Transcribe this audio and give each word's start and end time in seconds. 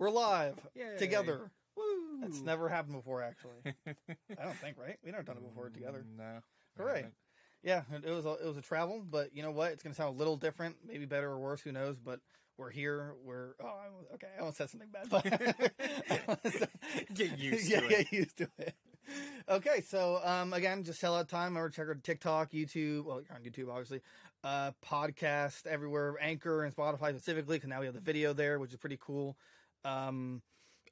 We're 0.00 0.08
live 0.08 0.58
Yay. 0.74 0.96
together. 0.98 1.50
Woo! 1.76 1.82
That's 2.22 2.40
never 2.40 2.70
happened 2.70 2.96
before, 2.96 3.22
actually. 3.22 3.74
I 3.86 4.44
don't 4.44 4.56
think, 4.56 4.78
right? 4.78 4.96
We've 5.04 5.12
never 5.12 5.22
done 5.22 5.36
it 5.36 5.46
before 5.46 5.68
together. 5.68 6.02
No. 6.16 6.40
we 6.78 6.82
Hooray. 6.82 7.06
Yeah, 7.62 7.82
it 8.02 8.08
was 8.08 8.24
a, 8.24 8.30
it 8.42 8.46
was 8.46 8.56
a 8.56 8.62
travel, 8.62 9.04
but 9.06 9.36
you 9.36 9.42
know 9.42 9.50
what? 9.50 9.72
It's 9.72 9.82
gonna 9.82 9.94
sound 9.94 10.14
a 10.14 10.18
little 10.18 10.38
different, 10.38 10.76
maybe 10.88 11.04
better 11.04 11.28
or 11.28 11.38
worse. 11.38 11.60
Who 11.60 11.72
knows? 11.72 11.98
But 12.02 12.20
we're 12.56 12.70
here. 12.70 13.12
We're 13.22 13.50
oh, 13.62 13.66
I, 13.66 14.14
okay. 14.14 14.28
I 14.38 14.40
almost 14.40 14.56
said 14.56 14.70
something 14.70 14.88
bad, 14.88 15.10
but 15.10 15.22
Get 17.14 17.38
used 17.38 17.68
yeah, 17.68 17.80
to 17.80 17.86
it. 17.86 17.90
Get 17.90 18.12
used 18.12 18.38
to 18.38 18.48
it. 18.56 18.74
Okay, 19.50 19.82
so 19.86 20.22
um, 20.24 20.54
again, 20.54 20.82
just 20.82 21.00
sell 21.00 21.14
out 21.14 21.28
time. 21.28 21.48
Remember, 21.48 21.68
check 21.68 21.88
out 21.90 22.02
TikTok, 22.02 22.52
YouTube. 22.52 23.04
Well, 23.04 23.20
you're 23.20 23.36
on 23.36 23.42
YouTube, 23.42 23.70
obviously. 23.70 24.00
Uh, 24.42 24.70
podcast 24.82 25.66
everywhere, 25.66 26.16
Anchor 26.22 26.64
and 26.64 26.74
Spotify 26.74 27.10
specifically, 27.10 27.58
because 27.58 27.68
now 27.68 27.80
we 27.80 27.84
have 27.84 27.94
the 27.94 28.00
video 28.00 28.32
there, 28.32 28.58
which 28.58 28.70
is 28.70 28.78
pretty 28.78 28.98
cool. 28.98 29.36
Um, 29.84 30.42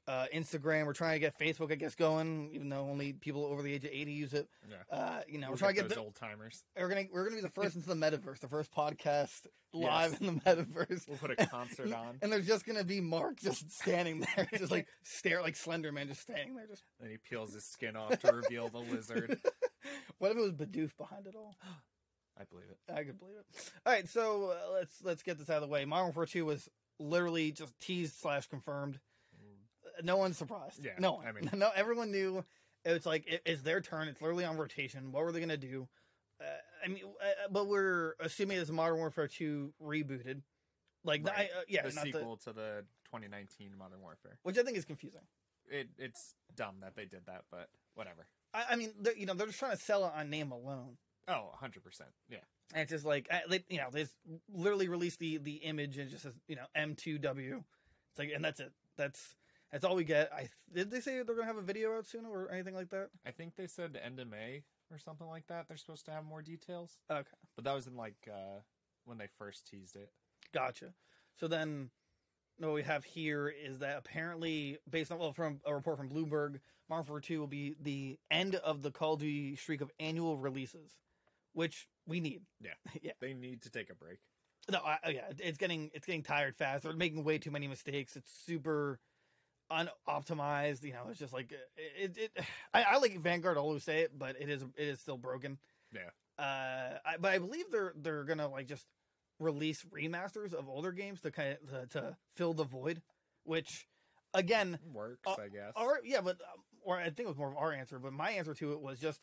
uh, 0.07 0.25
Instagram. 0.33 0.87
We're 0.87 0.93
trying 0.93 1.13
to 1.13 1.19
get 1.19 1.37
Facebook, 1.37 1.71
I 1.71 1.75
guess, 1.75 1.93
going, 1.93 2.49
even 2.53 2.67
though 2.69 2.87
only 2.89 3.13
people 3.13 3.45
over 3.45 3.61
the 3.61 3.71
age 3.71 3.83
of 3.85 3.91
eighty 3.91 4.11
use 4.13 4.33
it. 4.33 4.47
Yeah. 4.67 4.77
Uh, 4.97 5.21
you 5.27 5.37
know, 5.37 5.47
we're 5.47 5.51
We'll 5.51 5.57
trying 5.59 5.75
to 5.75 5.81
get 5.81 5.89
those 5.89 5.97
old 5.99 6.15
timers. 6.15 6.63
we're 6.75 6.87
gonna 6.89 7.03
we're 7.13 7.25
gonna 7.25 7.35
be 7.35 7.41
the 7.43 7.49
first 7.49 7.75
into 7.75 7.87
the 7.87 7.93
metaverse, 7.93 8.39
the 8.39 8.47
first 8.47 8.73
podcast 8.73 9.45
live 9.71 10.13
Yes. 10.13 10.21
in 10.21 10.25
the 10.25 10.41
metaverse. 10.41 11.07
We'll 11.07 11.17
put 11.19 11.29
a 11.39 11.45
concert 11.45 11.93
on, 11.93 12.17
And 12.23 12.31
there's 12.31 12.47
just 12.47 12.65
gonna 12.65 12.83
be 12.83 13.01
Mark 13.01 13.39
just 13.39 13.71
standing 13.71 14.25
there, 14.35 14.47
just 14.57 14.71
like 14.71 14.87
stare 15.03 15.43
like 15.43 15.55
Slender 15.55 15.91
Man, 15.91 16.07
just 16.07 16.21
standing 16.21 16.55
there. 16.55 16.65
Just 16.65 16.81
and 16.99 17.11
he 17.11 17.17
peels 17.17 17.53
his 17.53 17.65
skin 17.65 17.95
off 17.95 18.17
to 18.19 18.31
reveal 18.31 18.67
the 18.69 18.79
lizard. 18.79 19.37
what 20.17 20.31
if 20.31 20.37
it 20.37 20.41
was 20.41 20.53
Bidoof 20.53 20.97
behind 20.97 21.27
it 21.27 21.35
all? 21.35 21.55
I 22.39 22.45
believe 22.49 22.65
it. 22.71 22.79
I 22.91 23.03
could 23.03 23.19
believe 23.19 23.35
it. 23.37 23.45
All 23.85 23.93
right, 23.93 24.07
so 24.09 24.53
uh, 24.55 24.73
let's 24.73 25.03
let's 25.03 25.21
get 25.21 25.37
this 25.37 25.51
out 25.51 25.57
of 25.57 25.61
the 25.61 25.67
way. 25.67 25.85
Modern 25.85 26.05
Warfare 26.05 26.25
Two 26.25 26.45
was 26.45 26.67
literally 26.99 27.51
just 27.51 27.77
teased 27.79 28.15
slash 28.19 28.47
confirmed. 28.47 28.99
Uh, 29.85 30.01
No 30.03 30.17
one's 30.17 30.37
surprised. 30.37 30.83
Yeah, 30.83 30.91
no 30.99 31.13
one. 31.13 31.27
I 31.27 31.31
mean- 31.31 31.49
no, 31.57 31.69
everyone 31.75 32.11
knew. 32.11 32.43
It's 32.85 33.05
like 33.05 33.27
it, 33.27 33.41
it's 33.45 33.61
their 33.61 33.81
turn. 33.81 34.07
It's 34.07 34.21
literally 34.21 34.45
on 34.45 34.57
rotation. 34.57 35.11
What 35.11 35.23
were 35.23 35.31
they 35.31 35.39
gonna 35.41 35.57
do? 35.57 35.87
Uh, 36.41 36.45
I 36.85 36.87
mean, 36.87 37.03
uh, 37.21 37.47
but 37.51 37.67
we're 37.67 38.13
assuming 38.21 38.57
it's 38.57 38.69
Modern 38.71 38.97
Warfare 38.97 39.27
Two 39.27 39.73
rebooted. 39.83 40.41
Like, 41.03 41.25
Right. 41.27 41.49
I, 41.55 41.59
uh, 41.59 41.63
yeah, 41.67 41.81
the 41.87 41.93
not 41.93 42.05
the, 42.05 42.11
sequel 42.13 42.37
to 42.37 42.53
the 42.53 42.85
2019 43.05 43.71
Modern 43.77 44.01
Warfare. 44.01 44.37
which 44.43 44.57
I 44.57 44.63
think 44.63 44.77
is 44.77 44.85
confusing. 44.85 45.21
It 45.67 45.89
it's 45.97 46.35
dumb 46.55 46.75
that 46.81 46.95
they 46.95 47.05
did 47.05 47.25
that, 47.25 47.43
but 47.51 47.69
whatever. 47.95 48.27
I, 48.53 48.63
I 48.71 48.75
mean, 48.77 48.93
they're- 48.99 49.15
you 49.15 49.25
know, 49.25 49.33
they're 49.33 49.47
just 49.47 49.59
trying 49.59 49.75
to 49.75 49.81
sell 49.83 50.05
it 50.05 50.13
on 50.15 50.29
name 50.29 50.51
alone. 50.53 50.97
Oh, 51.27 51.47
100 51.51 51.83
percent. 51.83 52.09
Yeah. 52.29 52.37
And 52.73 52.83
it's 52.83 52.91
just 52.91 53.05
like 53.05 53.27
uh, 53.31 53.39
they, 53.49 53.63
you 53.69 53.77
know, 53.77 53.87
they 53.91 54.05
literally 54.53 54.87
released 54.87 55.19
the 55.19 55.37
the 55.37 55.55
image 55.55 55.97
and 55.97 56.09
just 56.09 56.23
says 56.23 56.35
you 56.47 56.55
know 56.55 56.65
M2W. 56.77 57.63
It's 58.11 58.19
like, 58.19 58.31
and 58.33 58.43
that's 58.43 58.59
it. 58.59 58.71
That's 58.97 59.35
that's 59.71 59.83
all 59.85 59.95
we 59.95 60.03
get. 60.03 60.31
I 60.33 60.49
did 60.73 60.91
they 60.91 60.99
say 60.99 61.21
they're 61.23 61.35
gonna 61.35 61.47
have 61.47 61.57
a 61.57 61.61
video 61.61 61.95
out 61.97 62.05
soon 62.07 62.25
or 62.25 62.51
anything 62.51 62.75
like 62.75 62.89
that? 62.89 63.09
I 63.25 63.31
think 63.31 63.55
they 63.55 63.67
said 63.67 63.99
end 64.03 64.19
of 64.19 64.27
May 64.29 64.63
or 64.91 64.99
something 64.99 65.27
like 65.27 65.47
that. 65.47 65.67
They're 65.67 65.77
supposed 65.77 66.05
to 66.05 66.11
have 66.11 66.25
more 66.25 66.41
details, 66.41 66.97
Okay, 67.11 67.27
but 67.55 67.65
that 67.65 67.73
was 67.73 67.87
in 67.87 67.95
like 67.95 68.27
uh 68.31 68.59
when 69.05 69.17
they 69.17 69.27
first 69.37 69.67
teased 69.67 69.95
it. 69.95 70.11
gotcha. 70.53 70.93
So 71.39 71.47
then. 71.47 71.89
What 72.61 72.73
we 72.73 72.83
have 72.83 73.05
here 73.05 73.47
is 73.47 73.79
that 73.79 73.97
apparently, 73.97 74.79
based 74.89 75.13
on 75.13 75.17
well, 75.17 75.31
from 75.31 75.61
a 75.65 75.73
report 75.73 75.95
from 75.97 76.09
Bloomberg, 76.09 76.59
Modern 76.89 77.05
Warfare 77.07 77.21
Two 77.21 77.39
will 77.39 77.47
be 77.47 77.77
the 77.81 78.19
end 78.29 78.55
of 78.55 78.81
the 78.81 78.91
Call 78.91 79.13
of 79.13 79.21
Duty 79.21 79.55
streak 79.55 79.79
of 79.79 79.89
annual 79.97 80.37
releases, 80.37 80.91
which 81.53 81.87
we 82.09 82.19
need. 82.19 82.41
Yeah. 82.61 82.71
yeah. 83.01 83.11
They 83.21 83.33
need 83.33 83.61
to 83.61 83.69
take 83.69 83.89
a 83.89 83.95
break. 83.95 84.19
No, 84.69 84.79
I, 84.79 84.97
oh, 85.05 85.09
yeah, 85.09 85.21
it's 85.39 85.57
getting 85.57 85.89
it's 85.93 86.05
getting 86.05 86.23
tired 86.23 86.55
fast. 86.55 86.83
They're 86.83 86.93
making 86.93 87.23
way 87.23 87.37
too 87.37 87.49
many 87.51 87.67
mistakes. 87.67 88.15
It's 88.15 88.31
super 88.45 88.99
unoptimized. 89.71 90.83
You 90.83 90.93
know, 90.93 91.07
it's 91.09 91.19
just 91.19 91.33
like 91.33 91.53
it. 91.77 92.17
it 92.17 92.31
I, 92.73 92.83
I 92.83 92.97
like 92.97 93.17
Vanguard. 93.19 93.57
Always 93.57 93.83
say 93.83 94.01
it, 94.01 94.17
but 94.17 94.35
it 94.39 94.49
is 94.49 94.61
it 94.61 94.87
is 94.87 94.99
still 94.99 95.17
broken. 95.17 95.57
Yeah. 95.93 96.09
Uh, 96.37 96.97
I, 97.05 97.17
but 97.19 97.33
I 97.33 97.37
believe 97.39 97.65
they're 97.71 97.93
they're 97.95 98.23
gonna 98.23 98.47
like 98.47 98.67
just 98.67 98.85
release 99.39 99.83
remasters 99.95 100.53
of 100.53 100.67
older 100.69 100.91
games 100.91 101.21
to 101.21 101.31
kind 101.31 101.57
of 101.63 101.89
to, 101.89 101.99
to 101.99 102.17
fill 102.35 102.53
the 102.53 102.63
void, 102.65 103.01
which 103.43 103.87
again, 104.33 104.79
Works, 104.93 105.21
Uh, 105.25 105.35
I 105.41 105.47
guess. 105.47 105.73
our 105.75 105.99
yeah, 106.03 106.21
but 106.21 106.37
um, 106.41 106.63
or 106.81 106.97
I 106.97 107.05
think 107.05 107.21
it 107.21 107.27
was 107.27 107.37
more 107.37 107.49
of 107.49 107.57
our 107.57 107.73
answer, 107.73 107.99
but 107.99 108.13
my 108.13 108.31
answer 108.31 108.53
to 108.53 108.73
it 108.73 108.81
was 108.81 108.99
just 108.99 109.21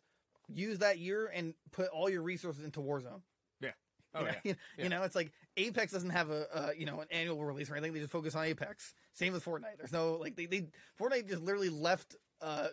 use 0.53 0.79
that 0.79 0.99
year 0.99 1.27
and 1.35 1.55
put 1.73 1.89
all 1.89 2.09
your 2.09 2.23
resources 2.23 2.65
into 2.65 2.81
Warzone. 2.81 3.23
Oh 4.15 4.21
You 4.21 4.25
know, 4.27 4.31
yeah. 4.33 4.41
you, 4.45 4.55
Yeah. 4.79 4.85
you 4.85 4.89
know, 4.89 5.03
it's 5.03 5.15
like 5.15 5.31
Apex 5.59 5.93
doesn't 5.93 6.09
have 6.09 6.31
a, 6.31 6.47
uh 6.57 6.71
you 6.75 6.87
know 6.87 7.01
an 7.01 7.09
annual 7.11 7.45
release 7.45 7.69
or 7.69 7.75
anything. 7.75 7.93
They 7.93 7.99
just 8.01 8.11
focus 8.13 8.35
on 8.35 8.45
Apex. 8.47 8.95
Same 9.13 9.35
with 9.35 9.45
Fortnite. 9.45 9.77
There's 9.77 9.93
no 9.93 10.15
like 10.15 10.37
they, 10.37 10.47
they 10.47 10.69
Fortnite 10.99 11.29
just 11.29 11.43
literally 11.43 11.69
left. 11.69 12.17
Uh, 12.41 12.69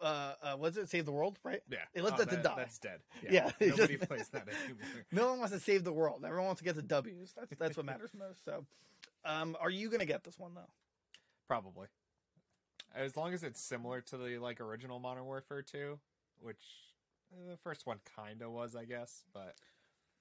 uh, 0.00 0.32
uh, 0.42 0.54
what's 0.56 0.78
it? 0.78 0.88
Save 0.88 1.04
the 1.04 1.12
world, 1.12 1.38
right? 1.44 1.60
Yeah. 1.70 1.78
They 1.94 2.00
left 2.00 2.16
Oh, 2.18 2.24
that 2.24 2.30
to 2.30 2.42
die. 2.42 2.54
That's 2.56 2.78
dead. 2.78 3.00
Yeah, 3.30 3.50
it's 3.60 3.76
Nobody 3.76 3.96
just- 3.98 4.08
plays 4.08 4.28
that 4.28 4.48
anymore. 4.64 4.80
No 5.12 5.28
one 5.30 5.38
wants 5.40 5.52
to 5.52 5.60
save 5.60 5.84
the 5.84 5.92
world. 5.92 6.22
Everyone 6.24 6.46
wants 6.46 6.60
to 6.60 6.64
get 6.64 6.76
the 6.76 6.82
W's. 6.82 7.34
That's 7.36 7.52
that's 7.58 7.76
what 7.76 7.84
matters 7.84 8.12
most. 8.18 8.42
So, 8.46 8.64
um, 9.26 9.54
are 9.60 9.68
you 9.70 9.90
gonna 9.90 10.06
get 10.06 10.24
this 10.24 10.38
one 10.38 10.54
though? 10.54 10.70
Probably. 11.46 11.88
As 12.94 13.18
long 13.18 13.34
as 13.34 13.42
it's 13.42 13.60
similar 13.60 14.00
to 14.02 14.16
the 14.16 14.38
like 14.38 14.62
original 14.62 14.98
Modern 14.98 15.26
Warfare 15.26 15.60
2, 15.62 15.98
which 16.40 16.62
the 17.48 17.56
first 17.56 17.86
one 17.86 17.98
kind 18.16 18.42
of 18.42 18.50
was, 18.50 18.74
I 18.76 18.84
guess, 18.84 19.24
but 19.32 19.54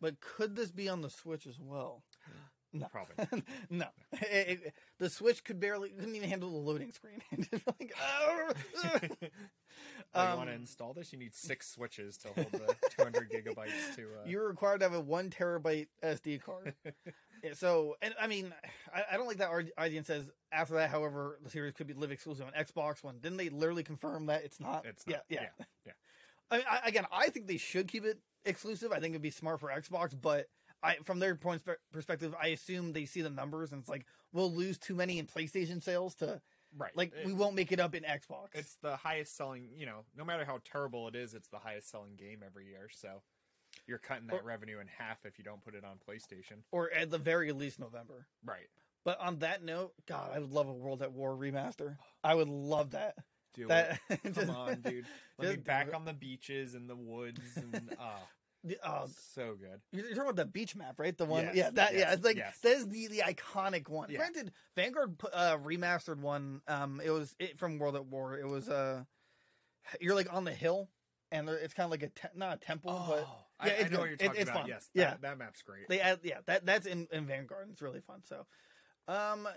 But 0.02 0.20
could 0.20 0.56
this 0.56 0.72
be 0.72 0.90
on 0.90 1.02
the 1.02 1.10
Switch 1.10 1.48
as 1.48 1.60
well? 1.60 2.04
No, 2.74 2.88
Probably 2.92 3.16
no. 3.70 3.86
It- 4.12 4.62
it- 4.66 4.74
the 5.00 5.10
Switch 5.10 5.46
could 5.46 5.62
barely 5.62 5.92
couldn't 5.92 6.14
even 6.14 6.28
handle 6.28 6.50
the 6.52 6.58
loading 6.58 6.92
screen. 6.92 7.22
Like, 7.80 7.94
"Oh, 8.02 8.52
ugh." 8.84 9.10
Oh, 10.14 10.24
you 10.24 10.30
Um, 10.32 10.38
want 10.40 10.50
to 10.50 10.56
install 10.56 10.94
this, 10.94 11.14
you 11.14 11.20
need 11.20 11.34
six 11.34 11.70
switches 11.70 12.18
to 12.18 12.30
hold 12.34 12.52
the 12.52 12.76
200 12.98 13.30
gigabytes 13.32 13.96
to. 13.96 14.02
Uh, 14.04 14.26
You're 14.26 14.48
required 14.50 14.80
to 14.80 14.86
have 14.86 14.94
a 14.94 15.00
one 15.00 15.30
terabyte 15.30 15.88
SD 16.04 16.42
card. 16.42 16.74
Yeah, 17.44 17.54
so, 17.54 17.96
and 18.02 18.14
I 18.20 18.28
mean, 18.28 18.54
I, 18.94 19.04
I 19.14 19.18
don't 19.18 19.28
like 19.28 19.38
that 19.38 19.52
IGN 19.52 20.06
says 20.06 20.26
after 20.52 20.74
that. 20.74 20.90
However, 20.90 21.40
the 21.44 21.50
series 21.50 21.74
could 21.74 21.88
be 21.88 21.94
live 21.94 22.12
exclusive 22.12 22.46
on 22.46 22.52
Xbox 22.62 23.04
One. 23.06 23.20
Didn't 23.20 23.38
they 23.38 23.48
literally 23.50 23.84
confirm 23.84 24.26
that 24.26 24.44
it's 24.44 24.60
not? 24.60 24.86
It's 24.86 25.06
yeah, 25.08 25.18
yeah, 25.30 25.44
yeah, 25.60 25.66
yeah. 25.86 25.92
I 26.51 26.57
mean, 26.57 26.66
I, 26.69 26.79
again, 26.88 27.06
I 27.11 27.29
think 27.29 27.47
they 27.47 27.57
should 27.57 27.88
keep 27.88 28.06
it 28.06 28.19
exclusive. 28.45 28.91
I 28.91 29.00
think 29.00 29.11
it'd 29.11 29.22
be 29.22 29.29
smart 29.31 29.59
for 29.59 29.69
Xbox, 29.69 30.16
but 30.19 30.47
I, 30.83 30.95
from 31.03 31.19
their 31.19 31.35
point 31.35 31.61
spe- 31.61 31.81
perspective, 31.91 32.35
I 32.39 32.47
assume 32.50 32.94
they 32.94 33.06
see 33.06 33.22
the 33.22 33.29
numbers 33.29 33.72
and 33.72 33.79
it's 33.81 33.89
like 33.89 34.06
we'll 34.33 34.51
lose 34.53 34.78
too 34.78 34.94
many 34.95 35.17
in 35.19 35.25
PlayStation 35.25 35.81
sales 35.81 36.13
to 36.16 36.41
right. 36.78 36.95
like 36.95 37.13
It- 37.16 37.25
we 37.25 37.33
won't 37.33 37.56
make 37.56 37.72
it 37.72 37.79
up 37.79 37.95
in 37.95 38.03
Xbox. 38.03 38.50
It's 38.53 38.75
the 38.81 38.95
highest 38.95 39.35
selling, 39.35 39.69
you 39.75 39.85
know, 39.85 40.06
no 40.16 40.23
matter 40.23 40.45
how 40.45 40.59
terrible 40.63 41.07
it 41.07 41.16
is, 41.16 41.33
it's 41.33 41.50
the 41.50 41.59
highest 41.59 41.89
selling 41.89 42.16
game 42.16 42.44
every 42.45 42.67
year. 42.67 42.89
So 42.94 43.23
you're 43.88 43.97
cutting 43.97 44.27
that 44.27 44.41
Or- 44.41 44.44
revenue 44.44 44.79
in 44.79 44.88
half 44.88 45.25
if 45.25 45.38
you 45.39 45.44
don't 45.44 45.63
put 45.63 45.73
it 45.75 45.83
on 45.83 45.97
PlayStation. 46.07 46.63
or 46.72 46.91
at 46.91 47.09
the 47.09 47.17
very 47.17 47.51
least 47.51 47.79
November. 47.79 48.27
Right. 48.44 48.67
But 49.03 49.19
on 49.19 49.39
that 49.39 49.63
note, 49.63 49.94
God, 50.07 50.31
I 50.33 50.39
would 50.39 50.51
love 50.51 50.67
a 50.67 50.73
World 50.73 51.01
at 51.01 51.12
War 51.13 51.35
remaster. 51.35 51.97
I 52.23 52.33
would 52.35 52.47
love 52.50 52.91
that. 52.91 53.16
Do 53.56 53.68
That 53.68 54.00
it. 54.10 54.24
Come 54.24 54.34
just- 54.34 54.50
on, 54.50 54.82
dude. 54.82 55.06
Let 55.40 55.50
me 55.52 55.56
back 55.58 55.94
on 55.94 56.06
the 56.06 56.14
beaches 56.14 56.76
and 56.76 56.90
the 56.90 56.96
woods 56.96 57.42
and 57.58 57.96
ah, 58.00 58.20
the- 58.64 58.78
uh, 58.86 59.08
so 59.34 59.56
good. 59.60 59.82
You're 59.92 60.10
talking 60.10 60.22
about 60.24 60.36
the 60.38 60.46
beach 60.46 60.76
map, 60.76 60.96
right? 60.98 61.18
The 61.18 61.26
one, 61.26 61.44
Yes, 61.46 61.56
yeah, 61.56 61.70
that, 61.72 61.94
yeah. 61.94 62.14
It's 62.14 62.24
like 62.24 62.38
yes. 62.38 62.58
that 62.64 62.72
is 62.78 62.88
the 62.88 63.08
the 63.08 63.20
iconic 63.20 63.90
one. 63.90 64.10
Yeah. 64.10 64.18
Granted, 64.18 64.52
Vanguard 64.76 65.16
uh, 65.34 65.58
remastered 65.58 66.20
one. 66.20 66.62
Um, 66.68 67.02
it 67.04 67.10
was 67.12 67.36
it 67.40 67.60
from 67.60 67.80
World 67.80 67.96
at 67.96 68.06
War. 68.06 68.38
It 68.38 68.48
was 68.48 68.70
uh, 68.70 69.04
you're 70.02 70.16
like 70.16 70.32
on 70.34 70.46
the 70.46 70.52
hill, 70.54 70.90
and 71.32 71.48
there, 71.48 71.58
it's 71.58 71.74
kind 71.74 71.86
of 71.86 71.92
like 71.92 72.04
a 72.04 72.08
te- 72.10 72.34
not 72.36 72.56
a 72.56 72.58
temple, 72.58 73.04
but 73.08 73.28
yeah, 73.68 73.74
I 73.74 73.76
it's 73.76 73.92
know 73.92 73.98
good. 73.98 74.00
what 74.00 74.06
you're 74.06 74.14
It- 74.14 74.20
talking 74.20 74.42
it's 74.42 74.50
about. 74.50 74.62
fun. 74.62 74.70
Yes, 74.70 74.90
Yeah. 74.94 75.04
that, 75.12 75.22
that 75.22 75.38
map's 75.38 75.62
great. 75.62 75.88
they 75.90 76.00
add 76.00 76.20
yeah 76.24 76.38
that 76.46 76.66
that's 76.66 76.88
in, 76.88 77.08
in 77.12 77.26
Vanguard. 77.26 77.68
It's 77.72 77.82
really 77.82 78.02
fun. 78.02 78.22
So, 78.24 78.46
um, 79.08 79.48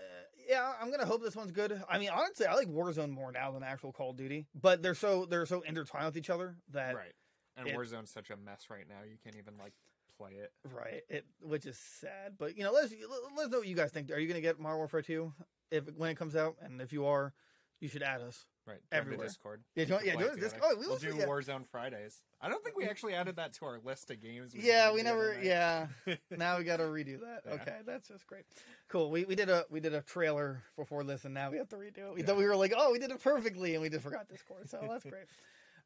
yeah, 0.47 0.73
I'm 0.81 0.91
gonna 0.91 1.05
hope 1.05 1.21
this 1.21 1.35
one's 1.35 1.51
good. 1.51 1.81
I 1.89 1.99
mean, 1.99 2.09
honestly, 2.09 2.45
I 2.45 2.55
like 2.55 2.67
Warzone 2.67 3.09
more 3.11 3.31
now 3.31 3.51
than 3.51 3.63
actual 3.63 3.91
Call 3.91 4.11
of 4.11 4.17
Duty, 4.17 4.47
but 4.59 4.81
they're 4.81 4.95
so 4.95 5.25
they're 5.25 5.45
so 5.45 5.61
intertwined 5.61 6.05
with 6.05 6.17
each 6.17 6.29
other 6.29 6.55
that 6.71 6.95
right. 6.95 7.13
And 7.57 7.67
it- 7.67 7.75
Warzone's 7.75 8.09
such 8.11 8.29
a 8.29 8.37
mess 8.37 8.65
right 8.69 8.87
now. 8.87 9.03
You 9.07 9.17
can't 9.23 9.35
even 9.35 9.55
like 9.57 9.73
play 10.17 10.31
it. 10.33 10.51
Right. 10.73 11.01
It 11.09 11.25
which 11.41 11.65
is 11.65 11.77
sad, 11.77 12.33
but 12.37 12.57
you 12.57 12.63
know, 12.63 12.71
let's 12.71 12.93
let's 13.35 13.49
know 13.49 13.59
what 13.59 13.67
you 13.67 13.75
guys 13.75 13.91
think. 13.91 14.11
Are 14.11 14.19
you 14.19 14.27
going 14.27 14.41
to 14.41 14.47
get 14.47 14.59
Modern 14.59 14.77
Warfare 14.77 15.01
2 15.01 15.33
if 15.71 15.85
when 15.95 16.09
it 16.09 16.15
comes 16.17 16.35
out? 16.35 16.55
And 16.61 16.81
if 16.81 16.91
you 16.93 17.05
are, 17.05 17.33
you 17.79 17.87
should 17.89 18.03
add 18.03 18.21
us. 18.21 18.45
Right. 18.67 18.77
Join 18.91 18.99
Everywhere. 19.01 19.27
Discord. 19.27 19.63
Yeah, 19.75 19.83
We 19.83 19.85
join- 19.87 19.97
can 19.99 20.07
yeah, 20.07 20.13
play 20.13 20.23
join 20.25 20.31
it 20.31 20.35
the 20.35 20.41
Disc- 20.41 20.55
together. 20.55 20.73
oh, 20.73 20.75
we 20.75 20.81
we'll 20.81 20.89
will 20.91 20.97
do 20.99 21.11
see- 21.11 21.17
yeah. 21.17 21.25
Warzone 21.25 21.65
Fridays. 21.65 22.21
I 22.39 22.49
don't 22.49 22.63
think 22.63 22.77
we 22.77 22.85
actually 22.85 23.15
added 23.15 23.35
that 23.37 23.53
to 23.53 23.65
our 23.65 23.79
list 23.79 24.11
of 24.11 24.21
games. 24.21 24.53
we 24.53 24.61
Yeah, 24.61 24.91
we 24.93 25.01
never. 25.01 25.41
Yeah, 25.41 25.87
now 26.29 26.57
we 26.59 26.63
got 26.65 26.77
to 26.77 26.83
redo 26.83 27.19
that. 27.21 27.41
Yeah. 27.47 27.53
Okay, 27.53 27.77
that's 27.85 28.09
just 28.09 28.27
great. 28.27 28.43
Cool. 28.87 29.09
We 29.09 29.25
we 29.25 29.33
did 29.35 29.49
a 29.49 29.65
we 29.71 29.79
did 29.79 29.93
a 29.95 30.01
trailer 30.01 30.61
before 30.75 31.03
this, 31.03 31.25
and 31.25 31.33
now 31.33 31.49
we 31.49 31.57
have 31.57 31.67
to 31.69 31.77
redo 31.77 31.97
it. 32.09 32.13
We 32.13 32.19
Yeah. 32.19 32.27
thought 32.27 32.37
we 32.37 32.45
were 32.45 32.55
like, 32.55 32.73
oh, 32.77 32.91
we 32.91 32.99
did 32.99 33.09
it 33.11 33.23
perfectly, 33.23 33.73
and 33.73 33.81
we 33.81 33.89
just 33.89 34.03
forgot 34.03 34.27
Discord. 34.29 34.69
So 34.69 34.85
that's 34.87 35.03
great. 35.09 35.25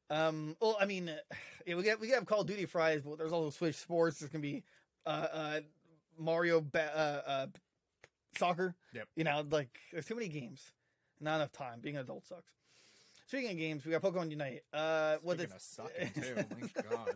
Um. 0.09 0.57
Well, 0.59 0.75
I 0.79 0.85
mean, 0.85 1.09
yeah, 1.65 1.75
we 1.75 1.83
get 1.83 1.99
we 2.01 2.09
have 2.09 2.25
Call 2.25 2.41
of 2.41 2.47
Duty 2.47 2.65
Fridays, 2.65 3.03
but 3.03 3.17
there's 3.17 3.31
also 3.31 3.49
Switch 3.49 3.75
Sports. 3.77 4.19
There's 4.19 4.31
gonna 4.31 4.41
be 4.41 4.63
uh 5.05 5.09
uh 5.31 5.59
Mario 6.19 6.59
ba- 6.59 6.91
uh, 7.25 7.29
uh 7.29 7.47
soccer. 8.37 8.75
Yep. 8.93 9.07
You 9.15 9.23
know, 9.23 9.45
like 9.49 9.69
there's 9.93 10.05
too 10.05 10.15
many 10.15 10.27
games. 10.27 10.73
Not 11.23 11.35
enough 11.35 11.51
time. 11.51 11.79
Being 11.81 11.95
an 11.95 12.01
adult 12.01 12.25
sucks. 12.27 12.51
Speaking 13.27 13.51
of 13.51 13.57
games, 13.57 13.85
we 13.85 13.91
got 13.91 14.01
Pokemon 14.01 14.29
Unite. 14.31 14.61
Uh, 14.73 15.17
Speaking 15.17 15.45
is 15.45 15.51
of 15.53 15.61
sucking 15.61 16.11
too, 16.21 16.35
my 16.35 16.81
God. 16.89 17.15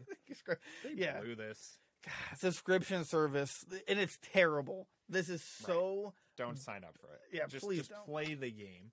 They 0.83 0.93
Yeah. 0.95 1.19
blew 1.19 1.35
this. 1.35 1.77
God, 2.05 2.37
subscription 2.37 3.03
service, 3.03 3.65
and 3.87 3.99
it's 3.99 4.17
terrible. 4.33 4.87
This 5.09 5.29
is 5.29 5.43
so. 5.43 6.13
Don't 6.37 6.57
sign 6.57 6.83
up 6.83 6.95
for 6.99 7.07
it. 7.13 7.21
Yeah, 7.33 7.47
just, 7.47 7.65
please 7.65 7.79
just 7.79 7.89
don't. 7.91 8.05
play 8.05 8.33
the 8.35 8.51
game. 8.51 8.91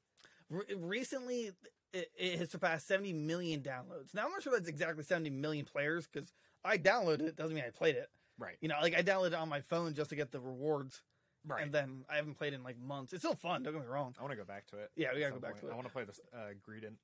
Re- 0.50 0.74
recently, 0.76 1.52
it, 1.92 2.10
it 2.18 2.38
has 2.38 2.50
surpassed 2.50 2.88
70 2.88 3.12
million 3.12 3.60
downloads. 3.60 4.14
Now, 4.14 4.24
I'm 4.24 4.32
not 4.32 4.42
sure 4.42 4.52
that's 4.54 4.68
exactly 4.68 5.04
70 5.04 5.30
million 5.30 5.64
players 5.66 6.08
because 6.10 6.32
I 6.64 6.78
downloaded 6.78 7.22
it. 7.28 7.36
Doesn't 7.36 7.54
mean 7.54 7.64
I 7.66 7.70
played 7.70 7.96
it. 7.96 8.08
Right. 8.38 8.56
You 8.60 8.68
know, 8.68 8.76
like 8.80 8.94
I 8.96 9.02
downloaded 9.02 9.28
it 9.28 9.34
on 9.34 9.48
my 9.48 9.60
phone 9.60 9.94
just 9.94 10.10
to 10.10 10.16
get 10.16 10.32
the 10.32 10.40
rewards, 10.40 11.02
Right. 11.46 11.62
and 11.62 11.72
then 11.72 12.04
I 12.08 12.16
haven't 12.16 12.34
played 12.38 12.54
in 12.54 12.62
like 12.62 12.78
months. 12.78 13.12
It's 13.12 13.22
still 13.22 13.34
fun. 13.34 13.62
Don't 13.62 13.74
get 13.74 13.82
me 13.82 13.88
wrong. 13.88 14.14
I 14.18 14.22
want 14.22 14.32
to 14.32 14.36
go 14.36 14.44
back 14.44 14.66
to 14.68 14.78
it. 14.78 14.90
Yeah, 14.96 15.08
we 15.14 15.20
gotta 15.20 15.32
go 15.32 15.38
back 15.40 15.60
to 15.60 15.66
it. 15.68 15.72
I 15.72 15.74
want 15.74 15.86
to 15.86 15.92
play 15.92 16.04
this 16.04 16.20
uh, 16.34 16.54
Greedent. 16.66 16.96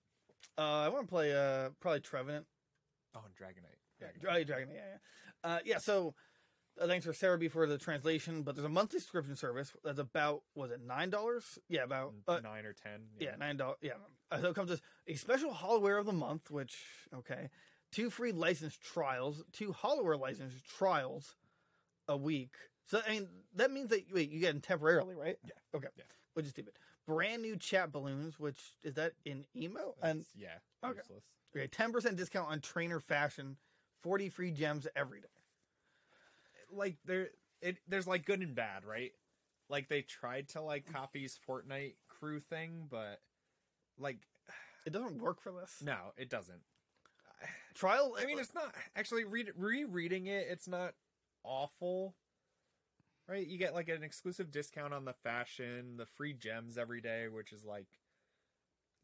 Uh, 0.56 0.62
I 0.84 0.88
want 0.88 1.06
to 1.06 1.10
play 1.10 1.34
uh 1.34 1.70
probably 1.80 2.00
Trevenant. 2.00 2.46
Oh, 3.14 3.20
and 3.24 3.34
Dragonite. 3.34 3.76
Yeah, 4.00 4.06
Dragonite. 4.08 4.20
Dra- 4.20 4.44
Dragon, 4.44 4.68
yeah, 4.74 4.80
yeah. 5.44 5.50
Uh, 5.50 5.58
yeah, 5.64 5.78
so 5.78 6.14
uh, 6.80 6.86
thanks 6.86 7.04
for 7.04 7.12
Sarah 7.12 7.36
B 7.36 7.48
for 7.48 7.66
the 7.66 7.76
translation, 7.76 8.42
but 8.42 8.54
there's 8.54 8.64
a 8.64 8.68
monthly 8.70 8.98
subscription 9.00 9.36
service 9.36 9.72
that's 9.84 9.98
about 9.98 10.42
was 10.54 10.70
it 10.70 10.80
nine 10.86 11.10
dollars? 11.10 11.58
Yeah, 11.68 11.82
about 11.84 12.14
uh, 12.26 12.40
Nine 12.42 12.64
or 12.64 12.72
ten. 12.72 13.00
yeah, 13.18 13.34
nine 13.38 13.56
dollars. 13.58 13.76
Yeah, 13.82 13.92
uh, 14.30 14.40
so 14.40 14.48
it 14.50 14.54
comes 14.54 14.70
as 14.70 14.80
a 15.06 15.14
special 15.16 15.52
Holowear 15.52 15.98
of 16.00 16.06
the 16.06 16.12
month, 16.12 16.50
which 16.50 16.78
okay, 17.14 17.50
two 17.92 18.08
free 18.08 18.32
license 18.32 18.76
trials, 18.76 19.42
two 19.52 19.72
Holowear 19.74 20.18
license 20.18 20.54
trials 20.78 21.36
a 22.08 22.16
week. 22.16 22.54
So 22.86 23.00
I 23.06 23.10
mean 23.10 23.28
that 23.56 23.70
means 23.70 23.90
that 23.90 24.04
wait, 24.12 24.30
you 24.30 24.40
get 24.40 24.52
them 24.52 24.60
temporarily, 24.60 25.14
right? 25.14 25.38
Yeah. 25.44 25.52
Okay. 25.76 25.88
Yeah. 25.96 26.04
Which 26.34 26.46
is 26.46 26.52
stupid. 26.52 26.74
Brand 27.06 27.42
new 27.42 27.56
chat 27.56 27.92
balloons, 27.92 28.38
which 28.38 28.60
is 28.82 28.94
that 28.94 29.12
in 29.24 29.44
emo 29.56 29.94
and 30.02 30.24
yeah. 30.36 30.58
Okay. 30.84 30.98
Useless. 30.98 31.24
okay, 31.56 31.66
ten 31.66 31.92
percent 31.92 32.16
discount 32.16 32.50
on 32.50 32.60
trainer 32.60 33.00
fashion, 33.00 33.56
forty 34.02 34.28
free 34.28 34.50
gems 34.50 34.86
every 34.94 35.20
day. 35.20 35.26
Like 36.72 36.96
there, 37.04 37.30
it 37.60 37.78
there's 37.88 38.06
like 38.06 38.24
good 38.24 38.40
and 38.40 38.54
bad, 38.54 38.84
right? 38.84 39.12
Like 39.68 39.88
they 39.88 40.02
tried 40.02 40.48
to 40.50 40.62
like 40.62 40.86
mm. 40.86 40.92
copy's 40.92 41.38
Fortnite 41.48 41.94
crew 42.08 42.40
thing, 42.40 42.86
but 42.90 43.20
like 43.98 44.18
It 44.86 44.92
doesn't 44.92 45.20
work 45.20 45.40
for 45.40 45.52
this. 45.52 45.76
no, 45.84 45.96
it 46.16 46.30
doesn't. 46.30 46.60
Trial. 47.74 48.16
I 48.20 48.24
mean, 48.26 48.38
uh, 48.38 48.42
it's 48.42 48.54
not 48.54 48.74
actually 48.96 49.24
read 49.24 49.52
rereading 49.56 50.26
it. 50.26 50.46
It's 50.50 50.68
not 50.68 50.94
awful, 51.44 52.14
right? 53.30 53.46
You 53.46 53.58
get 53.58 53.74
like 53.74 53.88
an 53.88 54.02
exclusive 54.02 54.50
discount 54.50 54.92
on 54.92 55.04
the 55.04 55.12
fashion, 55.12 55.96
the 55.96 56.06
free 56.06 56.32
gems 56.32 56.76
every 56.76 57.00
day, 57.00 57.28
which 57.28 57.52
is 57.52 57.64
like 57.64 57.86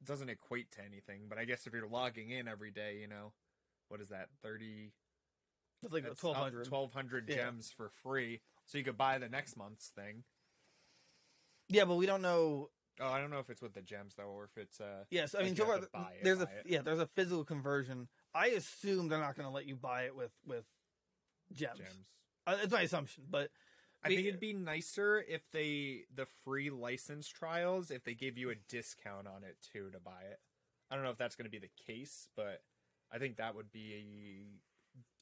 doesn't 0.05 0.29
equate 0.29 0.71
to 0.73 0.85
anything. 0.85 1.23
But 1.29 1.39
I 1.39 1.45
guess 1.45 1.67
if 1.67 1.73
you're 1.73 1.89
logging 1.89 2.31
in 2.31 2.49
every 2.49 2.71
day, 2.71 2.99
you 3.01 3.09
know, 3.09 3.33
what 3.89 4.01
is 4.01 4.09
that 4.09 4.29
thirty? 4.43 4.93
like 5.91 6.03
that's 6.05 6.21
twelve 6.21 6.37
up 6.37 6.53
1200 6.53 7.29
Yeah. 7.29 7.37
gems 7.37 7.71
for 7.77 7.91
free, 8.03 8.41
so 8.67 8.79
you 8.79 8.85
could 8.85 8.97
buy 8.99 9.19
the 9.19 9.29
next 9.29 9.57
month's 9.57 9.89
thing. 9.89 10.25
Yeah, 11.69 11.85
but 11.85 11.97
we 11.97 12.07
don't 12.07 12.23
know. 12.23 12.71
Oh, 12.99 13.09
I 13.09 13.21
don't 13.21 13.31
know 13.31 13.41
if 13.41 13.51
it's 13.51 13.61
with 13.61 13.75
the 13.75 13.83
gems 13.83 14.15
though, 14.17 14.25
or 14.25 14.45
if 14.45 14.57
it's 14.57 14.81
uh. 14.81 15.05
Yes, 15.11 15.35
I 15.39 15.43
mean, 15.43 15.55
so 15.55 15.67
far 15.67 15.77
it, 15.77 15.89
there's 16.23 16.41
a 16.41 16.45
it. 16.45 16.63
yeah, 16.65 16.81
there's 16.83 16.99
a 16.99 17.07
physical 17.07 17.45
conversion. 17.45 18.09
I 18.35 18.49
assume 18.49 19.09
they're 19.09 19.21
not 19.21 19.37
going 19.37 19.47
to 19.47 19.53
let 19.55 19.67
you 19.67 19.77
buy 19.77 20.05
it 20.05 20.17
with 20.17 20.33
with 20.47 20.65
gems. 21.53 21.79
gems. 21.79 22.07
Uh, 22.47 22.57
it's 22.63 22.73
my 22.73 22.83
assumption, 22.83 23.25
but 23.29 23.51
I 24.05 24.09
think 24.09 24.27
it'd 24.27 24.41
be 24.41 24.53
nicer 24.53 25.25
if 25.27 25.43
they 25.53 26.05
the 26.15 26.27
free 26.45 26.71
license 26.71 27.29
trials 27.29 27.91
if 27.91 28.05
they 28.05 28.15
gave 28.15 28.39
you 28.39 28.51
a 28.51 28.55
discount 28.69 29.27
on 29.27 29.43
it 29.43 29.57
too 29.73 29.91
to 29.91 29.99
buy 29.99 30.23
it. 30.31 30.39
I 30.91 30.95
don't 30.95 31.05
know 31.05 31.11
if 31.11 31.19
that's 31.19 31.35
going 31.35 31.47
to 31.47 31.51
be 31.51 31.59
the 31.59 31.71
case, 31.87 32.29
but 32.37 32.63
I 33.13 33.19
think 33.19 33.37
that 33.37 33.55
would 33.57 33.73
be 33.73 34.47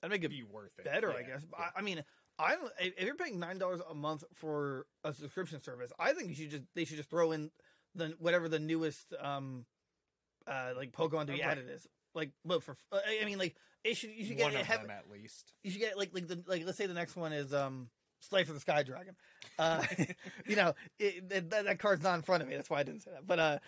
I'd 0.02 0.10
make 0.10 0.24
it 0.24 0.28
be 0.28 0.42
worth 0.42 0.78
it. 0.78 0.84
better, 0.84 1.10
I 1.12 1.22
guess. 1.22 1.42
Yeah. 1.50 1.64
I, 1.74 1.78
I 1.78 1.82
mean, 1.82 2.04
I 2.38 2.56
don't. 2.56 2.70
If 2.78 3.04
you're 3.04 3.14
paying 3.14 3.38
nine 3.38 3.58
dollars 3.58 3.80
a 3.88 3.94
month 3.94 4.24
for 4.34 4.86
a 5.02 5.12
subscription 5.12 5.62
service, 5.62 5.92
I 5.98 6.12
think 6.12 6.28
you 6.28 6.34
should 6.34 6.50
just 6.50 6.62
they 6.74 6.84
should 6.84 6.96
just 6.96 7.10
throw 7.10 7.32
in 7.32 7.50
the 7.94 8.14
whatever 8.18 8.48
the 8.48 8.58
newest 8.58 9.14
um 9.20 9.64
uh 10.46 10.72
like 10.76 10.92
Pokemon 10.92 11.26
to 11.26 11.32
be 11.32 11.42
added 11.42 11.70
is. 11.70 11.86
Like, 12.14 12.30
but 12.44 12.62
for 12.62 12.76
I 12.92 13.20
I 13.22 13.24
mean, 13.24 13.38
like 13.38 13.56
it 13.82 13.96
should 13.96 14.10
you 14.10 14.24
should 14.24 14.36
get 14.36 14.52
one 14.52 14.56
of 14.56 14.66
have, 14.66 14.82
them 14.82 14.90
at 14.90 15.10
least. 15.10 15.52
you 15.62 15.70
should 15.70 15.80
get 15.80 15.96
like 15.96 16.10
like 16.12 16.26
the 16.26 16.42
like 16.46 16.64
let's 16.66 16.78
say 16.78 16.86
the 16.86 16.94
next 16.94 17.16
one 17.16 17.32
is 17.32 17.54
um 17.54 17.88
Slifer 18.28 18.52
the 18.52 18.60
Sky 18.60 18.82
Dragon. 18.82 19.16
Uh, 19.58 19.84
you 20.46 20.56
know, 20.56 20.74
it, 20.98 21.28
that, 21.30 21.50
that 21.50 21.78
card's 21.78 22.02
not 22.02 22.14
in 22.16 22.22
front 22.22 22.42
of 22.42 22.48
me. 22.48 22.56
That's 22.56 22.70
why 22.70 22.80
I 22.80 22.82
didn't 22.82 23.02
say 23.02 23.10
that. 23.12 23.26
But 23.26 23.38
uh, 23.38 23.58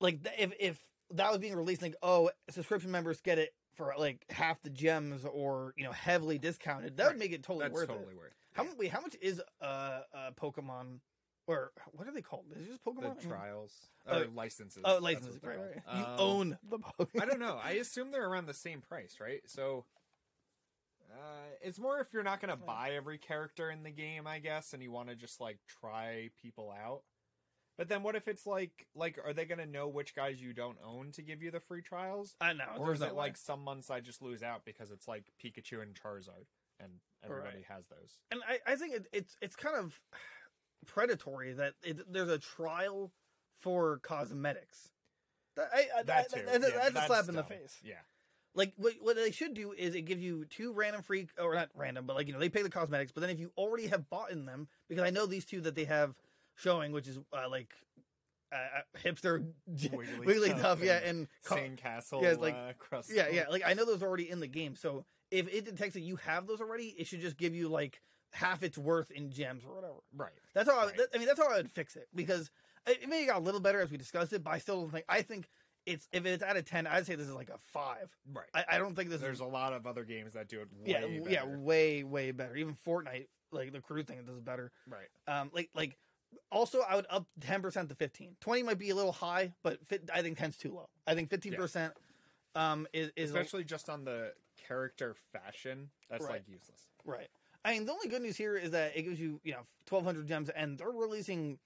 like 0.00 0.20
if 0.38 0.52
if 0.58 0.78
that 1.14 1.30
was 1.30 1.38
being 1.38 1.54
released, 1.56 1.82
like 1.82 1.96
oh, 2.02 2.30
subscription 2.50 2.90
members 2.90 3.20
get 3.20 3.38
it 3.38 3.54
for 3.76 3.94
like 3.98 4.24
half 4.30 4.60
the 4.62 4.70
gems 4.70 5.24
or 5.24 5.72
you 5.76 5.84
know 5.84 5.92
heavily 5.92 6.38
discounted, 6.38 6.96
that 6.96 7.04
Right. 7.04 7.12
would 7.12 7.18
make 7.18 7.32
it 7.32 7.42
totally 7.42 7.64
That's 7.64 7.74
worth 7.74 7.88
totally 7.88 8.14
it. 8.14 8.18
worth. 8.18 8.32
How 8.52 8.64
yeah. 8.64 8.70
wait? 8.78 8.90
How 8.90 9.00
much 9.00 9.16
is 9.20 9.40
uh, 9.60 9.64
uh 10.14 10.30
Pokemon? 10.40 11.00
Or 11.46 11.72
what 11.92 12.06
are 12.06 12.12
they 12.12 12.20
called? 12.20 12.44
Is 12.54 12.60
it 12.66 12.68
just 12.68 12.84
Pokemon? 12.84 13.18
The 13.22 13.26
trials 13.26 13.72
Oh, 14.06 14.20
or 14.20 14.26
licenses? 14.26 14.82
Oh, 14.84 14.98
licenses. 15.00 15.42
Right, 15.42 15.56
right. 15.58 15.96
You 15.96 16.04
Um, 16.04 16.14
own 16.18 16.58
the 16.68 16.78
Pokemon. 16.78 17.22
I 17.22 17.24
don't 17.24 17.40
know. 17.40 17.58
I 17.64 17.70
assume 17.72 18.10
they're 18.10 18.28
around 18.28 18.44
the 18.48 18.52
same 18.52 18.82
price, 18.82 19.16
right? 19.18 19.40
So 19.46 19.86
uh, 21.10 21.46
it's 21.62 21.78
more 21.78 22.00
if 22.00 22.08
you're 22.12 22.22
not 22.22 22.40
going 22.40 22.50
to 22.50 22.56
buy 22.56 22.92
every 22.94 23.18
character 23.18 23.70
in 23.70 23.82
the 23.82 23.90
game, 23.90 24.26
I 24.26 24.38
guess, 24.38 24.72
and 24.72 24.82
you 24.82 24.90
want 24.90 25.08
to 25.08 25.14
just 25.14 25.40
like 25.40 25.58
try 25.80 26.30
people 26.40 26.72
out. 26.72 27.02
But 27.76 27.88
then 27.88 28.02
what 28.02 28.16
if 28.16 28.26
it's 28.26 28.44
like 28.46 28.88
like 28.94 29.18
are 29.24 29.32
they 29.32 29.44
going 29.44 29.60
to 29.60 29.66
know 29.66 29.86
which 29.88 30.14
guys 30.14 30.42
you 30.42 30.52
don't 30.52 30.78
own 30.84 31.12
to 31.12 31.22
give 31.22 31.42
you 31.42 31.50
the 31.50 31.60
free 31.60 31.82
trials? 31.82 32.34
I 32.40 32.52
know. 32.52 32.64
Or 32.76 32.92
is 32.92 33.00
it 33.02 33.14
like 33.14 33.36
some 33.36 33.62
months 33.62 33.88
I 33.88 34.00
just 34.00 34.20
lose 34.20 34.42
out 34.42 34.62
because 34.64 34.90
it's 34.90 35.06
like 35.06 35.24
Pikachu 35.42 35.80
and 35.80 35.94
Charizard 35.94 36.46
and 36.80 36.92
everybody 37.24 37.64
has 37.68 37.86
those? 37.86 38.18
and 38.30 38.40
I, 38.48 38.72
I 38.72 38.76
think 38.76 38.94
it, 38.94 39.06
it's 39.12 39.36
it's 39.40 39.54
kind 39.54 39.76
of 39.76 40.00
predatory 40.86 41.52
that 41.54 41.74
it, 41.84 42.12
there's 42.12 42.30
a 42.30 42.38
trial 42.38 43.12
for 43.60 43.98
cosmetics. 44.02 44.90
That, 45.56 45.70
I, 45.72 45.86
I, 45.98 46.02
That 46.04 46.32
too. 46.32 46.40
that's, 46.46 46.66
a, 46.66 46.70
Yeah, 46.70 46.78
that's 46.78 46.96
a 46.96 47.06
slap 47.06 47.28
in 47.28 47.36
the 47.36 47.44
face. 47.44 47.78
Yeah. 47.82 47.94
Like 48.54 48.72
what, 48.76 48.94
what 49.00 49.16
they 49.16 49.30
should 49.30 49.54
do 49.54 49.72
is 49.72 49.94
it 49.94 50.02
gives 50.02 50.22
you 50.22 50.44
two 50.46 50.72
random 50.72 51.02
free 51.02 51.28
or 51.40 51.54
not 51.54 51.68
random, 51.74 52.06
but 52.06 52.16
like 52.16 52.26
you 52.26 52.32
know 52.32 52.38
they 52.40 52.48
pay 52.48 52.62
the 52.62 52.70
cosmetics. 52.70 53.12
But 53.12 53.20
then 53.20 53.30
if 53.30 53.38
you 53.38 53.52
already 53.56 53.86
have 53.88 54.08
bought 54.10 54.30
in 54.30 54.46
them, 54.46 54.68
because 54.88 55.04
I 55.04 55.10
know 55.10 55.26
these 55.26 55.44
two 55.44 55.60
that 55.62 55.74
they 55.74 55.84
have 55.84 56.14
showing, 56.54 56.92
which 56.92 57.06
is 57.06 57.18
uh, 57.32 57.48
like 57.48 57.72
uh, 58.52 58.56
uh, 58.56 58.98
hipster 59.04 59.46
Wigglytuff 59.70 60.24
Wigglytuff, 60.24 60.82
yeah, 60.82 61.00
and 61.04 61.28
Sandcastle, 61.46 62.22
yeah, 62.22 62.34
like- 62.38 62.54
uh, 62.54 62.72
crust. 62.78 63.10
yeah, 63.12 63.28
yeah. 63.30 63.44
Like 63.50 63.62
I 63.64 63.74
know 63.74 63.84
those 63.84 64.02
are 64.02 64.06
already 64.06 64.28
in 64.30 64.40
the 64.40 64.48
game, 64.48 64.74
so 64.74 65.04
if 65.30 65.46
it 65.52 65.64
detects 65.66 65.94
that 65.94 66.00
you 66.00 66.16
have 66.16 66.46
those 66.46 66.60
already, 66.60 66.94
it 66.98 67.06
should 67.06 67.20
just 67.20 67.36
give 67.36 67.54
you 67.54 67.68
like 67.68 68.00
half 68.32 68.62
its 68.62 68.76
worth 68.78 69.10
in 69.10 69.30
gems 69.30 69.64
or 69.64 69.74
whatever. 69.74 69.94
Right. 70.16 70.32
That's 70.54 70.68
how 70.68 70.78
I, 70.78 70.86
Right. 70.86 71.00
I 71.14 71.18
mean. 71.18 71.26
That's 71.26 71.38
how 71.38 71.48
I 71.48 71.56
would 71.58 71.70
fix 71.70 71.96
it 71.96 72.08
because 72.14 72.50
it 72.86 73.02
it 73.02 73.08
maybe 73.08 73.26
got 73.26 73.36
a 73.36 73.44
little 73.44 73.60
better 73.60 73.80
as 73.80 73.90
we 73.90 73.98
discussed 73.98 74.32
it, 74.32 74.42
but 74.42 74.50
I 74.50 74.58
still 74.58 74.80
don't 74.82 74.90
think. 74.90 75.04
I 75.08 75.22
think 75.22 75.48
it's 75.88 76.08
if 76.12 76.24
it's 76.26 76.42
out 76.42 76.56
of 76.56 76.64
ten, 76.64 76.86
I'd 76.86 77.06
say 77.06 77.14
this 77.14 77.26
is 77.28 77.34
like 77.34 77.48
a 77.50 77.58
five. 77.72 78.08
Right. 78.32 78.46
I, 78.54 78.76
I 78.76 78.78
don't 78.78 78.94
think 78.94 79.10
this 79.10 79.20
There's 79.20 79.36
is 79.36 79.40
a 79.40 79.44
lot 79.46 79.72
of 79.72 79.86
other 79.86 80.04
games 80.04 80.34
that 80.34 80.48
do 80.48 80.60
it 80.60 80.68
way 80.72 80.84
yeah 80.92 81.00
better. 81.00 81.30
yeah 81.30 81.44
way 81.56 82.04
way 82.04 82.30
better. 82.30 82.56
Even 82.56 82.74
Fortnite, 82.74 83.26
like 83.52 83.72
the 83.72 83.80
crew 83.80 84.02
thing, 84.02 84.24
does 84.26 84.40
better. 84.40 84.70
Right. 84.88 85.08
Um, 85.26 85.50
like 85.54 85.70
like 85.74 85.96
also 86.52 86.80
I 86.88 86.96
would 86.96 87.06
up 87.10 87.26
ten 87.40 87.62
percent 87.62 87.88
to 87.88 87.94
15. 87.94 88.36
20 88.40 88.62
might 88.62 88.78
be 88.78 88.90
a 88.90 88.94
little 88.94 89.12
high, 89.12 89.52
but 89.62 89.84
fit, 89.86 90.08
I 90.14 90.22
think 90.22 90.38
10's 90.38 90.56
too 90.56 90.72
low. 90.74 90.88
I 91.06 91.14
think 91.14 91.30
fifteen 91.30 91.54
percent 91.54 91.92
um 92.54 92.86
is 92.92 93.10
is 93.16 93.30
a- 93.34 93.38
Especially 93.38 93.64
just 93.64 93.88
on 93.88 94.04
the 94.04 94.32
character 94.66 95.14
fashion. 95.32 95.90
That's 96.10 96.24
Right. 96.24 96.32
like 96.34 96.48
useless. 96.48 96.80
Right. 97.04 97.28
I 97.64 97.72
mean, 97.72 97.86
the 97.86 97.92
only 97.92 98.08
good 98.08 98.22
news 98.22 98.36
here 98.36 98.56
is 98.56 98.70
that 98.70 98.96
it 98.96 99.02
gives 99.02 99.18
you, 99.20 99.40
you 99.42 99.52
know, 99.52 99.62
1,200 99.88 100.26
gems, 100.28 100.48
and 100.50 100.78
they're 100.78 100.90
releasing 100.90 101.58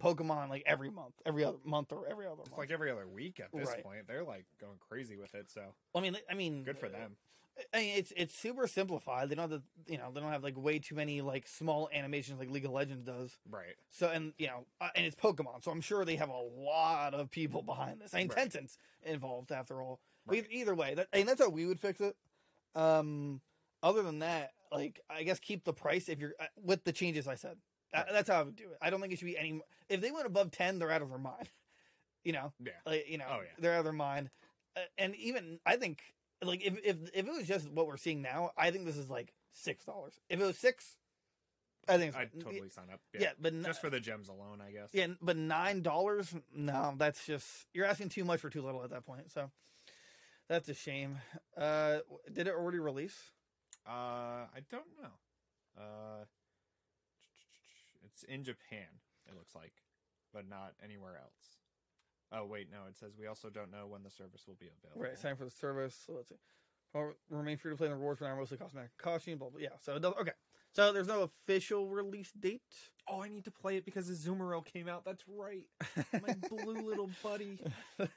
Pokemon 0.00 0.48
like 0.48 0.62
every 0.66 0.90
month, 0.90 1.14
every 1.26 1.44
other 1.44 1.58
month, 1.64 1.92
or 1.92 2.06
every 2.08 2.26
other 2.26 2.40
It's 2.40 2.50
month. 2.50 2.58
like 2.58 2.70
every 2.70 2.90
other 2.90 3.06
week 3.08 3.40
at 3.40 3.52
this 3.52 3.68
Right. 3.68 3.82
point. 3.82 4.06
They're 4.06 4.24
like 4.24 4.46
going 4.60 4.78
crazy 4.88 5.16
with 5.16 5.34
it. 5.34 5.50
So 5.50 5.62
I 5.94 6.00
mean, 6.00 6.16
I 6.30 6.34
mean, 6.34 6.64
good 6.64 6.78
for 6.78 6.86
uh, 6.86 6.90
them. 6.90 7.16
I 7.74 7.78
mean, 7.78 7.98
it's 7.98 8.12
it's 8.16 8.38
super 8.38 8.68
simplified. 8.68 9.28
They 9.28 9.34
don't 9.34 9.50
have 9.50 9.62
the, 9.86 9.90
you 9.92 9.98
know, 9.98 10.12
they 10.12 10.20
don't 10.20 10.30
have 10.30 10.44
like 10.44 10.56
way 10.56 10.78
too 10.78 10.94
many 10.94 11.20
like 11.22 11.48
small 11.48 11.88
animations 11.92 12.38
like 12.38 12.50
League 12.50 12.64
of 12.64 12.70
Legends 12.70 13.04
does. 13.04 13.36
Right. 13.50 13.74
So, 13.90 14.08
and 14.08 14.32
you 14.38 14.46
know, 14.46 14.66
uh, 14.80 14.90
and 14.94 15.04
it's 15.04 15.16
Pokemon, 15.16 15.64
so 15.64 15.70
I'm 15.72 15.80
sure 15.80 16.04
they 16.04 16.16
have 16.16 16.28
a 16.28 16.40
lot 16.40 17.14
of 17.14 17.30
people 17.30 17.62
behind 17.62 18.00
this. 18.00 18.14
I 18.14 18.18
mean, 18.18 18.28
Right. 18.28 18.48
Tencent's 18.48 18.78
involved 19.02 19.50
after 19.50 19.82
all. 19.82 20.00
Right. 20.24 20.44
But 20.44 20.52
either 20.52 20.74
way, 20.74 20.94
that, 20.94 21.08
and 21.12 21.28
that's 21.28 21.40
how 21.40 21.48
we 21.48 21.66
would 21.66 21.80
fix 21.80 22.00
it. 22.00 22.14
Um, 22.76 23.40
other 23.82 24.02
than 24.02 24.20
that, 24.20 24.52
like 24.70 25.00
I 25.10 25.22
guess 25.24 25.40
keep 25.40 25.64
the 25.64 25.72
price 25.72 26.08
if 26.08 26.20
you're 26.20 26.34
uh, 26.38 26.46
with 26.62 26.84
the 26.84 26.92
changes 26.92 27.26
I 27.26 27.34
said. 27.34 27.56
Right. 27.94 28.04
that's 28.12 28.28
how 28.28 28.40
I 28.40 28.42
would 28.42 28.56
do 28.56 28.70
it. 28.70 28.78
I 28.82 28.90
don't 28.90 29.00
think 29.00 29.12
it 29.12 29.18
should 29.18 29.24
be 29.26 29.38
any. 29.38 29.60
If 29.88 30.00
they 30.00 30.10
went 30.10 30.26
above 30.26 30.50
ten, 30.50 30.78
they're 30.78 30.90
out 30.90 31.02
of 31.02 31.08
their 31.10 31.18
mind. 31.18 31.48
You 32.24 32.32
know, 32.32 32.52
Yeah. 32.62 32.72
like 32.84 33.08
you 33.08 33.16
know, 33.16 33.24
Oh, 33.30 33.40
yeah. 33.40 33.48
they're 33.58 33.72
out 33.74 33.78
of 33.78 33.84
their 33.84 33.92
mind. 33.92 34.28
Uh, 34.76 34.80
and 34.98 35.14
even 35.16 35.60
I 35.64 35.76
think 35.76 36.02
like 36.42 36.62
if 36.62 36.74
if 36.84 36.96
if 37.14 37.26
it 37.26 37.32
was 37.32 37.46
just 37.46 37.70
what 37.70 37.86
we're 37.86 37.96
seeing 37.96 38.20
now, 38.20 38.50
I 38.56 38.70
think 38.70 38.84
this 38.84 38.98
is 38.98 39.08
like 39.08 39.32
six 39.52 39.84
dollars. 39.84 40.12
If 40.28 40.38
it 40.38 40.44
was 40.44 40.58
six, 40.58 40.96
I 41.88 41.96
think 41.96 42.14
I'd 42.16 42.32
totally 42.38 42.68
sign 42.68 42.86
up. 42.92 43.00
yeah, 43.18 43.30
but 43.40 43.54
n- 43.54 43.62
just 43.64 43.80
for 43.80 43.88
the 43.88 44.00
gems 44.00 44.28
alone, 44.28 44.60
I 44.60 44.72
guess. 44.72 44.90
yeah, 44.92 45.06
but 45.22 45.36
nine 45.38 45.80
dollars? 45.80 46.34
No, 46.54 46.92
that's 46.98 47.24
just 47.24 47.46
you're 47.72 47.86
asking 47.86 48.10
too 48.10 48.24
much 48.24 48.40
for 48.40 48.50
too 48.50 48.62
little 48.62 48.82
at 48.84 48.90
that 48.90 49.06
point. 49.06 49.30
So 49.32 49.50
that's 50.48 50.68
a 50.68 50.74
shame. 50.74 51.18
Uh, 51.56 51.98
did 52.30 52.46
it 52.48 52.52
already 52.54 52.80
release? 52.80 53.16
Uh, 53.86 53.90
I 54.52 54.60
don't 54.70 54.84
know. 55.00 55.80
Uh, 55.82 56.24
it's 58.12 58.22
in 58.24 58.44
Japan. 58.44 58.88
It 59.26 59.34
looks 59.34 59.54
like, 59.54 59.72
but 60.32 60.48
not 60.48 60.72
anywhere 60.82 61.16
else. 61.16 61.58
Oh 62.32 62.44
wait, 62.44 62.68
no. 62.70 62.78
It 62.88 62.96
says 62.96 63.12
we 63.18 63.26
also 63.26 63.48
don't 63.50 63.70
know 63.70 63.86
when 63.86 64.02
the 64.02 64.10
service 64.10 64.42
will 64.46 64.56
be 64.58 64.66
available. 64.66 65.02
Right, 65.02 65.18
sign 65.18 65.36
for 65.36 65.44
the 65.44 65.50
service. 65.50 65.96
So 66.06 66.14
let's 66.14 66.28
see. 66.28 66.36
Or 66.94 67.16
remain 67.30 67.58
free 67.58 67.70
to 67.70 67.76
play 67.76 67.86
in 67.86 67.92
the 67.92 67.98
rewards 67.98 68.18
for 68.18 68.24
now, 68.24 68.36
mostly 68.36 68.56
cosmetic 68.56 68.96
costume. 68.98 69.38
Blah 69.38 69.50
blah. 69.50 69.60
Yeah. 69.60 69.76
So 69.80 69.96
it 69.96 70.02
does, 70.02 70.14
okay. 70.20 70.32
So 70.74 70.92
there's 70.92 71.08
no 71.08 71.22
official 71.22 71.88
release 71.88 72.30
date. 72.32 72.62
Oh, 73.08 73.22
I 73.22 73.28
need 73.28 73.44
to 73.44 73.50
play 73.50 73.76
it 73.76 73.84
because 73.84 74.10
Azumarill 74.10 74.64
came 74.64 74.88
out. 74.88 75.04
That's 75.04 75.24
right. 75.26 75.66
My 76.12 76.34
blue 76.48 76.86
little 76.86 77.10
buddy. 77.22 77.58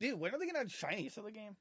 Dude, 0.00 0.18
when 0.18 0.34
are 0.34 0.38
they 0.38 0.46
gonna 0.46 0.60
add 0.60 0.68
shinies 0.68 1.14
to 1.14 1.22
the 1.22 1.30
game? 1.30 1.56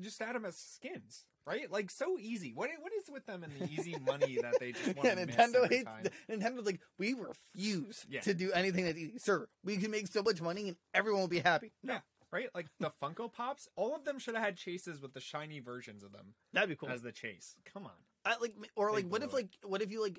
Just 0.00 0.20
add 0.20 0.34
them 0.34 0.44
as 0.44 0.56
skins, 0.56 1.24
right? 1.46 1.70
Like 1.70 1.90
so 1.90 2.18
easy. 2.18 2.52
What 2.54 2.70
what 2.80 2.92
is 2.92 3.08
with 3.10 3.26
them 3.26 3.42
and 3.42 3.52
the 3.58 3.72
easy 3.72 3.96
money 4.06 4.38
that 4.42 4.58
they 4.60 4.72
just 4.72 4.86
want 4.96 5.04
Yeah, 5.04 5.14
to 5.16 5.26
miss 5.26 5.36
Nintendo 5.36 5.64
every 5.64 5.76
hates. 5.76 5.84
time? 5.88 6.04
Nintendo 6.30 6.66
like 6.66 6.80
we 6.98 7.14
refuse 7.14 8.04
Yeah. 8.08 8.20
to 8.22 8.34
do 8.34 8.52
anything 8.52 8.84
that's 8.84 8.98
easy, 8.98 9.18
sir. 9.18 9.48
We 9.64 9.76
can 9.78 9.90
make 9.90 10.06
so 10.08 10.22
much 10.22 10.40
money 10.42 10.68
and 10.68 10.76
everyone 10.94 11.20
will 11.22 11.28
be 11.28 11.40
happy. 11.40 11.72
No, 11.82 11.98
Right? 12.32 12.48
Like 12.54 12.66
the 12.80 12.92
Funko 13.02 13.32
Pops, 13.32 13.68
all 13.76 13.94
of 13.94 14.04
them 14.04 14.18
should 14.18 14.34
have 14.34 14.42
had 14.44 14.56
chases 14.56 15.00
with 15.00 15.14
the 15.14 15.20
shiny 15.20 15.60
versions 15.60 16.02
of 16.02 16.12
them 16.12 16.34
that'd 16.52 16.68
be 16.68 16.76
cool. 16.76 16.88
as 16.90 17.00
the 17.02 17.12
chase. 17.12 17.54
Come 17.72 17.84
on. 17.86 17.92
I 18.24 18.34
like, 18.40 18.54
or 18.74 18.90
like, 18.90 19.04
Big 19.04 19.12
what 19.12 19.22
if 19.22 19.30
blow. 19.30 19.38
like, 19.38 19.48
what 19.62 19.80
if 19.82 19.90
you 19.92 20.02
like, 20.02 20.18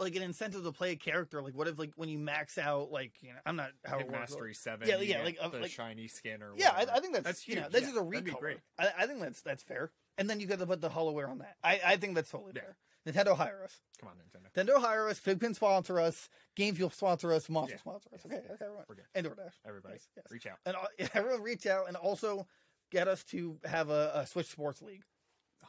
like 0.00 0.16
an 0.16 0.22
incentive 0.22 0.64
to 0.64 0.72
play 0.72 0.92
a 0.92 0.96
character? 0.96 1.40
Like, 1.42 1.54
what 1.54 1.68
if 1.68 1.78
like 1.78 1.92
when 1.96 2.08
you 2.08 2.18
max 2.18 2.58
out, 2.58 2.90
like, 2.90 3.12
you 3.22 3.30
know, 3.30 3.38
I'm 3.46 3.56
not 3.56 3.70
how 3.84 3.98
it 3.98 4.06
works. 4.06 4.30
Mastery 4.30 4.54
Seven. 4.54 4.88
Yeah, 4.88 4.98
yeah, 5.00 5.22
like, 5.22 5.38
uh, 5.40 5.48
the 5.48 5.60
like- 5.60 5.70
shiny 5.70 6.08
skin 6.08 6.42
or 6.42 6.52
Yeah, 6.56 6.70
I. 6.76 6.86
I 6.96 7.00
think 7.00 7.12
that's, 7.14 7.24
That's 7.24 7.48
you 7.48 7.56
know 7.56 7.62
huge. 7.62 7.72
this 7.72 7.82
Yeah, 7.82 7.88
is 7.90 7.96
a 7.96 8.00
recolor. 8.00 8.38
great. 8.40 8.58
I, 8.78 8.88
I 8.98 9.06
think 9.06 9.20
that's 9.20 9.40
that's 9.42 9.62
fair. 9.62 9.90
And 10.18 10.28
then 10.30 10.40
you 10.40 10.46
got 10.46 10.58
to 10.60 10.66
put 10.66 10.80
the 10.80 10.88
holowear 10.90 11.28
on 11.28 11.38
that. 11.38 11.56
I, 11.64 11.80
I 11.84 11.96
think 11.96 12.14
that's 12.14 12.30
totally 12.30 12.52
Yeah. 12.54 12.62
fair. 12.62 12.76
Nintendo 13.06 13.36
hire 13.36 13.62
us. 13.62 13.80
Come 14.00 14.08
on, 14.08 14.14
Nintendo. 14.16 14.50
Nintendo 14.66 14.80
hire 14.80 15.08
us. 15.08 15.20
Figpin 15.20 15.54
sponsor 15.54 16.00
us. 16.00 16.30
Game 16.56 16.74
Fuel 16.74 16.88
sponsor 16.90 17.32
us. 17.34 17.48
Monster 17.50 17.74
Yeah. 17.74 17.80
sponsor 17.80 18.08
us. 18.14 18.20
Okay, 18.24 18.36
okay, 18.36 18.46
everyone. 18.62 18.84
We're 18.88 18.94
good. 18.94 19.04
And 19.14 19.26
DoorDash. 19.26 19.52
Everybody, 19.66 19.94
Yes, 19.96 20.08
yes. 20.16 20.24
reach 20.30 20.46
out. 20.46 20.56
And 20.64 20.74
uh, 20.76 20.86
everyone 21.14 21.42
reach 21.42 21.66
out 21.66 21.88
and 21.88 21.96
also 21.96 22.46
get 22.90 23.06
us 23.08 23.22
to 23.24 23.58
have 23.64 23.90
a, 23.90 24.12
a 24.14 24.26
Switch 24.26 24.46
Sports 24.46 24.80
League. 24.80 25.02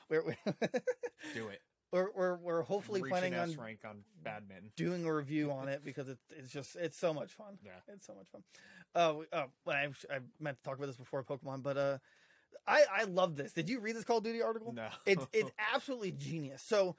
We're, 0.09 0.21
Do 1.33 1.47
it. 1.49 1.59
We're, 1.91 2.09
we're, 2.15 2.35
we're 2.37 2.61
hopefully 2.63 3.01
planning 3.01 3.33
an 3.33 3.49
on 3.51 3.55
rank 3.55 3.79
on 3.87 4.03
badminton. 4.23 4.71
doing 4.75 5.05
a 5.05 5.13
review 5.13 5.51
on 5.59 5.67
it 5.69 5.83
because 5.83 6.09
it's 6.09 6.23
it's 6.31 6.51
just 6.51 6.75
it's 6.75 6.97
so 6.97 7.13
much 7.13 7.31
fun. 7.33 7.57
Yeah. 7.63 7.71
It's 7.87 8.05
so 8.05 8.13
much 8.13 8.27
fun. 8.27 8.43
Uh, 8.93 9.35
uh 9.35 9.45
I, 9.67 9.87
I 10.13 10.19
meant 10.39 10.57
to 10.57 10.63
talk 10.63 10.77
about 10.77 10.87
this 10.87 10.97
before 10.97 11.23
Pokemon, 11.23 11.63
but 11.63 11.77
uh, 11.77 11.97
I 12.67 12.83
I 12.91 13.03
love 13.03 13.35
this. 13.35 13.53
Did 13.53 13.69
you 13.69 13.79
read 13.79 13.95
this 13.95 14.03
Call 14.03 14.17
of 14.17 14.23
Duty 14.23 14.41
article? 14.41 14.73
No. 14.73 14.87
It's 15.05 15.25
it's 15.33 15.51
absolutely 15.73 16.11
genius. 16.11 16.61
So 16.61 16.95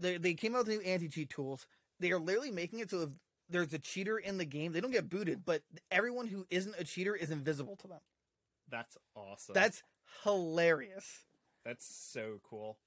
they 0.00 0.16
they 0.16 0.34
came 0.34 0.54
out 0.54 0.66
with 0.66 0.68
new 0.68 0.80
anti 0.80 1.08
cheat 1.08 1.30
tools. 1.30 1.66
They 2.00 2.10
are 2.10 2.18
literally 2.18 2.50
making 2.50 2.80
it 2.80 2.90
so 2.90 3.02
if 3.02 3.10
there's 3.50 3.72
a 3.74 3.78
cheater 3.78 4.18
in 4.18 4.38
the 4.38 4.44
game, 4.44 4.72
they 4.72 4.80
don't 4.80 4.90
get 4.90 5.08
booted, 5.10 5.44
but 5.44 5.62
everyone 5.90 6.26
who 6.26 6.46
isn't 6.50 6.74
a 6.78 6.84
cheater 6.84 7.14
is 7.14 7.30
invisible 7.30 7.76
to 7.76 7.88
them. 7.88 8.00
That's 8.70 8.96
awesome. 9.14 9.52
That's 9.52 9.82
hilarious. 10.24 11.24
that's 11.64 11.86
so 11.86 12.40
cool. 12.48 12.78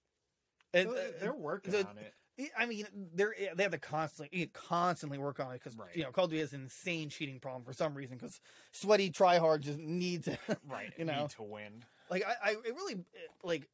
It- 0.74 0.88
So 0.88 0.96
uh, 0.96 1.12
they're 1.20 1.34
working 1.34 1.72
the- 1.72 1.88
on 1.88 1.98
it. 1.98 2.14
I 2.56 2.68
mean, 2.68 2.86
they're 3.16 3.34
they 3.56 3.64
have 3.64 3.72
to 3.72 3.80
constantly 3.80 4.48
constantly 4.54 5.18
work 5.18 5.40
on 5.40 5.50
it 5.52 5.54
because 5.64 5.76
Right. 5.76 5.96
you 5.96 6.04
know 6.04 6.12
Call 6.12 6.26
of 6.26 6.30
Duty 6.30 6.42
has 6.42 6.54
an 6.54 6.62
insane 6.62 7.10
cheating 7.10 7.40
problem 7.40 7.64
for 7.64 7.74
some 7.74 7.96
reason 7.96 8.16
because 8.16 8.40
sweaty 8.72 9.10
tryhard 9.10 9.62
just 9.62 9.80
needs 9.80 10.30
Right. 10.68 10.94
you 11.00 11.06
know. 11.06 11.22
Need 11.22 11.30
to 11.32 11.42
win. 11.44 11.84
like 12.12 12.24
I, 12.28 12.50
I 12.50 12.52
it 12.52 12.76
really 12.76 12.98
like 13.44 13.68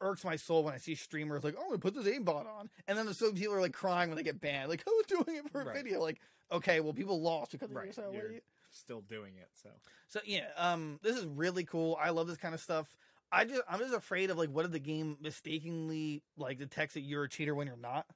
irks 0.00 0.24
my 0.24 0.36
soul 0.36 0.62
when 0.62 0.74
I 0.74 0.76
see 0.76 0.94
streamers 0.94 1.42
like 1.42 1.56
oh 1.58 1.70
we 1.72 1.76
put 1.78 1.92
this 1.94 2.06
aimbot 2.06 2.46
on 2.46 2.70
and 2.86 2.96
then 2.96 3.06
the 3.06 3.14
so 3.14 3.32
people 3.32 3.54
are 3.56 3.60
like 3.60 3.72
crying 3.72 4.10
when 4.10 4.16
they 4.16 4.22
get 4.22 4.40
banned 4.40 4.68
like 4.68 4.84
who's 4.86 5.06
doing 5.06 5.36
it 5.38 5.50
for 5.50 5.62
a 5.62 5.64
Right. 5.64 5.74
video 5.74 6.00
like 6.00 6.20
okay 6.52 6.78
well 6.78 6.92
people 6.92 7.20
lost 7.20 7.50
because 7.50 7.70
of 7.70 7.76
Right. 7.76 7.86
you 7.86 7.92
so 7.92 8.10
You're 8.12 8.30
still 8.70 9.00
doing 9.00 9.34
it. 9.38 9.48
So 9.60 9.70
so 10.06 10.20
yeah 10.24 10.46
um 10.56 11.00
this 11.02 11.16
is 11.16 11.24
really 11.26 11.64
cool 11.64 11.98
I 12.00 12.10
love 12.10 12.28
this 12.28 12.36
kind 12.36 12.54
of 12.54 12.60
stuff 12.60 12.94
I 13.32 13.44
just 13.44 13.62
I'm 13.68 13.78
just 13.80 13.94
afraid 13.94 14.30
of 14.30 14.38
like 14.38 14.50
what 14.50 14.64
if 14.64 14.70
the 14.70 14.78
game 14.78 15.16
mistakenly 15.20 16.22
like 16.36 16.58
detects 16.58 16.94
that 16.94 17.00
you're 17.00 17.24
a 17.24 17.28
cheater 17.28 17.54
when 17.54 17.66
you're 17.66 17.76
not? 17.76 18.06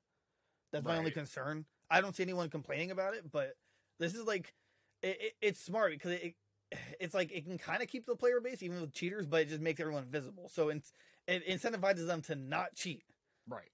That's 0.72 0.84
my 0.84 0.96
only 0.98 1.10
concern. 1.10 1.64
I 1.90 2.00
don't 2.00 2.14
see 2.14 2.22
anyone 2.22 2.50
complaining 2.50 2.90
about 2.90 3.14
it 3.14 3.30
but 3.32 3.54
this 3.98 4.14
is 4.14 4.26
like 4.26 4.52
it, 5.02 5.16
it, 5.20 5.32
it's 5.40 5.60
smart 5.60 5.92
because 5.92 6.12
it, 6.12 6.34
it's 7.00 7.14
like 7.14 7.32
it 7.32 7.44
can 7.46 7.58
kind 7.58 7.82
of 7.82 7.88
keep 7.88 8.04
the 8.06 8.14
player 8.16 8.40
base 8.40 8.62
even 8.62 8.80
with 8.80 8.92
cheaters 8.92 9.26
but 9.26 9.40
it 9.42 9.48
just 9.48 9.60
makes 9.60 9.80
everyone 9.80 10.04
visible 10.04 10.50
so 10.52 10.68
it's, 10.68 10.92
it 11.26 11.46
incentivizes 11.48 12.06
them 12.06 12.20
to 12.22 12.34
not 12.34 12.74
cheat. 12.74 13.02
Right. 13.48 13.70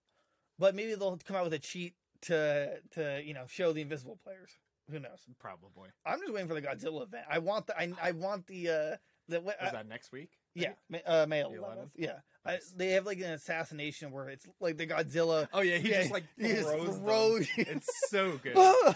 but 0.59 0.75
maybe 0.75 0.95
they'll 0.95 1.19
come 1.27 1.37
out 1.37 1.45
with 1.45 1.53
a 1.55 1.59
cheat 1.59 1.95
to 2.23 2.79
to 2.93 3.21
you 3.25 3.35
know 3.35 3.45
show 3.49 3.73
the 3.73 3.81
invisible 3.83 4.19
players. 4.23 4.51
Who 4.91 5.01
knows? 5.01 5.21
Probably. 5.41 5.89
i'm 6.07 6.21
just 6.21 6.33
waiting 6.33 6.47
for 6.49 6.55
the 6.55 6.63
godzilla 6.63 7.03
event. 7.03 7.25
I 7.29 7.39
want 7.39 7.67
the 7.67 7.79
i, 7.79 7.91
I 8.03 8.13
want 8.13 8.47
the 8.47 8.69
uh 8.69 8.97
the 9.29 9.41
what- 9.41 9.57
Is 9.61 9.69
I- 9.69 9.73
that 9.73 9.89
next 9.89 10.13
week? 10.13 10.31
Yeah 10.55 10.73
uh, 11.07 11.27
May 11.27 11.43
11th. 11.43 11.59
11th? 11.61 11.91
yeah 11.97 12.13
I, 12.47 12.59
they 12.77 12.91
have 12.91 13.07
like 13.07 13.19
an 13.19 13.31
assassination 13.33 14.11
where 14.13 14.29
it's 14.29 14.47
like 14.61 14.77
the 14.77 14.87
godzilla 14.87 15.49
Oh 15.53 15.63
yeah, 15.63 15.79
he 15.79 15.91
Yeah, 15.91 16.01
just 16.01 16.13
like 16.13 16.25
he 16.39 16.53
throws. 16.55 16.99
throws. 16.99 17.49
It's 17.57 17.89
so 18.11 18.39
good. 18.43 18.55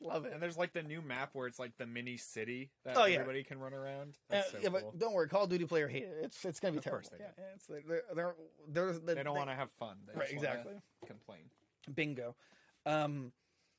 love 0.00 0.24
it 0.26 0.32
And 0.32 0.42
there's 0.42 0.56
like 0.56 0.72
the 0.72 0.82
new 0.82 1.00
map 1.02 1.30
where 1.32 1.46
it's 1.46 1.58
like 1.58 1.72
the 1.78 1.86
mini 1.86 2.16
city 2.16 2.70
that 2.84 2.96
Oh, 2.96 3.04
yeah. 3.04 3.14
everybody 3.16 3.42
can 3.44 3.58
run 3.58 3.72
around. 3.72 4.16
Uh, 4.30 4.42
so 4.50 4.58
yeah, 4.60 4.68
cool. 4.68 4.80
but 4.92 4.98
don't 4.98 5.12
worry, 5.12 5.28
Call 5.28 5.44
of 5.44 5.50
Duty 5.50 5.64
player 5.64 5.88
hate 5.88 6.04
it. 6.04 6.16
It's 6.22 6.44
it's 6.44 6.60
gonna 6.60 6.72
be 6.72 6.78
Of 6.78 6.84
terrible. 6.84 7.00
course 7.08 7.08
they 7.10 7.24
yeah, 7.24 7.30
do. 7.36 7.42
yeah, 7.42 7.54
it's 7.54 7.68
like 7.70 7.86
they're 7.88 8.02
they're 8.14 8.34
they're, 8.68 8.92
they're 8.98 9.14
they 9.16 9.22
don't 9.22 9.36
want 9.36 9.50
to 9.50 9.54
have 9.56 9.70
fun. 9.78 9.96
They 10.06 10.18
right 10.18 10.30
exactly. 10.30 10.74
Complain. 11.06 11.42
Bingo. 11.94 12.34
Um, 12.86 13.32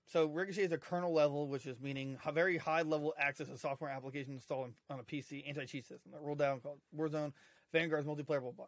so 0.05 0.25
Ricochet 0.27 0.63
is 0.63 0.71
a 0.71 0.77
kernel 0.77 1.13
level, 1.13 1.47
which 1.47 1.65
is 1.65 1.79
meaning 1.79 2.17
a 2.25 2.31
very 2.31 2.57
high 2.57 2.81
level 2.81 3.13
access 3.17 3.47
to 3.47 3.57
software 3.57 3.89
application 3.89 4.33
installed 4.33 4.73
on- 4.89 4.99
a 4.99 5.03
PC 5.03 5.43
anti 5.47 5.65
cheat 5.65 5.85
system 5.85 6.11
that 6.11 6.21
rolled 6.21 6.39
down 6.39 6.59
called 6.59 6.79
Warzone, 6.95 7.33
Vanguard's 7.71 8.05
multiplayer, 8.05 8.41
blah 8.41 8.51
blah. 8.51 8.65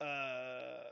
blah. 0.00 0.06
Uh, 0.06 0.82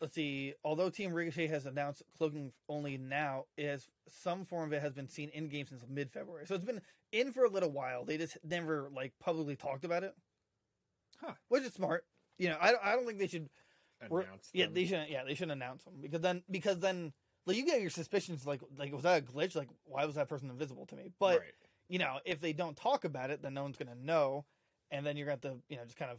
let's 0.00 0.14
see. 0.14 0.54
Although 0.64 0.90
Team 0.90 1.12
Ricochet 1.12 1.48
has 1.48 1.66
announced 1.66 2.02
cloaking 2.16 2.52
only 2.68 2.96
now, 2.98 3.46
it 3.56 3.66
has 3.66 3.88
some 4.08 4.44
form 4.44 4.68
of 4.68 4.72
it 4.72 4.82
has 4.82 4.92
been 4.92 5.08
seen 5.08 5.30
in 5.30 5.48
game 5.48 5.66
since 5.66 5.84
mid 5.88 6.10
February. 6.12 6.46
So 6.46 6.54
it's 6.54 6.64
been 6.64 6.82
in 7.10 7.32
for 7.32 7.44
a 7.44 7.50
little 7.50 7.70
while. 7.72 8.04
They 8.04 8.18
just 8.18 8.38
never 8.44 8.88
like 8.94 9.12
publicly 9.18 9.56
talked 9.56 9.84
about 9.84 10.04
it, 10.04 10.14
Huh. 11.20 11.34
which 11.48 11.62
is 11.62 11.72
smart. 11.72 12.04
You 12.38 12.50
know, 12.50 12.56
I, 12.60 12.74
I 12.82 12.94
don't 12.96 13.06
think 13.06 13.18
they 13.18 13.26
should 13.26 13.48
Announce 14.00 14.50
yeah, 14.52 14.66
they 14.68 14.84
shouldn't. 14.84 15.10
Yeah, 15.10 15.22
they 15.22 15.34
shouldn't 15.34 15.52
announce 15.52 15.84
them 15.84 15.94
because 16.00 16.20
then 16.20 16.42
because 16.50 16.80
then 16.80 17.12
like 17.46 17.56
you 17.56 17.64
get 17.64 17.80
your 17.80 17.90
suspicions 17.90 18.46
like 18.46 18.60
like 18.78 18.92
was 18.92 19.02
that 19.02 19.22
a 19.22 19.24
glitch? 19.24 19.56
Like 19.56 19.68
why 19.84 20.04
was 20.04 20.14
that 20.16 20.28
person 20.28 20.50
invisible 20.50 20.86
to 20.86 20.96
me? 20.96 21.10
But 21.18 21.40
right. 21.40 21.54
you 21.88 21.98
know 21.98 22.18
if 22.24 22.40
they 22.40 22.52
don't 22.52 22.76
talk 22.76 23.04
about 23.04 23.30
it, 23.30 23.42
then 23.42 23.54
no 23.54 23.62
one's 23.62 23.76
gonna 23.76 23.94
know, 23.94 24.44
and 24.90 25.04
then 25.04 25.16
you're 25.16 25.26
gonna 25.26 25.38
have 25.42 25.52
to 25.52 25.62
you 25.68 25.76
know 25.76 25.84
just 25.84 25.96
kind 25.96 26.10
of 26.10 26.18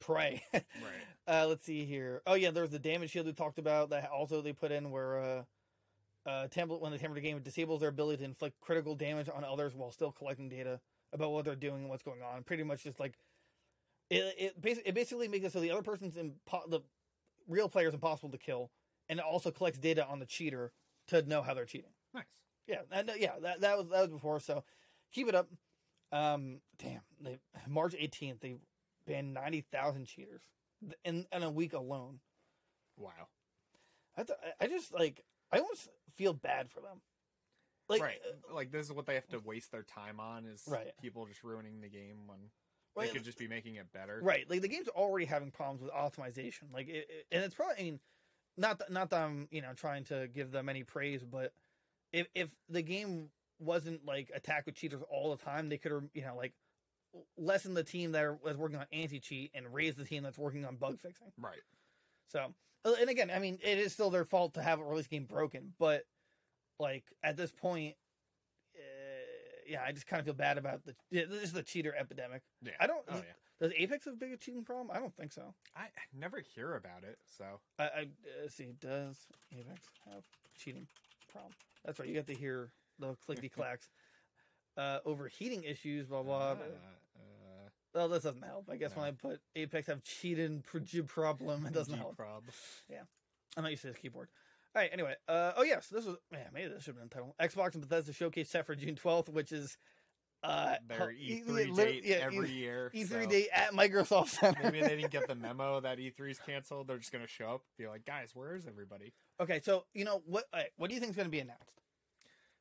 pray. 0.00 0.42
Right. 0.52 1.42
uh, 1.42 1.46
let's 1.46 1.64
see 1.64 1.84
here. 1.84 2.22
Oh 2.26 2.34
yeah, 2.34 2.50
there's 2.50 2.70
the 2.70 2.78
damage 2.78 3.10
shield 3.10 3.26
we 3.26 3.32
talked 3.32 3.58
about 3.58 3.90
that 3.90 4.10
also 4.10 4.40
they 4.40 4.52
put 4.52 4.72
in 4.72 4.90
where 4.90 5.18
uh, 5.18 5.42
uh, 6.26 6.48
template 6.48 6.80
when 6.80 6.92
they 6.92 6.98
tamper 6.98 7.14
the 7.14 7.20
game 7.20 7.38
disables 7.40 7.80
their 7.80 7.88
ability 7.88 8.18
to 8.18 8.24
inflict 8.24 8.60
critical 8.60 8.94
damage 8.94 9.28
on 9.28 9.44
others 9.44 9.74
while 9.74 9.90
still 9.90 10.12
collecting 10.12 10.48
data 10.48 10.80
about 11.12 11.32
what 11.32 11.44
they're 11.44 11.56
doing 11.56 11.82
and 11.82 11.88
what's 11.88 12.02
going 12.02 12.22
on. 12.22 12.42
Pretty 12.42 12.62
much 12.62 12.84
just 12.84 13.00
like 13.00 13.14
it 14.10 14.34
it 14.38 14.60
basically 14.60 14.88
it 14.88 14.94
basically 14.94 15.28
makes 15.28 15.44
it 15.44 15.52
so 15.52 15.60
the 15.60 15.70
other 15.70 15.82
person's 15.82 16.14
impo- 16.14 16.68
the 16.70 16.80
real 17.48 17.68
player 17.68 17.88
is 17.88 17.94
impossible 17.94 18.30
to 18.30 18.38
kill, 18.38 18.70
and 19.08 19.18
it 19.18 19.24
also 19.24 19.50
collects 19.50 19.78
data 19.78 20.06
on 20.06 20.18
the 20.18 20.26
cheater 20.26 20.72
to 21.08 21.22
know 21.22 21.42
how 21.42 21.54
they're 21.54 21.64
cheating. 21.64 21.90
Nice. 22.14 22.24
Yeah, 22.66 22.80
and, 22.90 23.10
uh, 23.10 23.14
yeah, 23.18 23.32
that 23.42 23.60
that 23.60 23.78
was 23.78 23.88
that 23.88 24.00
was 24.02 24.10
before. 24.10 24.40
So 24.40 24.64
keep 25.12 25.28
it 25.28 25.34
up. 25.34 25.48
Um, 26.12 26.60
damn, 26.78 27.00
they, 27.20 27.38
March 27.68 27.94
eighteenth 27.98 28.40
they 28.40 28.56
banned 29.06 29.34
ninety 29.34 29.60
thousand 29.60 30.06
cheaters 30.06 30.42
in 31.04 31.26
in 31.32 31.42
a 31.42 31.50
week 31.50 31.72
alone. 31.72 32.20
Wow. 32.98 33.28
I 34.16 34.22
th- 34.22 34.38
I 34.60 34.66
just 34.66 34.92
like 34.94 35.24
I 35.52 35.58
almost 35.58 35.88
feel 36.16 36.32
bad 36.32 36.70
for 36.70 36.80
them. 36.80 37.00
Like, 37.88 38.02
right. 38.02 38.18
uh, 38.50 38.54
like 38.54 38.72
this 38.72 38.86
is 38.86 38.92
what 38.92 39.06
they 39.06 39.14
have 39.14 39.28
to 39.28 39.38
waste 39.38 39.70
their 39.70 39.84
time 39.84 40.18
on 40.18 40.44
is 40.44 40.64
Right. 40.66 40.90
people 41.00 41.24
just 41.26 41.44
ruining 41.44 41.80
the 41.80 41.88
game 41.88 42.26
when 42.26 42.38
right, 42.96 43.06
they 43.06 43.12
could 43.14 43.24
just 43.24 43.38
be 43.38 43.46
making 43.46 43.76
it 43.76 43.92
better. 43.92 44.18
right, 44.22 44.48
like 44.50 44.60
the 44.60 44.68
game's 44.68 44.88
already 44.88 45.24
having 45.26 45.52
problems 45.52 45.82
with 45.82 45.92
optimization. 45.92 46.72
Like, 46.72 46.88
it, 46.88 47.06
it- 47.08 47.26
and 47.30 47.44
it's 47.44 47.54
probably 47.54 47.76
I 47.78 47.82
mean, 47.84 48.00
not 48.56 48.78
that, 48.78 48.90
not 48.90 49.10
that 49.10 49.22
I'm 49.22 49.48
you 49.50 49.62
know 49.62 49.72
trying 49.74 50.04
to 50.04 50.28
give 50.34 50.50
them 50.50 50.68
any 50.68 50.82
praise, 50.82 51.22
but 51.24 51.52
if 52.12 52.26
if 52.34 52.48
the 52.68 52.82
game 52.82 53.30
wasn't 53.58 54.04
like 54.04 54.30
attack 54.34 54.66
with 54.66 54.74
cheaters 54.74 55.02
all 55.10 55.34
the 55.34 55.42
time, 55.42 55.68
they 55.68 55.78
could 55.78 55.92
have 55.92 56.04
you 56.14 56.22
know 56.22 56.36
like 56.36 56.52
lessen 57.38 57.74
the 57.74 57.84
team 57.84 58.12
that 58.12 58.22
are, 58.22 58.38
was 58.42 58.56
working 58.56 58.78
on 58.78 58.86
anti 58.92 59.20
cheat 59.20 59.50
and 59.54 59.72
raise 59.72 59.94
the 59.94 60.04
team 60.04 60.22
that's 60.22 60.38
working 60.38 60.64
on 60.64 60.76
bug 60.76 60.98
fixing. 61.00 61.28
Right. 61.38 61.60
So, 62.28 62.52
uh, 62.84 62.92
and 63.00 63.08
again, 63.08 63.30
I 63.34 63.38
mean, 63.38 63.58
it 63.62 63.78
is 63.78 63.92
still 63.92 64.10
their 64.10 64.24
fault 64.24 64.54
to 64.54 64.62
have 64.62 64.80
a 64.80 64.84
release 64.84 65.06
game 65.06 65.24
broken, 65.24 65.72
but 65.78 66.04
like 66.78 67.04
at 67.22 67.36
this 67.36 67.50
point, 67.50 67.94
uh, 68.76 68.80
yeah, 69.68 69.82
I 69.86 69.92
just 69.92 70.06
kind 70.06 70.20
of 70.20 70.26
feel 70.26 70.34
bad 70.34 70.58
about 70.58 70.84
the 70.84 70.94
this 71.10 71.42
is 71.42 71.52
the 71.52 71.62
cheater 71.62 71.94
epidemic. 71.98 72.42
Yeah. 72.62 72.72
I 72.80 72.86
don't. 72.86 73.04
Oh 73.08 73.16
yeah. 73.16 73.22
Does 73.60 73.72
Apex 73.76 74.04
have 74.04 74.14
a 74.14 74.16
big 74.16 74.38
cheating 74.38 74.64
problem? 74.64 74.90
I 74.94 74.98
don't 74.98 75.14
think 75.16 75.32
so. 75.32 75.54
I 75.74 75.86
never 76.18 76.40
hear 76.54 76.74
about 76.74 77.04
it, 77.04 77.18
so 77.26 77.44
I, 77.78 77.84
I 77.84 77.86
uh, 77.88 78.48
see. 78.48 78.74
Does 78.80 79.26
Apex 79.52 79.80
have 80.04 80.24
cheating 80.58 80.86
problem? 81.32 81.52
That's 81.84 81.98
right. 81.98 82.08
You 82.08 82.14
get 82.14 82.26
to 82.26 82.34
hear 82.34 82.70
the 82.98 83.16
clicky 83.28 83.50
clacks. 83.50 83.88
Uh, 84.78 84.98
overheating 85.06 85.62
issues, 85.62 86.06
blah 86.06 86.22
blah. 86.22 86.36
Uh, 86.36 86.52
uh, 86.52 87.68
Well, 87.94 88.08
this 88.10 88.24
doesn't 88.24 88.44
help. 88.44 88.68
I 88.70 88.76
guess 88.76 88.94
when 88.94 89.06
I 89.06 89.12
put 89.12 89.40
Apex 89.54 89.86
have 89.86 90.02
cheated 90.04 90.62
problem, 91.06 91.64
it 91.64 91.72
doesn't 91.72 91.96
help. 91.96 92.10
G-prob. 92.10 92.42
I'm 93.56 93.62
not 93.62 93.70
used 93.70 93.80
to 93.82 93.88
this 93.88 93.96
keyboard. 93.96 94.28
All 94.74 94.82
right. 94.82 94.90
Anyway, 94.92 95.14
uh, 95.28 95.52
oh 95.56 95.62
yes, 95.62 95.86
this 95.86 96.04
was 96.04 96.16
man. 96.30 96.48
Maybe 96.52 96.68
this 96.68 96.82
should 96.82 96.94
have 96.94 96.96
been 96.96 97.08
the 97.08 97.14
title. 97.14 97.34
Xbox 97.40 97.72
and 97.72 97.88
Bethesda 97.88 98.12
showcase 98.12 98.50
set 98.50 98.66
for 98.66 98.74
June 98.74 98.96
12th, 98.96 99.30
which 99.30 99.50
is 99.50 99.78
uh 100.46 100.76
Their 100.88 100.98
hel- 100.98 101.08
E3 101.08 101.46
lit- 101.48 101.76
date 101.76 102.04
yeah, 102.04 102.16
every 102.16 102.48
E- 102.50 102.54
year. 102.54 102.90
E3 102.94 103.08
so 103.08 103.26
date 103.26 103.48
at 103.52 103.72
Microsoft 103.72 104.28
Center. 104.28 104.60
Maybe 104.64 104.80
they 104.82 104.96
didn't 104.96 105.10
get 105.10 105.26
the 105.28 105.34
memo 105.46 105.80
that 105.80 105.98
E3's 105.98 106.38
canceled. 106.38 106.86
They're 106.88 106.98
just 106.98 107.12
gonna 107.12 107.26
show 107.26 107.50
up, 107.54 107.62
be 107.78 107.86
like, 107.88 108.04
guys, 108.04 108.30
where 108.34 108.54
is 108.54 108.66
everybody? 108.66 109.12
okay, 109.40 109.60
so 109.62 109.84
you 109.94 110.04
know 110.04 110.22
what? 110.26 110.44
right, 110.54 110.70
what 110.76 110.88
do 110.88 110.94
you 110.94 111.00
think 111.00 111.10
is 111.10 111.16
going 111.16 111.26
to 111.26 111.30
be 111.30 111.40
announced? 111.40 111.62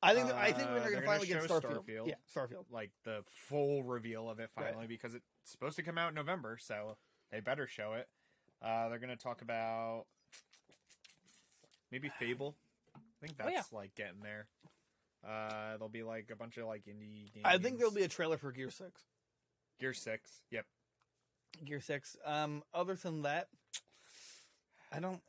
I 0.03 0.13
think 0.13 0.29
I 0.33 0.51
think 0.51 0.67
Uh, 0.69 0.73
we're 0.73 0.79
they're 0.81 0.91
going 0.91 1.01
to 1.01 1.05
gonna 1.05 1.05
finally 1.05 1.27
get 1.27 1.41
Starfield. 1.43 1.85
Starfield. 1.85 2.07
Yeah, 2.07 2.15
Starfield. 2.35 2.65
Like 2.69 2.91
the 3.05 3.23
full 3.29 3.81
reveal 3.83 4.29
of 4.29 4.39
it 4.39 4.49
Right. 4.57 4.67
finally, 4.67 4.87
because 4.87 5.15
it's 5.15 5.25
supposed 5.45 5.77
to 5.77 5.83
come 5.83 5.97
out 5.97 6.09
in 6.09 6.15
November, 6.15 6.57
so 6.61 6.97
they 7.31 7.39
better 7.39 7.65
show 7.67 7.93
it. 7.93 8.07
Uh, 8.61 8.89
they're 8.89 8.99
gonna 8.99 9.15
talk 9.15 9.41
about 9.41 10.05
maybe 11.91 12.09
Fable. 12.19 12.55
I 12.95 12.99
think 13.21 13.37
Oh, 13.39 13.45
that's 13.45 13.69
yeah. 13.71 13.77
like 13.77 13.95
getting 13.95 14.21
there. 14.21 14.47
Uh, 15.27 15.71
there'll 15.71 15.89
be 15.89 16.03
like 16.03 16.29
a 16.31 16.35
bunch 16.35 16.57
of 16.57 16.67
like 16.67 16.83
indie 16.85 17.33
games. 17.33 17.45
I 17.45 17.57
think 17.57 17.77
there'll 17.77 17.93
be 17.93 18.03
a 18.03 18.07
trailer 18.07 18.37
for 18.37 18.51
Gear 18.51 18.69
Six. 18.69 19.01
Gear 19.79 19.93
Six. 19.93 20.43
Yep. 20.51 20.65
Gear 21.65 21.81
Six. 21.81 22.15
Um, 22.25 22.63
other 22.73 22.95
than 22.95 23.23
that, 23.23 23.47
I 24.91 24.99
don't. 24.99 25.21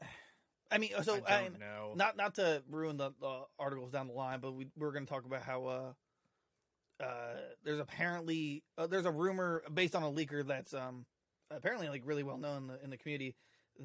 I 0.70 0.78
mean, 0.78 0.90
so 1.02 1.20
I 1.26 1.34
I, 1.34 1.42
don't 1.42 1.60
know. 1.60 1.92
not 1.94 2.16
not 2.16 2.34
to 2.34 2.62
ruin 2.68 2.96
the, 2.96 3.12
the 3.20 3.42
articles 3.58 3.92
down 3.92 4.08
the 4.08 4.14
line, 4.14 4.40
but 4.40 4.52
we 4.52 4.66
we're 4.76 4.92
going 4.92 5.06
to 5.06 5.10
talk 5.10 5.24
about 5.24 5.42
how 5.42 5.66
uh, 5.66 5.92
uh, 7.02 7.36
there's 7.64 7.80
apparently 7.80 8.62
uh, 8.76 8.86
there's 8.86 9.06
a 9.06 9.10
rumor 9.10 9.62
based 9.72 9.94
on 9.94 10.02
a 10.02 10.10
leaker 10.10 10.46
that's 10.46 10.74
um 10.74 11.06
apparently 11.50 11.88
like 11.88 12.02
really 12.04 12.22
well 12.22 12.38
known 12.38 12.62
in 12.62 12.66
the, 12.68 12.84
in 12.84 12.90
the 12.90 12.96
community 12.96 13.36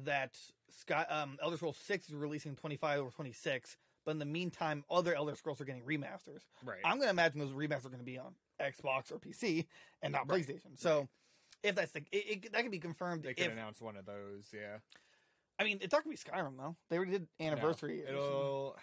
that 0.04 0.36
Sky 0.70 1.06
um 1.08 1.38
Elder 1.42 1.56
Scrolls 1.56 1.76
Six 1.76 2.08
is 2.08 2.14
releasing 2.14 2.56
25 2.56 3.04
or 3.04 3.10
26, 3.10 3.76
but 4.04 4.12
in 4.12 4.18
the 4.18 4.24
meantime, 4.24 4.84
other 4.90 5.14
Elder 5.14 5.34
Scrolls 5.34 5.60
are 5.60 5.64
getting 5.64 5.82
remasters. 5.82 6.42
right. 6.64 6.78
I'm 6.84 6.96
going 6.96 7.06
to 7.06 7.10
imagine 7.10 7.38
those 7.40 7.52
remasters 7.52 7.86
are 7.86 7.90
going 7.90 7.98
to 7.98 8.04
be 8.04 8.18
on 8.18 8.34
Xbox 8.60 9.12
or 9.12 9.18
PC 9.18 9.66
and 10.02 10.12
not 10.12 10.28
Right, 10.30 10.46
PlayStation. 10.46 10.76
So. 10.78 11.08
If 11.62 11.76
that's 11.76 11.92
the, 11.92 12.00
it, 12.10 12.44
it, 12.46 12.52
that 12.52 12.62
can 12.62 12.72
be 12.72 12.80
confirmed. 12.80 13.22
they 13.22 13.34
could 13.34 13.46
If, 13.46 13.52
announce 13.52 13.80
one 13.80 13.96
of 13.96 14.04
those. 14.04 14.46
Yeah. 14.52 14.78
I 15.60 15.62
mean, 15.64 15.78
it's 15.80 15.92
not 15.92 16.02
gonna 16.02 16.16
be 16.16 16.18
Skyrim 16.18 16.56
though. 16.58 16.74
They 16.90 16.96
already 16.96 17.12
did 17.12 17.28
anniversary. 17.38 18.02
No, 18.04 18.12
it'll 18.12 18.76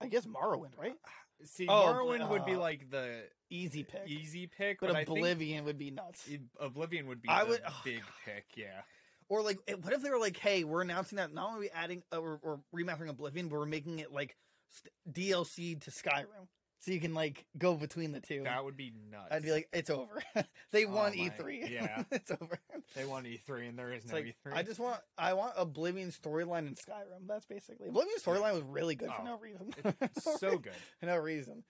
I 0.00 0.08
guess 0.08 0.26
Morrowind, 0.26 0.76
right? 0.76 0.96
see. 1.44 1.68
Oh, 1.68 1.72
Morrowind 1.94 2.28
would 2.28 2.44
be 2.44 2.54
uh, 2.54 2.58
like 2.58 2.90
the 2.90 3.22
Easy 3.50 3.84
pick. 3.84 4.08
easy 4.08 4.48
pick, 4.48 4.80
but 4.80 4.92
but, 4.92 5.02
Oblivion 5.02 5.64
would 5.64 5.78
be 5.78 5.92
nuts. 5.92 6.28
Oblivion 6.58 7.06
would 7.06 7.22
be 7.22 7.28
I 7.28 7.44
the 7.44 7.50
would- 7.50 7.62
oh, 7.68 7.80
big 7.84 8.00
God. 8.00 8.06
pick. 8.24 8.44
Yeah. 8.56 8.80
Or 9.28 9.42
like, 9.42 9.58
eh, 9.68 9.74
what 9.80 9.92
if 9.92 10.02
they 10.02 10.10
were 10.10 10.18
like, 10.18 10.36
"Hey, 10.36 10.64
we're 10.64 10.82
announcing 10.82 11.16
that 11.16 11.32
not 11.32 11.46
only 11.48 11.56
are 11.56 11.60
we 11.60 11.70
adding 11.70 12.02
uh, 12.12 12.18
or, 12.20 12.38
or 12.42 12.60
remastering 12.74 13.08
Oblivion, 13.08 13.48
but 13.48 13.58
we're 13.58 13.66
making 13.66 13.98
it 14.00 14.12
like 14.12 14.36
st- 14.70 14.92
DLC 15.14 15.80
to 15.82 15.90
Skyrim, 15.90 16.48
so 16.80 16.90
you 16.92 17.00
can 17.00 17.14
like 17.14 17.46
go 17.56 17.74
between 17.74 18.12
the 18.12 18.20
two. 18.20 18.42
That 18.44 18.62
would 18.64 18.76
be 18.76 18.92
nuts. 19.10 19.28
I'd 19.30 19.42
be 19.42 19.52
like, 19.52 19.68
it's 19.72 19.88
over. 19.90 20.22
they 20.72 20.84
Oh 20.84 20.90
won 20.90 21.12
my- 21.16 21.30
E3. 21.30 21.70
yeah. 21.70 22.02
it's 22.10 22.30
over. 22.30 22.58
they 22.94 23.04
won 23.04 23.24
E3 23.24 23.68
and 23.70 23.78
there 23.78 23.92
is 23.92 24.02
It's 24.04 24.12
no 24.12 24.18
like 24.18 24.34
E3. 24.46 24.52
I 24.54 24.62
just 24.62 24.80
want, 24.80 25.00
I 25.16 25.32
want 25.34 25.54
Oblivion 25.56 26.10
storyline 26.10 26.66
in 26.66 26.74
Skyrim. 26.74 27.26
That's 27.26 27.46
basically 27.46 27.88
Oblivion 27.88 28.16
storyline 28.18 28.52
was 28.54 28.62
really 28.64 28.96
good 28.96 29.08
for 29.10 29.22
Oh, 29.22 29.24
no 29.24 29.38
reason. 29.38 29.72
it's 30.00 30.40
so 30.40 30.58
good. 30.58 30.72
for 31.00 31.06
no 31.06 31.16
reason. 31.16 31.62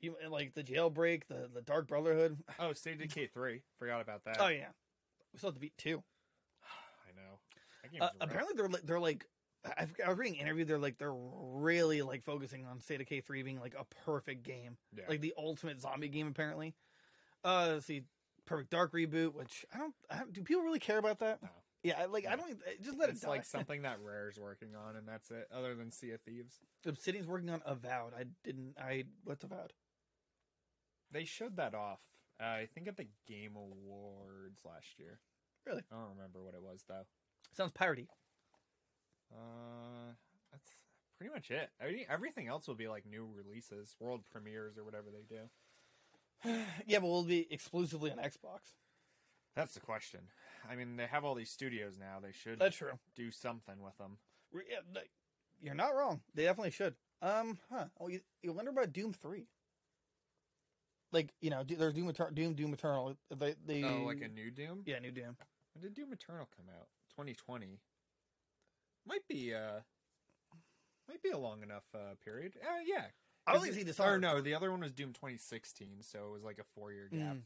You 0.00 0.16
like 0.28 0.54
the 0.54 0.62
jailbreak, 0.64 1.22
the 1.28 1.48
the 1.54 1.62
Dark 1.62 1.86
Brotherhood. 1.88 2.36
Oh, 2.58 2.72
State 2.74 2.94
of 2.94 3.00
Decay 3.00 3.26
3. 3.28 3.62
Forgot 3.78 4.00
about 4.02 4.24
that. 4.24 4.36
Oh 4.40 4.48
yeah, 4.48 4.66
we 5.32 5.38
still 5.38 5.48
have 5.50 5.54
to 5.54 5.60
beat 5.60 5.76
two. 5.78 6.02
I 6.62 7.12
know. 7.16 7.38
That 7.82 7.83
game's 7.83 7.83
Uh, 8.00 8.08
apparently, 8.20 8.54
they're 8.56 8.68
like 8.68 8.82
they're 8.86 9.00
like 9.00 9.26
I, 9.64 9.86
was 10.08 10.18
reading 10.18 10.34
an 10.40 10.46
interview. 10.46 10.64
They're 10.64 10.78
like 10.78 10.98
they're 10.98 11.14
really 11.14 12.02
like 12.02 12.22
focusing 12.24 12.66
on 12.66 12.80
State 12.80 13.00
of 13.00 13.06
Decay 13.06 13.20
three 13.20 13.42
being 13.42 13.60
like 13.60 13.74
a 13.78 13.84
perfect 14.04 14.42
game, 14.44 14.76
Yeah. 14.96 15.04
like 15.08 15.20
the 15.20 15.34
ultimate 15.38 15.80
zombie 15.80 16.08
game. 16.08 16.26
Apparently, 16.28 16.74
uh, 17.44 17.68
let's 17.72 17.86
see, 17.86 18.02
Perfect 18.46 18.70
Dark 18.70 18.92
reboot. 18.92 19.34
Which 19.34 19.64
I 19.74 19.78
don't, 19.78 19.94
I 20.10 20.18
don't. 20.18 20.32
Do 20.32 20.42
people 20.42 20.62
really 20.62 20.78
care 20.78 20.98
about 20.98 21.20
that? 21.20 21.42
No. 21.42 21.48
Yeah, 21.82 22.06
like 22.06 22.26
I 22.26 22.36
don't. 22.36 22.50
Just 22.82 22.98
let 22.98 23.10
it's 23.10 23.22
it 23.22 23.26
die. 23.26 23.30
like 23.30 23.44
something 23.46 23.82
that 23.82 23.98
Rare's 24.02 24.38
working 24.38 24.70
on, 24.74 24.96
and 24.96 25.06
that's 25.08 25.30
it. 25.30 25.48
Other 25.54 25.74
than 25.74 25.90
Sea 25.90 26.12
of 26.12 26.20
Thieves, 26.22 26.60
Obsidian's 26.86 27.26
working 27.26 27.50
on 27.50 27.62
Avowed. 27.66 28.12
I 28.18 28.24
didn't. 28.42 28.74
I 28.78 29.04
what's 29.24 29.44
Avowed? 29.44 29.72
they 31.10 31.24
showed 31.24 31.56
that 31.56 31.74
off. 31.74 32.00
Uh, 32.40 32.44
I 32.44 32.68
think 32.74 32.88
at 32.88 32.96
the 32.96 33.06
Game 33.28 33.52
Awards 33.56 34.60
last 34.64 34.98
year. 34.98 35.20
Really? 35.66 35.82
I 35.92 35.94
don't 35.96 36.16
remember 36.16 36.42
what 36.42 36.54
it 36.54 36.62
was 36.62 36.84
though. 36.88 37.06
Sounds 37.56 37.72
piratey. 37.72 38.08
Uh, 39.32 40.12
that's 40.52 40.70
pretty 41.18 41.32
much 41.32 41.50
it. 41.50 41.70
I 41.82 41.86
mean, 41.90 42.04
everything 42.08 42.48
else 42.48 42.66
will 42.68 42.74
be 42.74 42.88
like 42.88 43.04
new 43.06 43.28
releases, 43.34 43.94
world 44.00 44.22
premieres, 44.30 44.76
or 44.78 44.84
whatever 44.84 45.06
they 45.12 45.22
do. 45.34 46.54
yeah, 46.86 46.98
but 46.98 47.06
will 47.06 47.22
it 47.22 47.28
be 47.28 47.46
exclusively 47.50 48.10
on 48.10 48.18
Xbox? 48.18 48.74
That's 49.56 49.74
the 49.74 49.80
question. 49.80 50.20
I 50.68 50.74
mean, 50.74 50.96
they 50.96 51.06
have 51.06 51.24
all 51.24 51.34
these 51.34 51.50
studios 51.50 51.96
now. 51.98 52.18
They 52.20 52.32
should 52.32 52.58
That's 52.58 52.76
true. 52.76 52.98
do 53.14 53.30
something 53.30 53.80
with 53.80 53.96
them. 53.98 54.18
Yeah, 54.52 54.78
like, 54.94 55.10
You're 55.62 55.74
not 55.74 55.94
wrong. 55.94 56.20
They 56.34 56.44
definitely 56.44 56.72
should. 56.72 56.94
Um, 57.22 57.58
huh? 57.72 57.84
Oh, 58.00 58.08
you, 58.08 58.20
you 58.42 58.52
wonder 58.52 58.70
about 58.70 58.92
Doom 58.92 59.12
three. 59.12 59.46
Like 61.12 61.28
you 61.40 61.50
know, 61.50 61.62
there's 61.66 61.94
Doom 61.94 62.08
Eternal, 62.08 62.32
Doom 62.32 62.54
Doom 62.54 62.72
Eternal. 62.72 63.14
They 63.30 63.54
they 63.64 63.84
Oh, 63.84 64.02
like 64.04 64.20
a 64.20 64.28
new 64.28 64.50
Doom? 64.50 64.82
yeah 64.84 64.98
new 64.98 65.12
Doom. 65.12 65.36
When 65.72 65.82
did 65.82 65.94
Doom 65.94 66.12
Eternal 66.12 66.48
come 66.56 66.66
out? 66.76 66.88
2020. 67.16 67.80
Might 69.06 69.26
be 69.28 69.54
uh 69.54 69.80
might 71.08 71.22
be 71.22 71.30
a 71.30 71.38
long 71.38 71.62
enough 71.62 71.84
uh 71.94 72.14
period. 72.24 72.54
Uh, 72.62 72.80
yeah. 72.84 73.06
I 73.46 73.52
would 73.52 73.58
'Cause 73.58 73.62
like 73.62 73.70
to 73.72 73.76
see 73.76 73.82
this. 73.82 74.00
Or 74.00 74.18
no, 74.18 74.40
the 74.40 74.54
other 74.54 74.70
one 74.70 74.80
was 74.80 74.92
Doom 74.92 75.12
2016, 75.12 76.02
so 76.02 76.28
it 76.28 76.32
was 76.32 76.42
like 76.44 76.58
a 76.58 76.80
4-year 76.80 77.08
gap. 77.12 77.36
Mm. 77.36 77.42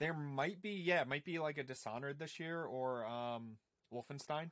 There 0.00 0.14
might 0.14 0.62
be 0.62 0.70
yeah, 0.70 1.02
it 1.02 1.08
might 1.08 1.24
be 1.24 1.38
like 1.38 1.58
a 1.58 1.62
Dishonored 1.62 2.18
this 2.18 2.40
year 2.40 2.62
or 2.64 3.04
um 3.04 3.58
Wolfenstein. 3.92 4.50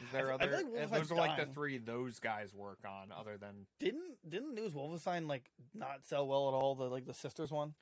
Is 0.00 0.06
there 0.12 0.32
I 0.32 0.38
feel 0.38 0.46
other 0.48 0.56
like 0.56 0.64
uh, 0.64 0.68
those 0.68 0.90
Wolfenstein's 0.90 1.10
are 1.12 1.14
like 1.16 1.36
the 1.46 1.52
three 1.52 1.78
those 1.78 2.18
guys 2.20 2.54
work 2.54 2.78
on 2.86 3.12
other 3.12 3.36
than 3.36 3.66
Didn't 3.78 4.16
didn't 4.26 4.54
News 4.54 4.72
Wolfenstein 4.72 5.28
like 5.28 5.50
not 5.74 6.06
sell 6.06 6.26
well 6.26 6.48
at 6.48 6.54
all? 6.54 6.74
The 6.76 6.84
like 6.84 7.04
the 7.04 7.14
sisters 7.14 7.50
one. 7.52 7.74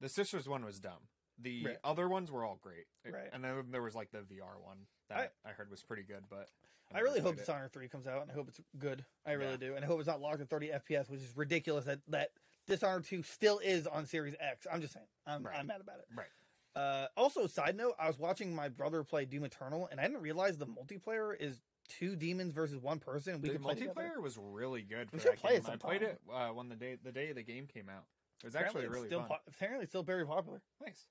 the 0.00 0.08
Sisters 0.08 0.48
one 0.48 0.64
was 0.64 0.80
dumb. 0.80 1.08
The 1.38 1.64
Right. 1.66 1.76
other 1.84 2.08
ones 2.08 2.30
were 2.30 2.44
all 2.44 2.56
great. 2.62 2.86
Right. 3.04 3.28
And 3.32 3.42
then 3.44 3.70
there 3.70 3.82
was 3.82 3.94
like 3.96 4.12
the 4.12 4.18
VR 4.20 4.58
one 4.62 4.86
that 5.08 5.32
I, 5.44 5.50
heard 5.50 5.70
was 5.70 5.82
pretty 5.82 6.02
good, 6.02 6.24
but 6.30 6.48
I 6.94 7.00
really 7.00 7.20
hope 7.20 7.34
it. 7.34 7.38
Dishonored 7.40 7.72
three 7.72 7.88
comes 7.88 8.06
out, 8.06 8.22
and 8.22 8.30
I 8.30 8.34
hope 8.34 8.48
it's 8.48 8.60
good. 8.78 9.04
I 9.26 9.32
really 9.32 9.52
Yeah. 9.52 9.56
do, 9.58 9.74
and 9.76 9.84
I 9.84 9.88
hope 9.88 9.98
it's 10.00 10.06
not 10.08 10.20
locked 10.20 10.40
at 10.40 10.48
30 10.48 10.68
FPS, 10.70 11.08
which 11.10 11.20
is 11.20 11.36
ridiculous. 11.36 11.84
That 11.84 12.00
that 12.08 12.30
Dishonored 12.66 13.04
two 13.04 13.22
still 13.22 13.58
is 13.58 13.86
on 13.86 14.06
Series 14.06 14.34
X. 14.40 14.66
I'm 14.72 14.80
just 14.80 14.94
saying. 14.94 15.06
I'm 15.26 15.44
Right. 15.44 15.58
I'm 15.58 15.66
mad 15.66 15.80
about 15.82 15.98
it. 15.98 16.06
Right. 16.14 16.28
Uh, 16.74 17.08
also, 17.16 17.46
side 17.46 17.76
note, 17.76 17.94
I 17.98 18.06
was 18.08 18.18
watching 18.18 18.54
my 18.54 18.68
brother 18.68 19.04
play 19.04 19.26
Doom 19.26 19.44
Eternal, 19.44 19.86
and 19.90 20.00
I 20.00 20.04
didn't 20.08 20.22
realize 20.22 20.56
the 20.56 20.66
multiplayer 20.66 21.36
is 21.38 21.60
two 21.88 22.16
demons 22.16 22.52
versus 22.52 22.78
one 22.78 22.98
person. 22.98 23.40
We 23.42 23.50
the 23.50 23.54
can 23.58 23.62
multiplayer 23.64 24.20
was 24.20 24.38
really 24.38 24.82
good 24.82 25.12
We 25.12 25.18
should 25.20 25.36
play 25.36 25.56
it 25.56 25.64
game. 25.64 25.72
I 25.72 25.76
played 25.76 26.02
it 26.02 26.20
uh, 26.32 26.48
when 26.48 26.68
the 26.70 26.74
day 26.76 26.96
the 27.02 27.12
day 27.12 27.32
the 27.32 27.42
game 27.42 27.66
came 27.66 27.88
out. 27.90 28.04
It 28.42 28.46
was 28.46 28.54
Apparently 28.54 28.82
actually 28.82 28.94
really 28.96 29.08
still 29.08 29.20
fun. 29.20 29.28
po- 29.28 29.38
apparently 29.46 29.82
it's 29.84 29.90
still 29.92 30.02
very 30.02 30.26
popular. 30.26 30.62
nice. 30.84 31.06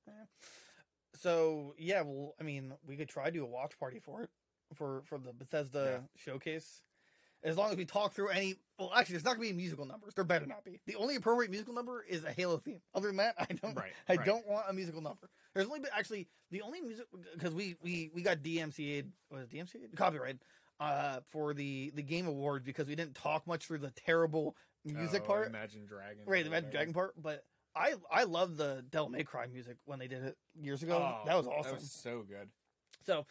So 1.15 1.73
yeah, 1.78 2.02
well, 2.02 2.36
I 2.39 2.43
mean, 2.43 2.73
we 2.86 2.95
could 2.97 3.10
try 3.10 3.26
to 3.26 3.32
do 3.32 3.43
a 3.43 3.47
watch 3.47 3.78
party 3.80 3.99
for 3.99 4.21
it 4.23 4.30
for 4.76 5.04
for 5.06 5.17
the 5.17 5.34
Bethesda 5.34 6.04
showcase. 6.15 6.82
As 7.45 7.58
long 7.58 7.71
as 7.71 7.76
we 7.76 7.84
talk 7.84 8.13
through 8.13 8.30
any, 8.30 8.56
well, 8.80 8.89
actually, 8.95 9.13
there's 9.13 9.26
not 9.26 9.32
gonna 9.36 9.47
be 9.49 9.54
musical 9.54 9.86
numbers. 9.86 10.13
There 10.15 10.23
better 10.23 10.45
not 10.45 10.63
be. 10.63 10.80
The 10.88 10.95
only 10.95 11.15
appropriate 11.17 11.52
musical 11.52 11.73
number 11.73 12.02
is 12.08 12.23
a 12.23 12.32
Halo 12.32 12.58
theme. 12.58 12.80
Other 12.95 13.08
than 13.08 13.17
that, 13.17 13.36
I 13.38 13.45
don't. 13.62 13.76
Right, 13.76 13.91
I 14.08 14.15
right. 14.15 14.26
don't 14.26 14.47
want 14.47 14.65
a 14.69 14.73
musical 14.73 15.02
number. 15.02 15.30
There's 15.54 15.67
only 15.67 15.82
been 15.82 15.89
actually 15.95 16.30
the 16.52 16.62
only 16.62 16.80
music 16.82 17.06
because 17.34 17.54
we 17.54 17.76
we 17.82 18.12
we 18.13 18.21
got 18.21 18.38
DMCA 18.38 19.06
was 19.30 19.47
DMCA 19.49 19.93
copyright 19.95 20.38
uh 20.80 21.19
for 21.32 21.54
the 21.54 21.91
the 21.95 22.02
game 22.02 22.28
awards 22.28 22.65
because 22.65 22.88
we 22.88 22.95
didn't 22.95 23.13
talk 23.15 23.45
much 23.45 23.65
through 23.65 23.78
the 23.80 23.91
terrible 23.91 24.56
music 24.86 25.21
Oh, 25.26 25.28
part. 25.28 25.47
Imagine 25.47 25.86
Dragons. 25.86 26.26
Right, 26.26 26.43
the 26.45 26.49
Magic 26.49 26.67
whatever. 26.67 26.71
Dragon 26.71 26.93
part, 26.93 27.13
but 27.21 27.43
I 27.76 27.94
I 28.12 28.24
love 28.24 28.58
the 28.58 28.84
Devil 28.90 29.10
May 29.10 29.24
Cry 29.24 29.48
music 29.48 29.78
when 29.86 30.00
they 30.00 30.08
did 30.08 30.24
it 30.24 30.38
years 30.60 30.84
ago. 30.84 30.98
Oh, 30.98 31.26
that 31.26 31.36
was 31.36 31.48
awesome. 31.48 31.72
That 31.72 31.82
was 31.82 31.92
so 31.92 32.24
good. 32.28 32.50
So, 33.06 33.26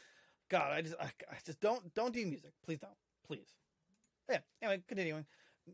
God, 0.51 0.73
I 0.73 0.83
just, 0.83 0.97
I, 1.01 1.05
I 1.31 1.37
just 1.47 1.61
don't, 1.61 1.95
don't 1.95 2.13
do 2.13 2.27
music, 2.27 2.53
please 2.65 2.79
don't, 2.79 2.93
please. 3.27 3.49
Yeah. 4.29 4.39
Anyway, 4.61 4.83
continuing. 4.87 5.25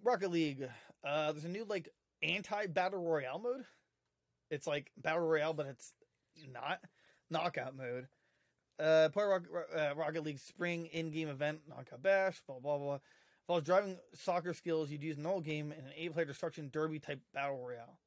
Rocket 0.04 0.30
League. 0.30 0.68
Uh, 1.04 1.32
there's 1.32 1.44
a 1.44 1.48
new 1.48 1.64
like 1.64 1.88
anti 2.22 2.66
battle 2.66 3.02
royale 3.02 3.38
mode. 3.38 3.64
It's 4.50 4.66
like 4.66 4.90
battle 4.96 5.26
royale, 5.26 5.54
but 5.54 5.66
it's 5.66 5.92
not 6.52 6.80
knockout 7.30 7.76
mode. 7.76 8.06
Uh, 8.78 9.08
Rock, 9.16 9.44
uh, 9.76 9.94
Rocket 9.96 10.22
League 10.22 10.38
spring 10.38 10.86
in-game 10.86 11.28
event, 11.28 11.60
knockout 11.68 12.02
bash, 12.02 12.40
blah 12.46 12.58
blah 12.60 12.78
blah. 12.78 12.98
Involves 13.48 13.66
driving 13.66 13.98
soccer 14.14 14.52
skills 14.54 14.90
you'd 14.90 15.02
use 15.02 15.16
in 15.16 15.24
an 15.24 15.30
old 15.30 15.44
game 15.44 15.72
in 15.72 15.84
an 15.84 15.92
eight-player 15.96 16.26
destruction 16.26 16.68
derby 16.72 16.98
type 16.98 17.20
battle 17.34 17.58
royale. 17.58 17.98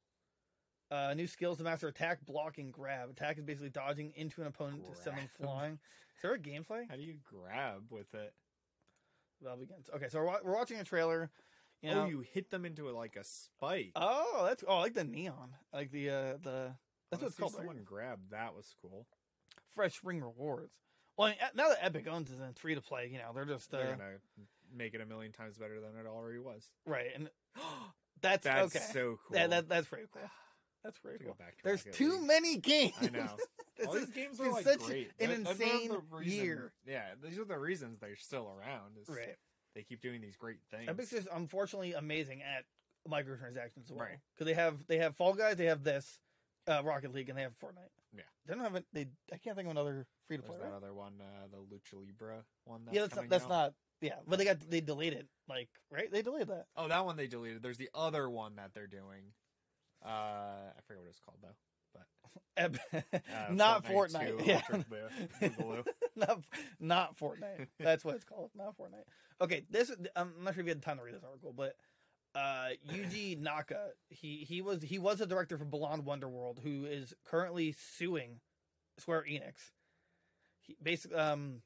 Uh, 0.92 1.14
new 1.14 1.26
skills 1.26 1.56
to 1.56 1.64
master 1.64 1.88
attack, 1.88 2.18
block, 2.26 2.58
and 2.58 2.70
grab. 2.70 3.08
Attack 3.08 3.38
is 3.38 3.44
basically 3.44 3.70
dodging 3.70 4.12
into 4.14 4.42
an 4.42 4.46
opponent 4.46 4.84
to 4.84 4.94
send 4.94 5.16
them 5.16 5.28
flying. 5.40 5.72
Is 5.72 6.22
there 6.22 6.34
a 6.34 6.38
gameplay? 6.38 6.84
How 6.90 6.96
do 6.96 7.02
you 7.02 7.14
grab 7.24 7.84
with 7.88 8.12
it? 8.14 8.34
That 9.40 9.58
begins. 9.58 9.88
Okay, 9.96 10.08
so 10.10 10.18
we're, 10.20 10.36
we're 10.44 10.54
watching 10.54 10.78
a 10.80 10.84
trailer. 10.84 11.30
You 11.80 11.90
know, 11.94 12.02
oh, 12.02 12.06
you 12.06 12.20
hit 12.20 12.50
them 12.50 12.66
into 12.66 12.88
it 12.90 12.94
like 12.94 13.16
a 13.16 13.24
spike. 13.24 13.92
oh, 13.96 14.44
that's 14.46 14.62
oh, 14.68 14.76
I 14.76 14.80
like 14.82 14.94
the 14.94 15.02
neon. 15.04 15.48
I 15.72 15.78
like 15.78 15.90
the 15.90 16.10
uh 16.10 16.36
the 16.42 16.74
that's 17.10 17.22
what 17.22 17.28
it's 17.28 17.40
Honestly, 17.40 17.40
called. 17.40 17.52
right? 17.54 17.58
Someone 17.60 17.84
grabbed. 17.84 18.30
That 18.30 18.54
was 18.54 18.74
cool. 18.82 19.06
Fresh 19.74 19.96
spring 19.96 20.20
rewards. 20.20 20.74
Well, 21.16 21.28
I 21.28 21.30
mean, 21.30 21.38
now 21.54 21.70
that 21.70 21.78
Epic 21.82 22.06
owns 22.06 22.30
it 22.30 22.38
and 22.38 22.56
free 22.56 22.74
to 22.74 22.82
play, 22.82 23.08
you 23.10 23.18
know, 23.18 23.32
they're 23.34 23.46
just 23.46 23.72
uh, 23.74 23.78
They're 23.78 23.96
gonna 23.96 24.46
make 24.76 24.94
it 24.94 25.00
a 25.00 25.06
million 25.06 25.32
times 25.32 25.56
better 25.56 25.80
than 25.80 25.90
it 25.98 26.06
already 26.06 26.38
was. 26.38 26.68
right, 26.86 27.08
and 27.14 27.30
that's, 28.22 28.44
That's 28.44 28.76
okay. 28.76 28.84
so 28.92 29.18
cool. 29.26 29.36
Yeah, 29.36 29.46
that 29.48 29.68
that's 29.68 29.88
pretty 29.88 30.04
cool. 30.12 30.22
That's 30.84 30.98
To 31.00 31.08
go 31.18 31.24
cool. 31.24 31.34
back 31.38 31.56
to 31.58 31.64
There's 31.64 31.84
too 31.92 32.12
League. 32.12 32.22
many 32.22 32.56
games. 32.56 32.94
I 33.00 33.08
know. 33.10 33.36
All 33.86 33.94
is- 33.94 34.06
these 34.06 34.14
games 34.14 34.40
are 34.40 34.50
like 34.50 34.64
such 34.64 34.80
great. 34.80 35.10
an 35.20 35.30
That- 35.30 35.44
that's 35.44 35.58
one 35.60 35.68
of 35.68 35.74
insane 35.76 35.88
the 35.90 36.16
reason- 36.16 36.44
year. 36.44 36.72
Yeah, 36.86 37.04
these 37.22 37.38
are 37.38 37.44
the 37.44 37.58
reasons 37.58 37.98
they're 38.00 38.16
still 38.16 38.50
around. 38.58 38.96
Is 39.00 39.08
right. 39.08 39.36
They 39.74 39.82
keep 39.82 40.00
doing 40.02 40.20
these 40.20 40.36
great 40.36 40.58
things. 40.70 40.88
Epic's 40.88 41.10
just 41.10 41.28
unfortunately 41.32 41.94
amazing 41.94 42.42
at 42.42 42.64
microtransactions 43.08 43.84
as 43.84 43.90
well. 43.90 44.00
Right. 44.06 44.18
Because 44.34 44.46
they 44.46 44.54
have 44.54 44.86
they 44.86 44.98
have 44.98 45.16
Fall 45.16 45.34
Guys, 45.34 45.56
they 45.56 45.66
have 45.66 45.82
this 45.82 46.18
uh, 46.68 46.82
Rocket 46.84 47.12
League, 47.12 47.28
and 47.28 47.38
they 47.38 47.42
have 47.42 47.58
Fortnite. 47.58 47.88
Yeah. 48.14 48.22
They 48.46 48.54
don't 48.54 48.62
have 48.62 48.74
it. 48.76 48.84
They 48.92 49.06
I 49.32 49.38
can't 49.38 49.56
think 49.56 49.66
of 49.66 49.70
another 49.70 50.06
free 50.28 50.36
to 50.36 50.42
play. 50.42 50.56
There's 50.58 50.68
that 50.68 50.72
Right? 50.72 50.76
other 50.76 50.94
one, 50.94 51.14
uh, 51.20 51.46
the 51.50 51.56
Lucha 51.58 51.94
Libre 52.04 52.44
one. 52.64 52.84
That's 52.84 52.94
Yeah, 52.94 53.02
that's 53.02 53.16
not, 53.16 53.28
that's 53.28 53.44
out. 53.44 53.50
not. 53.50 53.74
Yeah, 54.02 54.16
but 54.26 54.38
they 54.38 54.44
got 54.44 54.58
they 54.68 54.80
delayed 54.80 55.12
it. 55.14 55.26
Like 55.48 55.68
right, 55.90 56.10
they 56.10 56.22
deleted 56.22 56.48
that. 56.48 56.66
Oh, 56.76 56.88
that 56.88 57.04
one 57.04 57.16
they 57.16 57.26
deleted. 57.28 57.62
There's 57.62 57.78
the 57.78 57.88
other 57.94 58.28
one 58.28 58.56
that 58.56 58.74
they're 58.74 58.86
doing. 58.88 59.32
Uh, 60.04 60.08
I 60.76 60.80
forget 60.86 61.00
what 61.00 61.08
it's 61.08 61.20
called 61.20 61.38
though. 61.42 61.48
But 61.94 62.06
Uh, 63.04 63.48
not 63.52 63.84
Fortnite 63.84 64.38
Fortnite. 64.38 64.46
yeah. 64.46 64.60
Boogaloo. 65.40 65.86
not 66.16 66.40
not 66.80 67.18
Fortnite. 67.18 67.66
That's 67.78 68.04
what 68.04 68.14
it's 68.16 68.24
called. 68.24 68.50
Not 68.54 68.76
Fortnite. 68.76 69.04
Okay, 69.40 69.64
this 69.70 69.90
I'm 70.16 70.32
not 70.42 70.54
sure 70.54 70.60
if 70.62 70.66
you 70.66 70.70
had 70.72 70.82
time 70.82 70.98
to 70.98 71.04
read 71.04 71.14
this 71.14 71.24
article, 71.24 71.52
but 71.52 71.76
uh 72.34 72.70
Yuji 72.90 73.38
Naka, 73.38 73.88
he 74.08 74.38
he 74.48 74.62
was 74.62 74.82
he 74.82 74.98
was 74.98 75.20
a 75.20 75.26
director 75.26 75.56
for 75.58 75.64
Balan 75.64 76.02
Wonderworld, 76.02 76.58
who 76.62 76.84
is 76.86 77.14
currently 77.24 77.74
suing 77.96 78.40
Square 78.98 79.26
Enix. 79.30 79.72
He 80.60 80.76
basically 80.82 81.18
um 81.18 81.60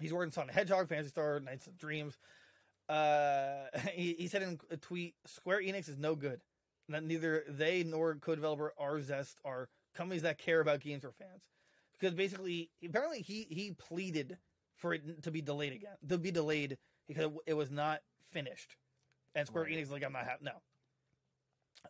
he's 0.00 0.12
working 0.12 0.28
on 0.28 0.32
Sonic 0.32 0.54
Hedgehog, 0.54 0.88
Phantasy 0.88 1.10
Star, 1.10 1.40
Nights 1.40 1.66
of 1.66 1.76
Dreams. 1.78 2.18
Uh 2.88 3.64
he, 3.92 4.14
he 4.18 4.28
said 4.28 4.42
in 4.42 4.58
a 4.70 4.76
tweet, 4.76 5.14
Square 5.26 5.62
Enix 5.62 5.88
is 5.88 5.98
no 5.98 6.14
good. 6.14 6.40
That 6.88 7.02
neither 7.02 7.44
they 7.48 7.82
nor 7.82 8.14
co-developer 8.16 8.72
Arzest 8.80 9.34
are 9.44 9.68
companies 9.94 10.22
that 10.22 10.38
care 10.38 10.60
about 10.60 10.80
games 10.80 11.04
or 11.04 11.12
fans. 11.12 11.42
Because 11.98 12.14
basically, 12.14 12.70
apparently 12.84 13.22
he 13.22 13.46
he 13.50 13.72
pleaded 13.72 14.38
for 14.76 14.94
it 14.94 15.22
to 15.22 15.30
be 15.30 15.40
delayed 15.40 15.72
again, 15.72 15.96
to 16.08 16.18
be 16.18 16.30
delayed 16.30 16.78
because 17.08 17.30
it 17.46 17.54
was 17.54 17.70
not 17.70 18.00
finished, 18.30 18.76
and 19.34 19.46
Square 19.46 19.64
Right. 19.64 19.72
Enix 19.72 19.82
is 19.82 19.90
like, 19.90 20.04
I'm 20.04 20.12
not 20.12 20.24
happy. 20.24 20.44
No. 20.44 20.52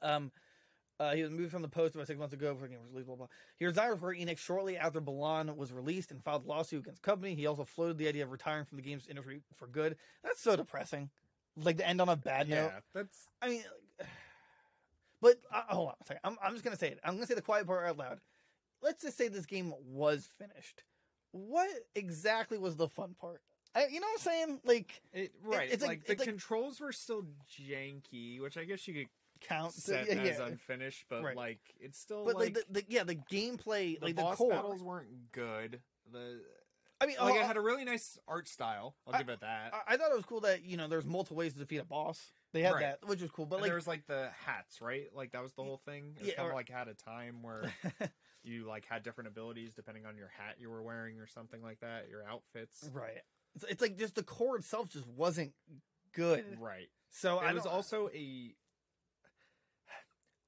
Um, 0.02 0.30
uh, 0.98 1.12
he 1.12 1.22
was 1.22 1.30
moved 1.30 1.50
from 1.50 1.62
the 1.62 1.68
post 1.68 1.94
about 1.94 2.06
six 2.06 2.18
months 2.18 2.32
ago 2.32 2.54
before 2.54 2.68
the 2.68 2.74
game 2.74 2.82
was 2.82 2.90
released. 2.90 3.06
Blah 3.06 3.16
blah. 3.16 3.26
He 3.58 3.66
resigned 3.66 3.90
from 3.90 3.98
Square 3.98 4.14
Enix 4.14 4.38
shortly 4.38 4.78
after 4.78 5.00
Balan 5.00 5.54
was 5.56 5.72
released 5.72 6.10
and 6.10 6.22
filed 6.24 6.44
a 6.46 6.48
lawsuit 6.48 6.80
against 6.80 7.02
the 7.02 7.06
company. 7.06 7.34
He 7.34 7.46
also 7.46 7.64
floated 7.64 7.98
the 7.98 8.08
idea 8.08 8.24
of 8.24 8.30
retiring 8.30 8.64
from 8.64 8.76
the 8.76 8.82
games 8.82 9.06
industry 9.08 9.42
for 9.56 9.66
good. 9.66 9.96
That's 10.24 10.40
so 10.40 10.56
depressing. 10.56 11.10
Like 11.56 11.78
to 11.78 11.86
end 11.86 12.00
on 12.00 12.08
a 12.08 12.16
bad 12.16 12.48
note. 12.48 12.56
yeah, 12.74 12.80
that's 12.94 13.28
I 13.42 13.48
mean, 13.48 13.64
but 15.20 15.36
uh, 15.52 15.62
hold 15.68 15.88
on 15.88 15.94
a 16.00 16.04
second. 16.06 16.20
I'm, 16.24 16.36
I'm 16.42 16.52
just 16.52 16.64
gonna 16.64 16.76
say 16.76 16.88
it. 16.88 17.00
I'm 17.04 17.14
gonna 17.14 17.26
say 17.26 17.34
the 17.34 17.42
quiet 17.42 17.66
part 17.66 17.86
out 17.86 17.98
loud. 17.98 18.20
Let's 18.82 19.02
just 19.02 19.16
say 19.16 19.28
this 19.28 19.46
game 19.46 19.72
was 19.86 20.28
finished. 20.38 20.82
What 21.32 21.70
exactly 21.94 22.58
was 22.58 22.76
the 22.76 22.88
fun 22.88 23.14
part? 23.20 23.40
I, 23.74 23.86
you 23.90 24.00
know 24.00 24.06
what 24.06 24.20
I'm 24.20 24.32
saying? 24.32 24.60
Like 24.64 25.02
it, 25.12 25.32
right. 25.44 25.68
it's 25.70 25.82
like- 25.82 25.88
like, 25.90 26.04
the 26.06 26.12
it's 26.12 26.20
like- 26.20 26.28
controls 26.28 26.80
were 26.80 26.92
still 26.92 27.24
janky, 27.58 28.40
which 28.40 28.56
I 28.56 28.64
guess 28.64 28.86
you 28.88 28.94
could 28.94 29.08
count 29.40 29.74
to- 29.74 29.80
set 29.80 30.06
yeah, 30.06 30.14
as 30.14 30.38
yeah. 30.38 30.46
unfinished, 30.46 31.04
but 31.10 31.22
Right. 31.22 31.36
like 31.36 31.60
it's 31.80 31.98
still 31.98 32.24
but 32.24 32.36
like, 32.36 32.56
like, 32.56 32.66
the, 32.68 32.80
the 32.80 32.84
yeah 32.88 33.04
the 33.04 33.16
gameplay 33.16 33.98
the 33.98 34.06
like 34.06 34.16
boss 34.16 34.32
the 34.32 34.44
core. 34.44 34.50
battles 34.50 34.82
weren't 34.82 35.30
good. 35.32 35.80
The 36.10 36.40
I 37.00 37.06
mean, 37.06 37.16
like 37.20 37.34
oh, 37.34 37.38
it 37.38 37.44
had 37.44 37.58
a 37.58 37.60
really 37.60 37.84
nice 37.84 38.18
art 38.26 38.48
style. 38.48 38.94
I'll 39.06 39.14
I- 39.14 39.18
give 39.18 39.28
it 39.28 39.40
that. 39.40 39.74
I, 39.74 39.94
I 39.94 39.96
thought 39.98 40.10
it 40.10 40.16
was 40.16 40.24
cool 40.24 40.40
that 40.40 40.64
you 40.64 40.76
know 40.78 40.88
there's 40.88 41.04
multiple 41.04 41.36
ways 41.36 41.52
to 41.52 41.58
defeat 41.58 41.78
a 41.78 41.84
boss. 41.84 42.32
They 42.52 42.62
had 42.62 42.72
Right. 42.74 42.80
that, 43.00 43.06
which 43.08 43.20
was 43.20 43.30
cool. 43.30 43.44
But 43.46 43.56
and 43.56 43.62
like, 43.62 43.68
there 43.70 43.74
was 43.76 43.86
like 43.86 44.06
the 44.06 44.30
hats, 44.44 44.80
right? 44.80 45.08
Like 45.14 45.32
that 45.32 45.42
was 45.42 45.52
the 45.54 45.62
whole 45.62 45.76
thing. 45.84 46.12
It 46.16 46.20
was 46.20 46.28
Yeah, 46.28 46.34
kind 46.36 46.48
or- 46.48 46.50
of 46.52 46.56
like 46.56 46.68
had 46.70 46.88
a 46.88 46.94
time 46.94 47.42
where 47.42 47.72
you 48.42 48.64
like 48.66 48.86
had 48.86 49.02
different 49.02 49.28
abilities 49.28 49.74
depending 49.74 50.06
on 50.06 50.16
your 50.16 50.28
hat 50.28 50.56
you 50.58 50.70
were 50.70 50.82
wearing 50.82 51.18
or 51.20 51.26
something 51.26 51.62
like 51.62 51.80
that. 51.80 52.08
Your 52.08 52.24
outfits, 52.26 52.88
right? 52.92 53.20
It's, 53.54 53.64
it's 53.68 53.82
like 53.82 53.96
just 53.98 54.14
the 54.14 54.22
core 54.22 54.56
itself 54.56 54.88
just 54.88 55.06
wasn't 55.06 55.52
good. 56.12 56.44
right? 56.60 56.88
So 57.10 57.38
I 57.38 57.50
it 57.50 57.54
was 57.54 57.66
also 57.66 58.08
a 58.14 58.54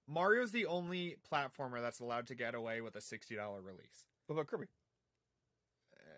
Mario's 0.07 0.53
the 0.53 0.67
only 0.67 1.17
platformer 1.31 1.81
that's 1.83 2.01
allowed 2.01 2.27
to 2.29 2.35
get 2.35 2.55
away 2.55 2.81
with 2.81 2.97
a 2.97 3.01
sixty 3.01 3.37
dollar 3.37 3.61
release. 3.61 4.07
What 4.27 4.35
about 4.35 4.47
Kirby? 4.47 4.67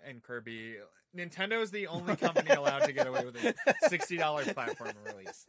And 0.07 0.23
Kirby, 0.23 0.77
Nintendo 1.17 1.61
is 1.61 1.71
the 1.71 1.87
only 1.89 2.17
company 2.17 2.51
allowed 2.51 2.81
to 2.85 2.93
get 2.93 3.07
away 3.07 3.25
with 3.25 3.37
a 3.37 3.55
sixty 3.89 4.17
dollar 4.17 4.45
platform 4.55 4.93
release. 5.05 5.47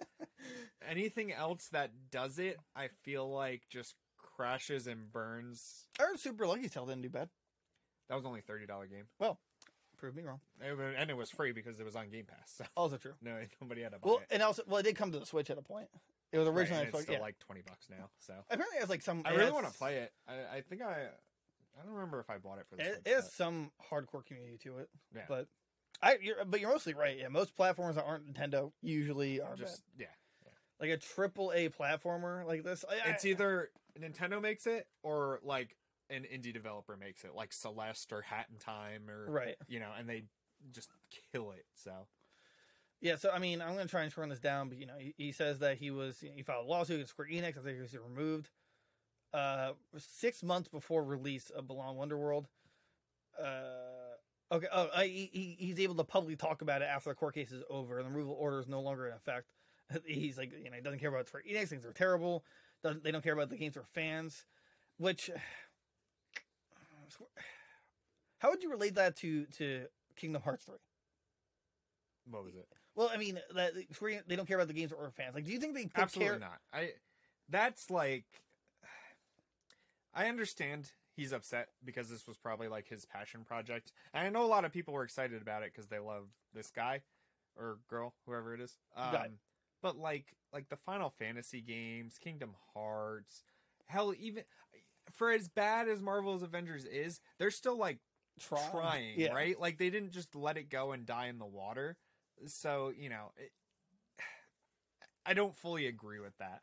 Anything 0.88 1.32
else 1.32 1.68
that 1.72 1.92
does 2.12 2.40
it, 2.40 2.58
I 2.76 2.90
feel 3.04 3.30
like 3.32 3.64
just 3.70 3.96
crashes 4.18 4.88
and 4.88 5.12
burns. 5.12 5.88
I 6.00 6.04
heard 6.04 6.20
Super 6.20 6.48
Lucky's 6.48 6.72
Tale 6.72 6.86
didn't 6.88 7.04
do 7.04 7.10
bad. 7.10 7.30
That 8.10 8.16
was 8.16 8.26
only 8.26 8.40
a 8.40 8.44
thirty 8.44 8.66
dollar 8.66 8.88
game, 8.88 9.06
Well, 9.20 9.40
Prove 9.98 10.16
me 10.16 10.24
wrong. 10.24 10.40
It 10.60 10.76
and 10.98 11.12
it 11.12 11.16
was 11.16 11.30
free 11.30 11.52
because 11.52 11.80
it 11.80 11.86
was 11.86 11.96
on 11.96 12.10
Game 12.10 12.26
Pass. 12.26 12.54
So 12.58 12.66
Also 12.76 12.98
true. 12.98 13.14
no, 13.22 13.38
nobody 13.62 13.84
had 13.84 13.92
to 13.92 14.00
buy 14.00 14.10
Well, 14.10 14.18
it. 14.18 14.28
and 14.32 14.42
also, 14.42 14.64
well, 14.66 14.80
it 14.80 14.84
did 14.84 14.96
come 14.96 15.12
to 15.12 15.20
the 15.20 15.28
Switch 15.28 15.52
at 15.52 15.60
a 15.60 15.62
point. 15.62 15.90
It 16.32 16.40
was 16.40 16.48
Right, 16.48 16.58
originally 16.58 16.86
Xbox. 16.86 16.94
it's 16.96 17.02
still 17.04 17.16
yeah. 17.16 17.22
like 17.22 17.38
twenty 17.38 17.62
bucks 17.62 17.86
now. 17.88 18.10
So 18.18 18.34
Apparently, 18.50 18.78
it 18.78 18.82
has 18.82 18.90
like 18.90 19.04
some. 19.04 19.22
I 19.26 19.32
really 19.36 19.52
want 19.52 19.68
to 19.72 19.74
play 19.78 19.98
it. 19.98 20.12
I, 20.28 20.58
I 20.58 20.62
think 20.62 20.82
I. 20.82 21.06
I 21.80 21.84
don't 21.84 21.94
remember 21.94 22.20
if 22.20 22.30
I 22.30 22.38
bought 22.38 22.60
it 22.60 22.66
for 22.70 22.76
the 22.76 22.84
It, 22.84 22.94
Switch. 22.94 23.02
it 23.06 23.14
has 23.16 23.24
but- 23.26 23.34
some 23.34 23.72
hardcore 23.90 24.26
community 24.26 24.58
to 24.64 24.78
it, 24.80 24.90
Yeah. 25.16 25.22
but 25.28 25.48
I. 26.02 26.18
You're, 26.22 26.44
but 26.46 26.60
you're 26.60 26.70
mostly 26.72 26.94
right. 26.94 27.18
Yeah, 27.18 27.28
most 27.28 27.56
platformers 27.56 27.96
that 27.96 28.04
aren't 28.06 28.32
Nintendo 28.34 28.72
usually 28.82 29.40
are 29.42 29.56
just 29.56 29.84
bad. 29.98 30.08
yeah. 30.46 30.52
Like 30.80 30.90
a 30.90 30.98
triple 30.98 31.52
A 31.54 31.70
platformer 31.70 32.46
like 32.46 32.64
this. 32.64 32.84
I, 32.90 33.10
It's 33.12 33.26
I- 33.26 33.30
either 33.30 33.70
Nintendo 34.00 34.42
makes 34.42 34.66
it 34.68 34.88
or 35.04 35.40
like 35.44 35.76
an 36.10 36.24
indie 36.24 36.54
developer 36.54 36.98
makes 36.98 37.24
it, 37.24 37.36
like 37.36 37.54
Celeste 37.54 38.12
or 38.12 38.22
Hat 38.22 38.48
in 38.52 38.58
Time 38.58 39.10
or 39.10 39.30
right. 39.32 39.56
you 39.68 39.80
know, 39.80 39.92
and 39.98 40.10
they 40.10 40.24
just 40.72 40.90
kill 41.32 41.52
it. 41.52 41.66
So 41.76 42.08
Yeah, 43.00 43.16
so 43.16 43.32
I 43.32 43.40
mean, 43.40 43.62
I'm 43.62 43.74
going 43.74 43.86
to 43.88 43.92
try 43.92 44.04
and 44.04 44.12
turn 44.12 44.30
this 44.30 44.40
down, 44.40 44.70
but 44.70 44.78
you 44.78 44.86
know, 44.86 44.98
he, 45.00 45.14
he 45.18 45.32
says 45.32 45.60
that 45.60 45.78
he 45.78 45.90
was 45.92 46.20
he 46.20 46.42
filed 46.44 46.66
a 46.66 46.70
lawsuit 46.70 46.96
against 46.96 47.12
Square 47.14 47.30
Enix 47.32 47.58
I 47.58 47.62
think 47.62 47.76
he 47.76 47.82
was 47.82 47.96
removed 47.96 48.50
uh, 49.34 49.72
six 49.98 50.44
months 50.44 50.68
before 50.68 51.04
release 51.04 51.50
of 51.50 51.68
Balan 51.68 51.96
Wonderworld. 51.96 52.46
Uh, 53.42 54.16
okay, 54.56 54.68
oh, 54.72 54.90
I, 54.96 55.06
he, 55.06 55.30
he- 55.32 55.56
he's 55.60 55.80
able 55.80 55.96
to 55.96 56.04
publicly 56.04 56.36
talk 56.36 56.62
about 56.62 56.82
it 56.82 56.86
after 56.86 57.10
the 57.10 57.16
court 57.16 57.36
case 57.36 57.52
is 57.52 57.64
over 57.70 57.98
and 57.98 58.06
the 58.08 58.12
removal 58.12 58.36
order 58.40 58.60
is 58.60 58.68
no 58.68 58.82
longer 58.82 59.08
in 59.08 59.14
effect. 59.14 59.48
He's 60.06 60.38
like, 60.38 60.52
you 60.54 60.70
know, 60.70 60.76
he 60.78 60.82
doesn't 60.82 61.00
care 61.00 61.10
about 61.10 61.22
it 61.22 61.28
Square 61.28 61.44
Enix; 61.50 61.68
things 61.68 61.86
are 61.86 61.92
terrible. 61.92 62.46
Doesn't, 62.84 63.04
they 63.04 63.12
don't 63.12 63.24
care 63.24 63.34
about 63.34 63.50
the 63.50 63.58
games 63.58 63.74
for 63.74 63.84
fans, 63.94 64.46
which. 64.98 65.30
How 68.40 68.50
would 68.50 68.64
you 68.64 68.72
relate 68.72 68.96
that 68.96 69.16
to 69.18 69.46
to 69.58 69.86
Kingdom 70.16 70.42
Hearts 70.42 70.64
three? 70.66 70.78
what 72.30 72.44
was 72.46 72.56
it? 72.56 72.68
Well, 72.96 73.10
I 73.14 73.18
mean, 73.18 73.40
that 73.56 73.74
they 74.28 74.36
don't 74.36 74.48
care 74.48 74.58
about 74.58 74.68
the 74.68 74.74
games 74.74 74.92
or 74.92 75.12
fans. 75.12 75.36
Like, 75.36 75.46
do 75.46 75.52
you 75.52 75.60
think 75.60 75.76
they 75.76 75.84
could 75.84 75.96
Absolutely 75.96 76.40
care? 76.40 76.40
not. 76.40 76.60
I 76.74 76.92
that's 77.50 77.90
like 77.90 78.26
I 80.14 80.28
understand 80.28 80.92
he's 81.16 81.32
upset 81.32 81.70
because 81.84 82.10
this 82.10 82.28
was 82.28 82.38
probably 82.38 82.68
like 82.68 82.88
his 82.88 83.06
passion 83.06 83.44
project. 83.46 83.92
And 84.14 84.26
I 84.26 84.30
know 84.30 84.46
a 84.46 84.48
lot 84.48 84.66
of 84.66 84.72
people 84.72 84.94
were 84.94 85.04
excited 85.04 85.42
about 85.42 85.64
it 85.64 85.72
because 85.74 85.88
they 85.88 86.00
love 86.00 86.28
this 86.54 86.72
guy 86.72 87.02
or 87.56 87.80
girl, 87.90 88.14
whoever 88.26 88.54
it 88.54 88.62
is. 88.62 88.78
Um, 88.96 89.12
but 89.82 89.98
like 89.98 90.36
like 90.54 90.70
the 90.70 90.78
Final 90.78 91.10
Fantasy 91.10 91.62
games, 91.62 92.18
Kingdom 92.18 92.56
Hearts, 92.74 93.44
hell 93.88 94.14
even 94.20 94.44
for 95.12 95.32
as 95.32 95.48
bad 95.48 95.88
as 95.88 96.02
Marvel's 96.02 96.44
Avengers 96.44 96.86
is, 96.86 97.20
they're 97.38 97.52
still 97.52 97.78
like 97.78 98.00
Try- 98.40 98.70
trying, 98.72 99.20
yeah. 99.20 99.34
right? 99.34 99.60
Like 99.60 99.78
they 99.78 99.90
didn't 99.90 100.12
just 100.12 100.36
let 100.36 100.58
it 100.58 100.70
go 100.70 100.92
and 100.92 101.06
die 101.06 101.28
in 101.28 101.40
the 101.40 101.46
water. 101.46 101.98
So 102.48 102.92
you 102.96 103.10
know, 103.10 103.32
it, 103.38 103.52
I 105.26 105.34
don't 105.34 105.56
fully 105.56 105.88
agree 105.88 106.20
with 106.20 106.38
that. 106.40 106.62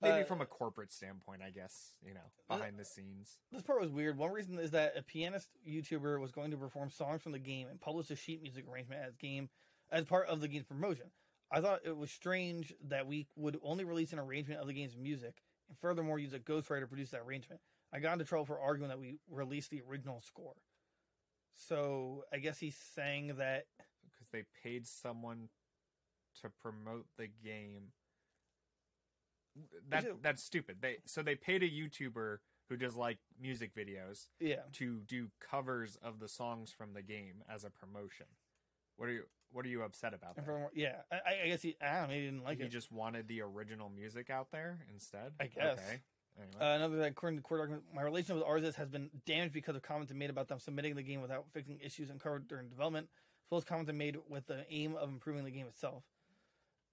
Maybe 0.00 0.22
Uh, 0.22 0.24
from 0.24 0.40
a 0.40 0.46
corporate 0.46 0.92
standpoint, 0.92 1.42
I 1.42 1.50
guess 1.50 1.94
you 2.04 2.14
know, 2.14 2.30
behind 2.48 2.78
the 2.78 2.84
scenes. 2.84 3.38
This 3.50 3.62
part 3.62 3.80
was 3.80 3.90
weird. 3.90 4.16
One 4.16 4.30
reason 4.30 4.58
is 4.58 4.70
that 4.70 4.96
a 4.96 5.02
pianist 5.02 5.48
YouTuber 5.66 6.20
was 6.20 6.30
going 6.30 6.52
to 6.52 6.56
perform 6.56 6.90
songs 6.90 7.22
from 7.22 7.32
the 7.32 7.38
game 7.38 7.68
and 7.68 7.80
publish 7.80 8.10
a 8.10 8.16
sheet 8.16 8.40
music 8.42 8.64
arrangement 8.68 9.02
as 9.04 9.16
game 9.16 9.48
as 9.90 10.04
part 10.04 10.28
of 10.28 10.40
the 10.40 10.48
game's 10.48 10.66
promotion. 10.66 11.10
I 11.50 11.60
thought 11.60 11.80
it 11.84 11.96
was 11.96 12.10
strange 12.10 12.74
that 12.88 13.06
we 13.06 13.26
would 13.34 13.58
only 13.62 13.84
release 13.84 14.12
an 14.12 14.18
arrangement 14.18 14.60
of 14.60 14.66
the 14.66 14.74
game's 14.74 14.96
music 14.96 15.42
and 15.68 15.78
furthermore 15.78 16.18
use 16.18 16.32
a 16.34 16.38
ghostwriter 16.38 16.80
to 16.80 16.86
produce 16.86 17.10
that 17.10 17.22
arrangement. 17.22 17.60
I 17.92 18.00
got 18.00 18.12
into 18.12 18.24
trouble 18.26 18.44
for 18.44 18.60
arguing 18.60 18.90
that 18.90 18.98
we 18.98 19.18
released 19.30 19.70
the 19.70 19.82
original 19.88 20.20
score. 20.20 20.56
So 21.56 22.24
I 22.32 22.38
guess 22.38 22.58
he's 22.58 22.76
saying 22.94 23.36
that 23.38 23.64
because 24.04 24.28
they 24.30 24.44
paid 24.62 24.86
someone 24.86 25.48
to 26.42 26.50
promote 26.50 27.06
the 27.16 27.26
game. 27.26 27.92
That 29.88 30.22
that's 30.22 30.42
stupid. 30.42 30.78
They 30.80 30.98
so 31.06 31.22
they 31.22 31.34
paid 31.34 31.62
a 31.62 31.68
YouTuber 31.68 32.38
who 32.68 32.76
does 32.76 32.96
like 32.96 33.18
music 33.40 33.74
videos 33.74 34.26
yeah, 34.40 34.56
to 34.74 35.00
do 35.06 35.28
covers 35.40 35.96
of 36.02 36.20
the 36.20 36.28
songs 36.28 36.70
from 36.70 36.92
the 36.92 37.02
game 37.02 37.42
as 37.52 37.64
a 37.64 37.70
promotion. 37.70 38.26
What 38.96 39.08
are 39.08 39.12
you 39.12 39.22
What 39.52 39.64
are 39.64 39.68
you 39.68 39.82
upset 39.82 40.12
about? 40.14 40.36
furthermore, 40.36 40.70
yeah. 40.74 40.96
I, 41.10 41.44
I 41.44 41.48
guess 41.48 41.62
he 41.62 41.76
I 41.80 42.00
don't 42.00 42.08
know, 42.08 42.14
he 42.14 42.20
didn't 42.20 42.44
like 42.44 42.58
he 42.58 42.64
it. 42.64 42.70
just 42.70 42.92
wanted 42.92 43.28
the 43.28 43.40
original 43.42 43.88
music 43.88 44.28
out 44.30 44.50
there 44.50 44.80
instead. 44.92 45.32
I 45.40 45.46
guess. 45.46 45.78
Okay. 45.78 46.00
Anyway. 46.40 46.60
Uh, 46.60 46.76
another 46.76 46.98
thing, 46.98 47.10
according 47.10 47.38
to 47.38 47.42
court 47.42 47.60
document, 47.60 47.82
my 47.92 48.02
relationship 48.02 48.36
with 48.36 48.44
Arzest 48.44 48.76
has 48.76 48.88
been 48.88 49.10
damaged 49.26 49.52
because 49.52 49.74
of 49.74 49.82
comments 49.82 50.12
made 50.12 50.30
about 50.30 50.46
them 50.46 50.60
submitting 50.60 50.94
the 50.94 51.02
game 51.02 51.20
without 51.20 51.46
fixing 51.52 51.80
issues 51.82 52.10
uncovered 52.10 52.46
during 52.46 52.68
development, 52.68 53.08
as 53.46 53.50
well 53.50 53.58
as 53.58 53.64
comments 53.64 53.90
made 53.92 54.16
with 54.28 54.46
the 54.46 54.64
aim 54.70 54.94
of 54.94 55.08
improving 55.08 55.44
the 55.44 55.50
game 55.50 55.66
itself. 55.66 56.04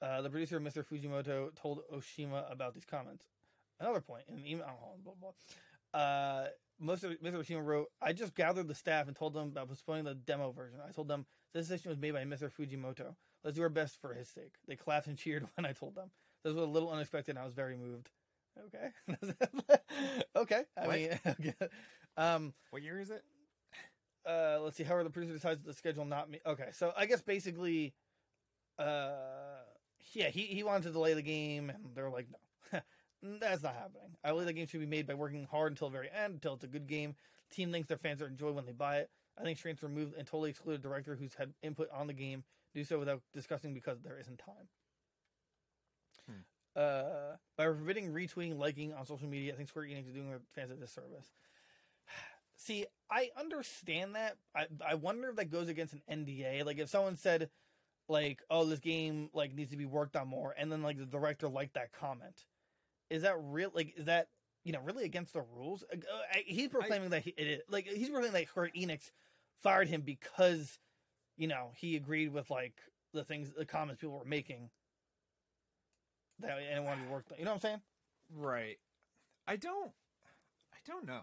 Uh, 0.02 0.22
the 0.22 0.30
producer, 0.30 0.60
Mr. 0.60 0.86
Fujimoto, 0.86 1.54
told 1.56 1.82
Oshima 1.94 2.52
about 2.52 2.74
these 2.74 2.86
comments. 2.86 3.24
Another 3.80 4.02
point 4.02 4.24
in 4.28 4.36
an 4.38 4.46
email, 4.48 4.98
blah, 5.04 5.14
blah, 5.20 5.32
blah. 5.94 6.00
Uh, 6.00 6.48
most 6.80 7.04
of, 7.04 7.12
Mr. 7.22 7.36
Oshima 7.44 7.64
wrote, 7.66 7.88
I 8.02 8.14
just 8.14 8.36
gathered 8.36 8.68
the 8.68 8.76
staff 8.76 9.08
and 9.08 9.16
told 9.16 9.34
them 9.34 9.48
about 9.48 9.70
postponing 9.70 10.04
the 10.04 10.14
demo 10.16 10.52
version. 10.52 10.80
I 10.86 10.92
told 10.92 11.08
them 11.08 11.26
this 11.54 11.68
decision 11.68 11.90
was 11.90 11.98
made 11.98 12.12
by 12.14 12.24
Mr. 12.24 12.52
Fujimoto. 12.52 13.16
Let's 13.44 13.56
do 13.58 13.64
our 13.64 13.70
best 13.70 14.00
for 14.02 14.14
his 14.14 14.28
sake. 14.30 14.54
They 14.68 14.76
clapped 14.76 15.08
and 15.08 15.18
cheered 15.18 15.48
when 15.56 15.66
I 15.66 15.72
told 15.74 15.96
them. 15.96 16.12
This 16.44 16.54
was 16.54 16.64
a 16.64 16.68
little 16.68 16.90
unexpected 16.92 17.32
and 17.32 17.40
I 17.40 17.46
was 17.46 17.54
very 17.54 17.78
moved. 17.78 18.10
Okay. 18.68 18.90
okay. 20.36 20.64
I 20.78 20.88
What? 20.88 20.96
mean, 20.96 21.20
okay. 21.28 21.54
um, 22.18 22.54
what 22.70 22.82
year 22.84 23.00
is 23.00 23.10
it? 23.10 23.24
uh, 24.30 24.60
let's 24.62 24.78
see. 24.78 24.84
However, 24.84 25.04
the 25.04 25.10
producer 25.10 25.34
decides 25.34 25.64
the 25.64 25.74
schedule 25.74 26.06
not 26.06 26.30
me. 26.30 26.40
Okay, 26.46 26.70
so 26.74 26.92
I 26.98 27.06
guess 27.06 27.22
basically, 27.22 27.94
uh, 28.80 29.12
yeah, 30.14 30.30
he 30.30 30.44
he 30.44 30.64
wanted 30.64 30.84
to 30.84 30.92
delay 30.92 31.14
the 31.14 31.22
game, 31.22 31.70
and 31.70 31.96
they're 31.96 32.10
like, 32.10 32.28
no, 32.72 32.80
that's 33.40 33.64
not 33.64 33.74
happening. 33.74 34.16
I 34.24 34.30
believe 34.30 34.48
the 34.48 34.54
game 34.54 34.68
should 34.68 34.80
be 34.80 34.86
made 34.86 35.08
by 35.08 35.14
working 35.14 35.48
hard 35.50 35.72
until 35.72 35.90
the 35.90 35.94
very 35.94 36.10
end, 36.10 36.36
until 36.36 36.54
it's 36.54 36.64
a 36.64 36.68
good 36.68 36.88
game. 36.88 37.16
Team 37.52 37.72
thinks 37.72 37.88
their 37.88 37.98
fans 37.98 38.22
are 38.22 38.28
enjoy 38.28 38.52
when 38.52 38.66
they 38.66 38.72
buy 38.72 38.98
it. 38.98 39.10
I 39.38 39.44
think 39.44 39.58
Strains 39.58 39.84
removed 39.84 40.16
and 40.18 40.26
totally 40.26 40.50
excluded 40.50 40.80
a 40.80 40.84
director 40.84 41.16
who's 41.16 41.34
had 41.34 41.54
input 41.62 41.90
on 41.92 42.08
the 42.08 42.14
game. 42.14 42.44
Do 42.74 42.84
so 42.84 43.00
without 43.00 43.22
discussing 43.34 43.74
because 43.74 44.02
there 44.02 44.20
isn't 44.20 44.40
time. 44.40 44.68
Hmm. 46.28 46.80
Uh, 46.80 47.36
by 47.58 47.66
forbidding 47.66 48.12
retweeting, 48.12 48.58
liking 48.58 48.94
on 48.94 49.06
social 49.06 49.28
media, 49.28 49.54
I 49.54 49.56
think 49.56 49.70
Square 49.70 49.86
Enix 49.86 50.08
is 50.08 50.14
doing 50.14 50.30
their 50.30 50.42
fans 50.54 50.72
a 50.72 50.76
disservice. 50.76 51.32
See, 52.58 52.86
I 53.10 53.30
understand 53.38 54.16
that. 54.16 54.38
I 54.56 54.68
I 54.86 54.96
wonder 54.96 55.30
if 55.30 55.36
that 55.38 55.52
goes 55.52 55.68
against 55.68 55.94
an 55.94 56.02
NDA. 56.10 56.66
Like 56.66 56.80
if 56.80 56.90
someone 56.90 57.18
said, 57.18 57.50
like, 58.08 58.42
"Oh, 58.50 58.66
this 58.66 58.80
game 58.80 59.30
like 59.34 59.54
needs 59.54 59.72
to 59.72 59.78
be 59.78 59.86
worked 59.86 60.16
on 60.16 60.28
more," 60.28 60.54
and 60.58 60.72
then 60.72 60.82
like 60.84 60.98
the 60.98 61.06
director 61.06 61.48
liked 61.48 61.74
that 61.76 61.92
comment, 61.92 62.46
is 63.10 63.24
that 63.24 63.36
real? 63.40 63.72
Like, 63.74 63.94
is 63.98 64.06
that 64.06 64.30
you 64.64 64.72
know 64.74 64.82
really 64.82 65.06
against 65.06 65.34
the 65.34 65.42
rules? 65.42 65.84
Uh, 65.92 65.98
I- 66.34 66.44
he's 66.46 66.70
proclaiming 66.70 67.10
that 67.10 67.24
he, 67.24 67.34
it 67.38 67.48
is 67.48 67.62
like 67.70 67.88
he's 67.88 68.10
proclaiming 68.10 68.34
that 68.34 68.48
Square 68.50 68.72
Enix 68.76 69.12
fired 69.62 69.88
him 69.88 70.02
because 70.02 70.80
you 71.38 71.48
know 71.48 71.72
he 71.76 71.96
agreed 71.96 72.34
with 72.34 72.50
like 72.50 72.74
the 73.14 73.24
things, 73.24 73.52
the 73.58 73.66
comments 73.66 74.02
people 74.02 74.18
were 74.18 74.26
making 74.26 74.70
that 76.40 76.58
and 76.72 76.84
wanted 76.86 77.06
to 77.06 77.12
work. 77.12 77.26
You 77.38 77.46
know 77.46 77.52
what 77.52 77.56
I'm 77.56 77.62
saying? 77.62 77.82
Right. 78.34 78.78
I 79.48 79.56
don't. 79.56 79.92
I 80.74 80.78
don't 80.86 81.06
know. 81.08 81.22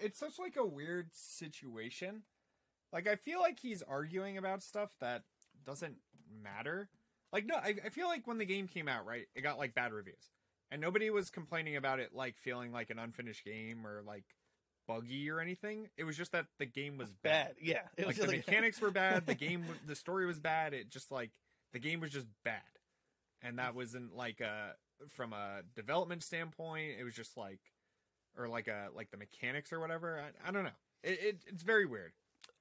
It's 0.00 0.18
such 0.18 0.38
like 0.38 0.56
a 0.56 0.64
weird 0.64 1.10
situation. 1.12 2.22
Like 2.92 3.06
I 3.08 3.16
feel 3.16 3.40
like 3.40 3.58
he's 3.58 3.82
arguing 3.82 4.38
about 4.38 4.62
stuff 4.62 4.90
that 5.00 5.24
doesn't 5.64 5.96
matter. 6.42 6.88
Like 7.32 7.46
no, 7.46 7.56
I, 7.56 7.74
I 7.84 7.88
feel 7.88 8.06
like 8.06 8.26
when 8.26 8.38
the 8.38 8.44
game 8.44 8.68
came 8.68 8.88
out, 8.88 9.06
right, 9.06 9.26
it 9.34 9.42
got 9.42 9.58
like 9.58 9.74
bad 9.74 9.92
reviews, 9.92 10.30
and 10.70 10.80
nobody 10.80 11.10
was 11.10 11.30
complaining 11.30 11.76
about 11.76 12.00
it 12.00 12.14
like 12.14 12.36
feeling 12.38 12.72
like 12.72 12.90
an 12.90 12.98
unfinished 12.98 13.44
game 13.44 13.86
or 13.86 14.02
like 14.06 14.24
buggy 14.86 15.30
or 15.30 15.40
anything. 15.40 15.88
It 15.96 16.04
was 16.04 16.16
just 16.16 16.32
that 16.32 16.46
the 16.58 16.66
game 16.66 16.98
was 16.98 17.10
bad. 17.22 17.48
Bad. 17.48 17.54
Yeah. 17.60 17.82
It 17.96 18.06
Like 18.06 18.16
the 18.16 18.26
just 18.26 18.36
mechanics 18.46 18.80
were 18.80 18.90
bad. 18.90 19.26
The 19.26 19.34
game, 19.34 19.64
the 19.86 19.96
story 19.96 20.26
was 20.26 20.38
bad. 20.38 20.74
It 20.74 20.90
just 20.90 21.10
like 21.10 21.30
the 21.72 21.78
game 21.78 22.00
was 22.00 22.10
just 22.10 22.26
bad, 22.44 22.62
and 23.42 23.58
that 23.58 23.74
wasn't 23.74 24.16
like 24.16 24.40
a 24.40 24.74
from 25.10 25.32
a 25.32 25.60
development 25.74 26.22
standpoint. 26.22 26.94
It 26.98 27.04
was 27.04 27.14
just 27.14 27.36
like, 27.36 27.60
or 28.38 28.48
like 28.48 28.68
a 28.68 28.88
like 28.94 29.10
the 29.10 29.16
mechanics 29.16 29.72
or 29.72 29.80
whatever. 29.80 30.20
I, 30.20 30.48
I 30.48 30.52
don't 30.52 30.64
know. 30.64 30.70
It, 31.02 31.18
it 31.20 31.36
it's 31.46 31.62
very 31.62 31.86
weird. 31.86 32.12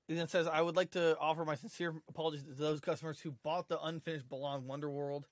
And 0.07 0.17
then 0.17 0.27
says, 0.27 0.47
I 0.47 0.61
would 0.61 0.75
like 0.75 0.91
to 0.91 1.17
offer 1.17 1.43
my 1.45 1.55
sincere 1.55 1.95
apologies 2.07 2.43
to 2.43 2.53
those 2.53 2.79
customers 2.79 3.19
who 3.19 3.31
bought 3.43 3.67
the 3.67 3.81
unfinished 3.81 4.29
Balan 4.29 4.63
Wonderworld. 4.63 5.23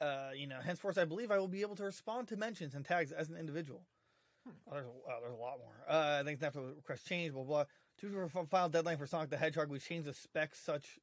Uh, 0.00 0.30
you 0.34 0.46
know, 0.46 0.58
henceforth, 0.64 0.98
I 0.98 1.04
believe 1.04 1.30
I 1.30 1.38
will 1.38 1.48
be 1.48 1.60
able 1.60 1.76
to 1.76 1.84
respond 1.84 2.28
to 2.28 2.36
mentions 2.36 2.74
and 2.74 2.84
tags 2.84 3.12
as 3.12 3.28
an 3.28 3.36
individual. 3.36 3.84
Oh, 4.48 4.72
there's, 4.72 4.86
a, 4.86 4.88
oh, 4.88 5.18
there's 5.20 5.34
a 5.34 5.36
lot 5.36 5.58
more. 5.58 5.74
Uh, 5.88 6.20
I 6.20 6.24
think 6.24 6.42
after 6.42 6.60
the 6.60 6.74
request 6.74 7.06
change, 7.06 7.32
blah, 7.32 7.44
blah. 7.44 7.64
Due 8.00 8.08
to 8.08 8.28
the 8.34 8.46
final 8.46 8.68
deadline 8.68 8.96
for 8.96 9.06
Sonic 9.06 9.30
the 9.30 9.36
Hedgehog, 9.36 9.68
we 9.68 9.78
changed 9.78 10.08
the 10.08 10.14
specs 10.14 10.58
such 10.58 10.98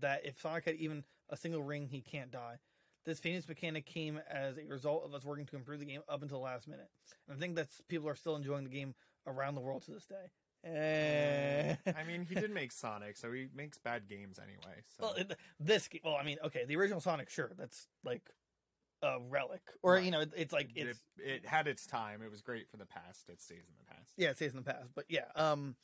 that 0.00 0.24
if 0.24 0.40
Sonic 0.40 0.64
had 0.64 0.76
even 0.76 1.04
a 1.28 1.36
single 1.36 1.62
ring, 1.62 1.88
he 1.88 2.00
can't 2.00 2.30
die. 2.30 2.56
This 3.04 3.18
famous 3.18 3.48
mechanic 3.48 3.84
came 3.84 4.20
as 4.30 4.56
a 4.56 4.64
result 4.66 5.04
of 5.04 5.12
us 5.12 5.24
working 5.24 5.44
to 5.46 5.56
improve 5.56 5.80
the 5.80 5.86
game 5.86 6.02
up 6.08 6.22
until 6.22 6.38
the 6.38 6.44
last 6.44 6.68
minute. 6.68 6.88
And 7.28 7.36
I 7.36 7.40
think 7.40 7.56
that 7.56 7.68
people 7.88 8.08
are 8.08 8.14
still 8.14 8.36
enjoying 8.36 8.64
the 8.64 8.70
game 8.70 8.94
around 9.26 9.56
the 9.56 9.60
world 9.60 9.82
to 9.82 9.90
this 9.90 10.06
day. 10.06 10.30
Eh. 10.64 11.74
I 11.96 12.04
mean, 12.04 12.24
he 12.28 12.34
did 12.36 12.50
make 12.52 12.70
Sonic, 12.72 13.16
so 13.16 13.32
he 13.32 13.48
makes 13.54 13.78
bad 13.78 14.08
games 14.08 14.38
anyway. 14.38 14.82
So 14.96 15.02
Well, 15.04 15.14
it- 15.14 15.36
this. 15.58 15.88
Well, 16.04 16.14
I 16.16 16.22
mean, 16.24 16.38
okay, 16.44 16.64
the 16.64 16.76
original 16.76 17.00
Sonic, 17.00 17.28
sure, 17.30 17.50
that's 17.58 17.88
like 18.04 18.22
a 19.02 19.18
relic, 19.20 19.62
or 19.82 19.94
Right. 19.94 20.04
you 20.04 20.10
know, 20.12 20.20
it, 20.20 20.32
it's 20.36 20.52
like 20.52 20.70
it, 20.76 20.86
it's 20.88 21.00
it 21.18 21.44
had 21.46 21.66
its 21.66 21.86
time. 21.86 22.22
It 22.22 22.30
was 22.30 22.40
great 22.42 22.70
for 22.70 22.76
the 22.76 22.86
past. 22.86 23.28
It 23.28 23.40
stays 23.40 23.58
in 23.68 23.74
the 23.78 23.92
past. 23.94 24.12
yeah, 24.16 24.30
it 24.30 24.36
stays 24.36 24.52
in 24.52 24.58
the 24.58 24.62
past, 24.72 24.90
but 24.94 25.06
yeah, 25.08 25.24
um, 25.34 25.74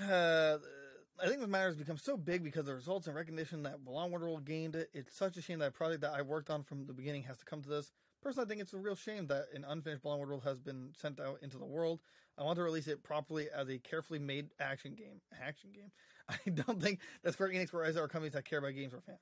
uh, 0.00 0.56
I 1.22 1.26
think 1.26 1.40
this 1.40 1.48
matter 1.48 1.66
has 1.66 1.76
become 1.76 1.98
so 1.98 2.16
big 2.16 2.42
because 2.44 2.60
of 2.60 2.66
the 2.66 2.74
results 2.74 3.06
and 3.08 3.16
recognition 3.16 3.64
that 3.64 3.84
Balan 3.84 4.10
Wonderworld 4.12 4.44
gained. 4.44 4.76
It. 4.76 4.88
It's 4.94 5.14
such 5.16 5.36
a 5.36 5.42
shame 5.42 5.58
that 5.58 5.68
a 5.68 5.72
project 5.72 6.00
that 6.02 6.12
I 6.14 6.22
worked 6.22 6.48
on 6.48 6.62
from 6.62 6.86
the 6.86 6.92
beginning 6.94 7.24
has 7.24 7.36
to 7.38 7.44
come 7.44 7.60
to 7.62 7.68
this. 7.68 7.92
Personally, 8.22 8.46
I 8.46 8.48
think 8.48 8.60
it's 8.60 8.72
a 8.72 8.78
real 8.78 8.96
shame 8.96 9.26
that 9.28 9.46
an 9.54 9.64
unfinished 9.68 10.02
Balan 10.02 10.20
World 10.20 10.42
has 10.44 10.58
been 10.58 10.90
sent 10.96 11.20
out 11.20 11.38
into 11.42 11.58
the 11.58 11.64
world. 11.64 12.00
I 12.36 12.42
want 12.42 12.56
to 12.56 12.62
release 12.62 12.86
it 12.88 13.02
properly 13.02 13.48
as 13.54 13.68
a 13.68 13.78
carefully 13.78 14.18
made 14.18 14.50
action 14.60 14.94
game. 14.94 15.20
Action 15.40 15.70
game. 15.72 15.90
I 16.28 16.50
don't 16.50 16.80
think 16.82 17.00
that 17.22 17.32
Square 17.32 17.50
Enix 17.50 17.72
or 17.72 17.84
are 17.84 18.08
companies 18.08 18.34
that 18.34 18.44
care 18.44 18.58
about 18.58 18.74
games 18.74 18.92
or 18.92 19.00
fans. 19.00 19.18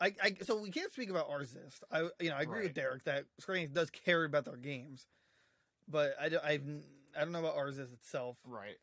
I, 0.00 0.14
I 0.22 0.36
so 0.42 0.60
we 0.60 0.70
can't 0.70 0.92
speak 0.92 1.10
about 1.10 1.30
Arzest. 1.30 1.82
I 1.90 2.08
you 2.20 2.30
know 2.30 2.36
I 2.36 2.42
agree 2.42 2.62
with 2.62 2.74
Derek 2.74 3.04
that 3.04 3.26
Square 3.38 3.58
Enix 3.58 3.72
does 3.72 3.90
care 3.90 4.24
about 4.24 4.44
their 4.44 4.56
games, 4.56 5.06
but 5.88 6.14
I 6.20 6.28
don't, 6.28 6.44
I've, 6.44 6.62
I 7.16 7.20
don't 7.20 7.32
know 7.32 7.40
about 7.40 7.56
Arzest 7.56 7.92
itself. 7.92 8.38
Right. 8.44 8.76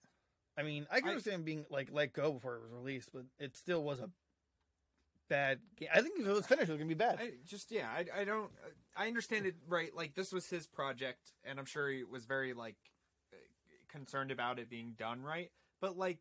I 0.57 0.63
mean, 0.63 0.87
I 0.91 0.99
can 0.99 1.09
I- 1.09 1.11
understand 1.11 1.45
being 1.45 1.65
like 1.69 1.89
let 1.91 2.13
go 2.13 2.33
before 2.33 2.55
it 2.55 2.61
was 2.61 2.71
released, 2.71 3.09
but 3.13 3.23
it 3.39 3.57
still 3.57 3.83
was 3.83 3.99
a 3.99 4.09
bad 5.31 5.59
game. 5.77 5.87
I 5.93 6.01
think 6.01 6.19
if 6.19 6.27
it 6.27 6.31
was 6.31 6.45
finished, 6.45 6.69
it 6.69 6.73
was 6.73 6.77
gonna 6.77 6.87
be 6.89 6.93
bad. 6.93 7.17
I 7.19 7.31
just 7.47 7.71
yeah, 7.71 7.87
I, 7.89 8.21
I 8.21 8.23
don't 8.25 8.51
I 8.95 9.07
understand 9.07 9.45
it 9.45 9.55
right. 9.67 9.95
Like 9.95 10.13
this 10.13 10.31
was 10.33 10.47
his 10.49 10.67
project, 10.67 11.31
and 11.45 11.57
I'm 11.57 11.65
sure 11.65 11.89
he 11.89 12.03
was 12.03 12.25
very 12.25 12.53
like 12.53 12.75
concerned 13.89 14.31
about 14.31 14.59
it 14.59 14.69
being 14.69 14.93
done 14.97 15.21
right. 15.23 15.49
But 15.79 15.97
like 15.97 16.19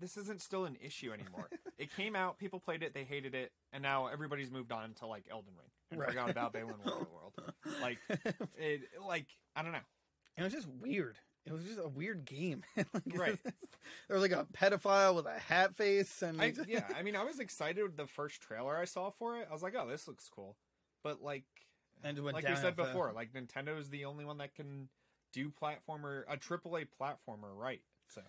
this 0.00 0.16
isn't 0.16 0.40
still 0.40 0.64
an 0.64 0.76
issue 0.80 1.12
anymore. 1.12 1.48
it 1.78 1.94
came 1.94 2.16
out, 2.16 2.38
people 2.38 2.58
played 2.58 2.82
it, 2.82 2.94
they 2.94 3.04
hated 3.04 3.34
it, 3.34 3.52
and 3.72 3.82
now 3.82 4.06
everybody's 4.06 4.50
moved 4.50 4.72
on 4.72 4.94
to 4.94 5.06
like 5.06 5.24
Elden 5.30 5.52
Ring 5.56 5.68
and 5.90 6.00
Right. 6.00 6.08
forgot 6.08 6.30
about 6.30 6.52
Balan 6.54 6.74
World. 6.86 7.34
Like 7.82 7.98
it, 8.58 8.80
like 9.06 9.26
I 9.54 9.62
don't 9.62 9.72
know. 9.72 9.78
it 10.38 10.42
was 10.42 10.52
just 10.52 10.68
weird. 10.80 11.16
It 11.46 11.52
was 11.52 11.64
just 11.64 11.78
a 11.78 11.88
weird 11.88 12.24
game. 12.24 12.62
like, 12.76 12.86
Right. 13.06 13.38
there 14.08 14.18
was 14.18 14.22
like 14.22 14.32
a 14.32 14.46
pedophile 14.52 15.14
with 15.14 15.26
a 15.26 15.38
hat 15.38 15.74
face, 15.74 16.22
and 16.22 16.40
I, 16.40 16.52
yeah, 16.68 16.86
I 16.96 17.02
mean, 17.02 17.16
I 17.16 17.24
was 17.24 17.40
excited 17.40 17.82
with 17.82 17.96
the 17.96 18.06
first 18.06 18.40
trailer 18.40 18.76
I 18.76 18.84
saw 18.84 19.10
for 19.10 19.38
it. 19.38 19.48
I 19.48 19.52
was 19.52 19.62
like, 19.62 19.74
oh, 19.76 19.88
this 19.88 20.06
looks 20.06 20.28
cool. 20.28 20.56
But 21.02 21.22
like, 21.22 21.44
And 22.04 22.18
like 22.24 22.48
we 22.48 22.56
said 22.56 22.76
before, 22.76 23.12
like 23.12 23.32
Nintendo 23.32 23.78
is 23.78 23.88
the 23.88 24.04
only 24.04 24.24
one 24.24 24.38
that 24.38 24.54
can 24.54 24.88
do 25.32 25.50
platformer 25.50 26.24
a 26.28 26.36
AAA 26.36 26.86
platformer 27.00 27.54
right. 27.54 27.80
So 28.08 28.20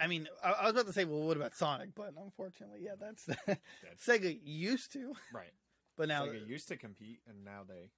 I 0.00 0.06
mean, 0.06 0.28
I, 0.44 0.50
I 0.52 0.64
was 0.64 0.72
about 0.72 0.86
to 0.86 0.92
say, 0.92 1.04
well, 1.04 1.20
what 1.20 1.36
about 1.36 1.54
Sonic? 1.54 1.94
But 1.94 2.12
unfortunately, 2.22 2.80
yeah, 2.82 2.92
that's 2.98 3.26
Sega 4.06 4.38
used 4.42 4.92
to, 4.92 5.14
Right. 5.32 5.52
but 5.96 6.08
now 6.08 6.26
Sega 6.26 6.46
used 6.46 6.68
to 6.68 6.76
compete, 6.76 7.20
and 7.28 7.44
now 7.44 7.62
they. 7.68 7.90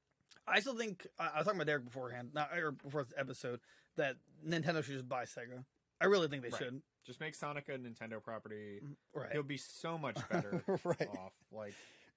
I 0.50 0.60
still 0.60 0.76
think 0.76 1.06
I 1.18 1.28
I 1.34 1.36
was 1.38 1.44
talking 1.46 1.58
about 1.60 1.66
Derek 1.66 1.84
beforehand, 1.84 2.30
not 2.34 2.50
or 2.56 2.72
before 2.72 3.04
this 3.04 3.12
episode, 3.16 3.60
that 3.96 4.16
Nintendo 4.46 4.82
should 4.84 4.94
just 4.94 5.08
buy 5.08 5.24
Sega. 5.24 5.64
I 6.00 6.06
really 6.06 6.28
think 6.28 6.42
they 6.42 6.48
Right. 6.50 6.58
should. 6.58 6.82
Just 7.06 7.20
make 7.20 7.34
Sonic 7.34 7.68
a 7.68 7.72
Nintendo 7.72 8.22
property. 8.22 8.80
Right. 9.14 9.32
He'll 9.32 9.42
be 9.42 9.56
so 9.56 9.96
much 9.98 10.16
better 10.30 10.62
right. 10.84 11.08
off. 11.18 11.32
Like, 11.50 11.74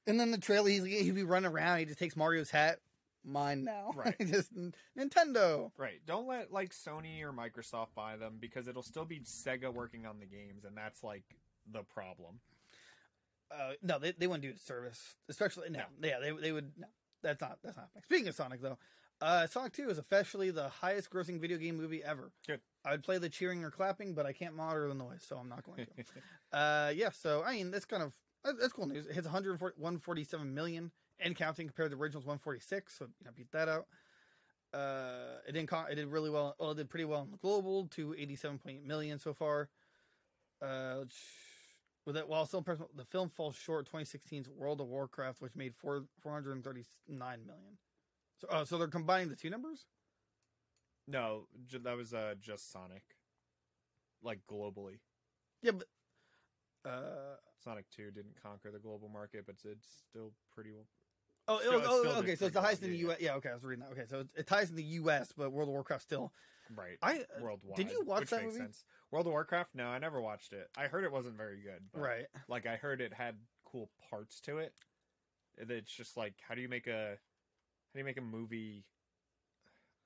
And 0.08 0.20
then 0.20 0.32
the 0.32 0.38
trailer, 0.38 0.70
he's, 0.70 0.84
he'd 0.84 1.16
be 1.16 1.24
running 1.24 1.50
around. 1.52 1.80
He 1.80 1.86
just 1.86 2.00
takes 2.00 2.16
Mario's 2.16 2.50
hat. 2.52 2.80
Mine 3.26 3.64
now. 3.64 3.92
Right. 3.96 4.16
just 4.20 4.52
Nintendo. 4.98 5.72
right. 5.78 6.02
Don't 6.06 6.28
let 6.28 6.52
like 6.52 6.72
Sony 6.74 7.22
or 7.24 7.32
Microsoft 7.32 7.88
buy 7.96 8.18
them 8.18 8.38
because 8.40 8.68
it'll 8.68 8.84
still 8.84 9.06
be 9.06 9.22
Sega 9.22 9.74
working 9.74 10.06
on 10.06 10.20
the 10.20 10.26
games, 10.26 10.66
and 10.66 10.76
that's 10.78 11.04
like 11.04 11.24
the 11.72 11.84
problem. 11.84 12.40
Uh, 13.52 13.74
no, 13.82 14.00
they, 14.00 14.12
they 14.12 14.28
wouldn't 14.28 14.44
do 14.44 14.50
it 14.50 14.60
service, 14.60 15.16
especially 15.30 15.70
no. 15.70 15.84
Yeah, 16.02 16.20
they 16.20 16.32
they 16.32 16.52
would. 16.52 16.72
No, 16.78 16.88
that's 17.24 17.42
not 17.42 17.58
that's 17.64 17.78
not. 17.78 17.90
Speaking 18.04 18.28
of 18.28 18.36
Sonic, 18.36 18.62
though, 18.62 18.78
uh, 19.22 19.48
Sonic 19.48 19.74
Two 19.74 19.90
is 19.90 19.98
officially 19.98 20.52
the 20.52 20.70
highest 20.70 21.10
grossing 21.10 21.40
video 21.40 21.58
game 21.58 21.78
movie 21.78 22.04
ever. 22.04 22.32
Good. 22.46 22.60
I'd 22.86 23.04
play 23.04 23.18
the 23.18 23.30
cheering 23.30 23.64
or 23.64 23.72
clapping, 23.72 24.14
but 24.14 24.26
I 24.26 24.34
can't 24.34 24.56
monitor 24.56 24.88
the 24.90 24.94
noise, 24.94 25.24
so 25.28 25.38
I'm 25.38 25.50
not 25.50 25.64
going 25.64 25.86
to. 25.86 26.04
uh, 26.58 26.92
yeah, 26.94 27.10
so 27.12 27.44
I 27.44 27.54
mean, 27.54 27.72
that's 27.72 27.86
kind 27.86 28.04
of 28.04 28.14
that's 28.44 28.74
cool 28.74 28.88
news. 28.88 29.06
It 29.06 29.14
hits 29.16 29.28
147 29.28 30.54
million 30.54 30.92
and 31.20 31.36
counting 31.36 31.68
compared 31.68 31.92
to 31.92 31.96
the 31.96 32.02
original's 32.02 32.26
146, 32.26 32.98
so 32.98 33.06
you 33.06 33.26
know, 33.26 33.32
beat 33.36 33.52
that 33.52 33.70
out. 33.70 33.88
Uh, 34.74 35.38
it 35.48 35.54
didn't. 35.54 35.68
Con- 35.70 35.86
it 35.90 35.96
did 35.96 36.08
really 36.08 36.30
well. 36.30 36.56
Well, 36.60 36.72
it 36.72 36.78
did 36.78 36.90
pretty 36.90 37.06
well 37.06 37.22
in 37.22 37.32
the 37.32 37.38
global, 37.38 37.88
to 37.92 38.10
87.8 38.20 38.84
million 38.84 39.20
so 39.20 39.34
far. 39.34 39.70
Uh, 40.62 40.96
which- 41.02 41.16
with 42.06 42.18
it, 42.18 42.28
while 42.28 42.46
still 42.46 42.60
impressive, 42.60 42.88
the 42.96 43.06
film 43.06 43.30
falls 43.30 43.56
short. 43.56 43.90
2016's 43.92 44.50
World 44.50 44.82
of 44.82 44.88
Warcraft, 44.88 45.42
which 45.42 45.56
made 45.56 45.74
four 45.76 46.06
439 46.22 47.46
million. 47.46 47.78
So, 48.40 48.48
uh, 48.50 48.66
so 48.66 48.78
they're 48.78 48.88
combining 48.88 49.30
the 49.30 49.36
two 49.36 49.50
numbers. 49.50 49.86
no, 51.08 51.48
ju- 51.66 51.80
that 51.80 51.96
was 51.98 52.14
uh, 52.14 52.36
just 52.40 52.72
Sonic. 52.72 53.04
Like 54.22 54.40
globally, 54.50 55.00
Yeah, 55.62 55.72
but 55.72 55.88
uh, 56.90 57.36
Sonic 57.62 57.90
Two 57.90 58.10
didn't 58.10 58.42
conquer 58.42 58.72
the 58.72 58.80
global 58.80 59.10
market, 59.10 59.46
but 59.46 59.56
it's 59.66 59.88
still 60.10 60.32
pretty 60.56 60.72
well. 60.72 60.88
oh, 61.50 61.60
Still- 61.60 61.82
oh, 61.86 62.20
okay, 62.20 62.36
so 62.38 62.46
it's 62.46 62.54
the 62.54 62.60
well, 62.60 62.64
highest 62.68 62.84
in 62.84 62.92
the 62.92 62.96
yeah, 62.96 63.02
U.S. 63.08 63.18
Yeah, 63.20 63.34
okay, 63.36 63.50
I 63.50 63.54
was 63.54 63.66
reading 63.66 63.84
that. 63.84 63.92
Okay, 63.92 64.06
so 64.10 64.22
it, 64.22 64.28
it 64.38 64.48
ties 64.48 64.70
in 64.70 64.78
the 64.78 64.84
U.S., 64.84 65.34
but 65.36 65.52
World 65.52 65.68
of 65.68 65.74
Warcraft 65.74 66.04
still. 66.04 66.32
Right. 66.76 66.98
I 67.02 67.20
uh, 67.20 67.42
worldwide. 67.42 67.78
did 67.78 67.92
you 67.92 68.04
watch 68.06 68.30
that 68.30 68.44
movie? 68.44 68.58
Sense. 68.58 68.84
World 69.12 69.28
of 69.28 69.34
Warcraft? 69.34 69.76
No, 69.76 69.88
I 69.88 70.00
never 70.00 70.22
watched 70.22 70.54
it. 70.54 70.70
I 70.78 70.88
heard 70.88 71.04
it 71.04 71.12
wasn't 71.12 71.38
very 71.38 71.62
good. 71.62 71.82
But, 71.94 72.02
right. 72.02 72.26
Like 72.48 72.66
I 72.66 72.76
heard 72.76 73.02
it 73.02 73.14
had 73.14 73.36
cool 73.66 73.90
parts 74.10 74.40
to 74.42 74.58
it. 74.58 74.74
It's 75.58 75.92
just 75.92 76.18
like 76.18 76.34
how 76.48 76.56
do 76.56 76.62
you 76.62 76.70
make 76.70 76.88
a 76.88 77.12
how 77.12 77.94
do 77.94 78.00
you 78.00 78.06
make 78.06 78.18
a 78.18 78.22
movie 78.22 78.86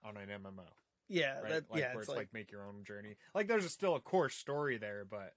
on 0.03 0.17
an 0.17 0.29
MMO? 0.29 0.65
Yeah, 1.09 1.39
Right? 1.39 1.49
that 1.49 1.71
like 1.71 1.79
yeah, 1.79 1.93
where 1.93 2.01
it's 2.01 2.01
it's 2.01 2.09
like, 2.09 2.17
like, 2.17 2.33
make 2.33 2.51
your 2.51 2.65
own 2.65 2.83
journey. 2.85 3.15
Like 3.33 3.47
there's 3.47 3.71
still 3.71 3.95
a 3.95 3.99
core 4.01 4.29
story 4.29 4.77
there, 4.77 5.05
but 5.09 5.33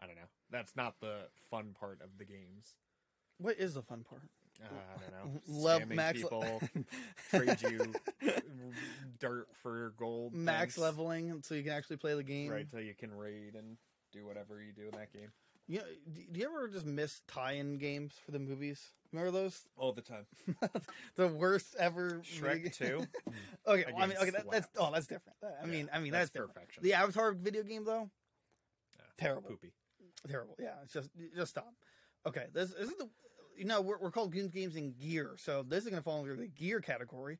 I 0.00 0.06
don't 0.06 0.16
know. 0.16 0.30
That's 0.50 0.74
not 0.74 1.00
the 1.00 1.28
fun 1.50 1.74
part 1.78 2.00
of 2.02 2.18
the 2.18 2.24
games. 2.24 2.76
what 3.38 3.58
is 3.58 3.74
the 3.74 3.82
fun 3.82 4.04
part? 4.08 4.22
Uh, 4.64 4.68
I 4.96 5.10
don't 5.22 5.34
know. 5.34 5.40
Scamming 5.68 5.94
max 5.94 6.22
people, 6.22 6.60
trade 7.30 7.62
you 7.62 7.92
dirt 9.18 9.48
for 9.62 9.92
gold. 9.96 10.34
max 10.34 10.74
things, 10.74 10.82
leveling, 10.82 11.42
so 11.42 11.54
you 11.54 11.62
can 11.62 11.72
actually 11.72 11.96
play 11.96 12.14
the 12.14 12.22
game. 12.22 12.50
right? 12.50 12.70
Till 12.70 12.80
you 12.80 12.94
can 12.94 13.12
raid 13.14 13.54
and 13.54 13.76
do 14.12 14.26
whatever 14.26 14.62
you 14.62 14.72
do 14.72 14.82
in 14.82 14.98
that 14.98 15.12
game. 15.12 15.30
Yeah. 15.68 15.80
Do, 16.12 16.20
do 16.32 16.40
you 16.40 16.46
ever 16.46 16.68
just 16.68 16.84
miss 16.86 17.22
tie-in 17.28 17.78
games 17.78 18.14
for 18.24 18.32
the 18.32 18.38
movies? 18.38 18.82
Remember 19.12 19.30
those? 19.30 19.62
All 19.76 19.92
the 19.92 20.02
time. 20.02 20.26
the 21.16 21.28
worst 21.28 21.76
ever. 21.78 22.20
Shrek 22.24 22.74
2? 22.74 23.06
okay, 23.66 23.84
well, 23.92 24.02
I 24.02 24.06
mean, 24.06 24.16
okay, 24.20 24.30
that, 24.30 24.50
that's 24.50 24.68
oh, 24.76 24.90
that's 24.92 25.06
different. 25.06 25.36
I 25.62 25.66
mean, 25.66 25.88
I 25.92 26.00
mean, 26.00 26.12
that's, 26.12 26.30
different. 26.30 26.54
perfection. 26.54 26.82
The 26.82 26.94
Avatar 26.94 27.32
video 27.32 27.62
game 27.62 27.84
though, 27.84 28.10
Yeah, 28.98 29.04
terrible. 29.18 29.50
Poopy. 29.50 29.72
terrible. 30.28 30.56
Yeah, 30.58 30.74
it's 30.82 30.92
just 30.92 31.10
just 31.36 31.50
stop. 31.50 31.72
Okay, 32.26 32.46
this, 32.52 32.70
this 32.70 32.88
is 32.88 32.96
the 32.96 33.08
you 33.62 33.68
know 33.68 33.80
we're, 33.80 33.98
we're 33.98 34.10
called 34.10 34.32
games 34.32 34.50
games 34.50 34.74
in 34.74 34.92
gear, 35.00 35.36
so 35.38 35.62
this 35.62 35.84
is 35.84 35.90
going 35.90 36.00
to 36.00 36.04
fall 36.04 36.18
under 36.18 36.34
the 36.34 36.48
gear 36.48 36.80
category. 36.80 37.38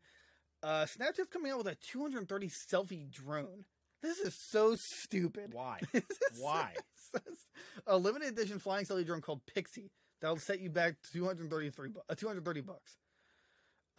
Uh, 0.63 0.87
Snapchat's 0.87 1.27
coming 1.33 1.51
out 1.51 1.59
with 1.59 1.67
a 1.67 1.75
230 1.75 2.49
selfie 2.49 3.11
drone. 3.11 3.65
This 4.03 4.19
is 4.19 4.37
so 4.37 4.77
stupid. 4.77 5.53
Why? 5.53 5.81
Why? 6.39 6.75
a 7.89 7.97
limited 7.97 8.29
edition 8.29 8.61
flying 8.61 8.85
selfie 8.85 9.05
drone 9.05 9.21
called 9.21 9.41
Pixy 9.53 9.91
that'll 10.21 10.37
set 10.37 10.61
you 10.61 10.71
back 10.71 10.95
233 11.13 11.89
bu- 11.89 12.01
uh, 12.09 12.15
230 12.15 12.61
bucks. 12.61 12.99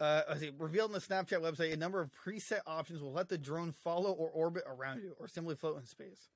Uh, 0.00 0.22
I 0.30 0.38
see, 0.38 0.50
revealed 0.58 0.94
on 0.94 0.94
the 0.94 1.00
Snapchat 1.00 1.42
website, 1.42 1.74
a 1.74 1.76
number 1.76 2.00
of 2.00 2.10
preset 2.10 2.60
options 2.66 3.02
will 3.02 3.12
let 3.12 3.28
the 3.28 3.36
drone 3.36 3.70
follow 3.70 4.12
or 4.12 4.30
orbit 4.30 4.64
around 4.66 5.02
you, 5.02 5.14
or 5.20 5.28
simply 5.28 5.56
float 5.56 5.78
in 5.78 5.84
space. 5.84 6.30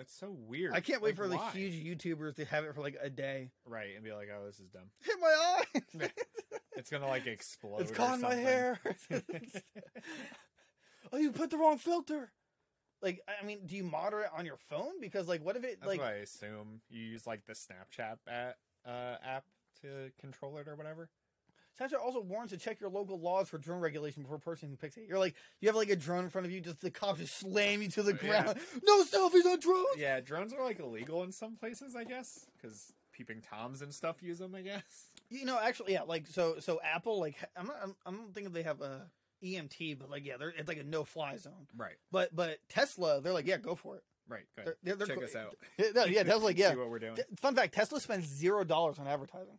That's 0.00 0.18
so 0.18 0.34
weird. 0.34 0.72
I 0.72 0.80
can't 0.80 1.02
wait 1.02 1.10
Like, 1.10 1.16
for 1.16 1.28
the 1.28 1.36
huge 1.52 1.74
YouTubers 1.74 2.36
to 2.36 2.46
have 2.46 2.64
it 2.64 2.74
for 2.74 2.80
like 2.80 2.96
a 3.02 3.10
day. 3.10 3.50
Right, 3.66 3.90
and 3.94 4.02
be 4.02 4.12
like, 4.12 4.30
oh, 4.34 4.46
this 4.46 4.58
is 4.58 4.70
dumb. 4.70 4.84
Hit 5.04 5.16
my 5.20 5.28
eye. 5.28 6.08
It's 6.76 6.88
gonna 6.88 7.06
like 7.06 7.26
explode. 7.26 7.82
it's 7.82 7.90
caught 7.90 8.14
in 8.14 8.22
my 8.22 8.34
hair. 8.34 8.80
oh, 11.12 11.18
you 11.18 11.30
put 11.30 11.50
the 11.50 11.58
wrong 11.58 11.76
filter. 11.76 12.32
Like, 13.02 13.20
I 13.28 13.44
mean, 13.44 13.66
do 13.66 13.76
you 13.76 13.84
moderate 13.84 14.30
on 14.34 14.46
your 14.46 14.56
phone? 14.56 14.98
Because, 14.98 15.28
like, 15.28 15.44
what 15.44 15.56
if 15.56 15.64
it 15.64 15.80
That's 15.80 15.88
like? 15.88 16.00
I 16.00 16.12
assume. 16.12 16.80
You 16.88 17.02
use 17.02 17.26
like 17.26 17.44
the 17.44 17.52
Snapchat 17.52 18.16
at, 18.26 18.56
uh, 18.86 19.16
app 19.22 19.44
to 19.82 20.10
control 20.18 20.56
it 20.56 20.68
or 20.68 20.74
whatever. 20.74 21.10
Snapchat 21.78 22.00
also 22.02 22.20
warns 22.20 22.50
to 22.50 22.56
check 22.56 22.80
your 22.80 22.90
local 22.90 23.18
laws 23.18 23.48
for 23.48 23.58
drone 23.58 23.80
regulation 23.80 24.22
before 24.22 24.38
purchasing 24.38 24.76
Pixy. 24.76 25.08
You're 25.08 25.18
like, 25.18 25.34
you 25.60 25.68
have 25.68 25.76
like 25.76 25.90
a 25.90 25.96
drone 25.96 26.24
in 26.24 26.30
front 26.30 26.46
of 26.46 26.52
you, 26.52 26.60
just 26.60 26.80
the 26.80 26.90
cops 26.90 27.20
just 27.20 27.38
slam 27.38 27.82
you 27.82 27.88
to 27.90 28.02
the 28.02 28.12
Yeah. 28.22 28.42
ground. 28.42 28.58
No 28.84 29.02
selfies 29.04 29.44
on 29.46 29.58
drones. 29.60 29.86
Yeah, 29.96 30.20
drones 30.20 30.52
are 30.52 30.62
like 30.64 30.78
illegal 30.78 31.22
in 31.22 31.32
some 31.32 31.56
places, 31.56 31.96
I 31.96 32.04
guess, 32.04 32.46
because 32.56 32.92
peeping 33.12 33.40
toms 33.42 33.82
and 33.82 33.94
stuff 33.94 34.22
use 34.22 34.38
them. 34.38 34.54
I 34.54 34.62
guess. 34.62 34.82
You 35.30 35.44
know, 35.44 35.58
actually, 35.62 35.92
yeah, 35.92 36.02
like 36.02 36.26
so, 36.26 36.56
so 36.58 36.80
Apple, 36.82 37.20
like, 37.20 37.36
I'm 37.56 37.66
not, 37.66 37.76
I'm, 37.82 37.96
I'm 38.04 38.16
not 38.16 38.34
thinking 38.34 38.52
they 38.52 38.62
have 38.64 38.80
a 38.80 39.06
EMT, 39.44 39.98
but 39.98 40.10
like, 40.10 40.26
yeah, 40.26 40.36
they're, 40.38 40.48
it's 40.50 40.68
like 40.68 40.78
a 40.78 40.82
no 40.84 41.04
fly 41.04 41.36
zone. 41.36 41.68
Right. 41.76 41.94
But, 42.10 42.34
but 42.34 42.58
Tesla, 42.68 43.20
they're 43.20 43.32
like, 43.32 43.46
yeah, 43.46 43.56
go 43.58 43.74
for 43.76 43.96
it. 43.96 44.02
Right. 44.28 44.42
Good. 44.56 44.64
They're, 44.82 44.96
they're, 44.96 45.06
they're 45.06 45.16
Check 45.16 45.24
us 45.24 45.36
out. 45.36 45.56
No, 45.94 46.04
yeah, 46.04 46.24
Tesla's 46.24 46.42
like, 46.44 46.58
yeah. 46.58 46.70
See 46.72 46.76
what 46.76 46.90
we're 46.90 46.98
doing. 46.98 47.16
Fun 47.40 47.54
fact: 47.56 47.74
Tesla 47.74 48.00
spends 48.00 48.26
zero 48.28 48.62
dollars 48.64 48.98
on 48.98 49.08
advertising. 49.08 49.58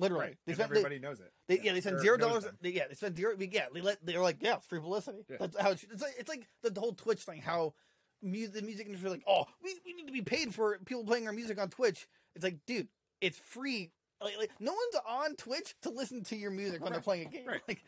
Literally, 0.00 0.24
Right. 0.26 0.36
they 0.56 0.62
everybody 0.62 0.98
knows 0.98 1.20
it. 1.20 1.32
they, 1.48 1.56
they, 1.58 1.62
yeah, 1.64 1.72
they 1.74 1.80
spend 1.80 2.00
zero 2.00 2.16
dollars. 2.16 2.46
they- 2.60 2.70
Yeah, 2.70 2.88
they 2.88 2.94
spend 2.94 3.16
zero. 3.16 3.34
Yeah, 3.38 3.66
they 3.72 3.80
let, 3.80 4.04
they're 4.04 4.20
like, 4.20 4.38
yeah, 4.40 4.56
it's 4.56 4.66
free 4.66 4.80
publicity. 4.80 5.24
Yeah. 5.28 5.36
That's 5.40 5.56
how 5.58 5.70
it's, 5.70 5.84
it's 5.84 6.02
like. 6.02 6.14
It's 6.18 6.28
like 6.28 6.46
the 6.62 6.80
whole 6.80 6.92
Twitch 6.92 7.22
thing. 7.22 7.40
How 7.40 7.74
mu- 8.22 8.48
the 8.48 8.62
music 8.62 8.86
industry, 8.86 9.10
like, 9.10 9.24
oh, 9.26 9.44
we, 9.62 9.74
we 9.84 9.92
need 9.94 10.06
to 10.06 10.12
be 10.12 10.22
paid 10.22 10.54
for 10.54 10.78
people 10.84 11.04
playing 11.04 11.26
our 11.26 11.32
music 11.32 11.60
on 11.60 11.68
Twitch. 11.68 12.06
It's 12.34 12.44
like, 12.44 12.58
dude, 12.66 12.88
it's 13.20 13.38
free. 13.38 13.92
Like, 14.22 14.36
like 14.38 14.50
no 14.60 14.72
one's 14.72 14.96
on 15.08 15.36
Twitch 15.36 15.74
to 15.82 15.90
listen 15.90 16.22
to 16.24 16.36
your 16.36 16.50
music 16.50 16.82
when 16.82 16.92
they're 16.92 17.00
playing 17.00 17.26
a 17.26 17.30
game. 17.30 17.46
Right. 17.46 17.60
Like, 17.68 17.82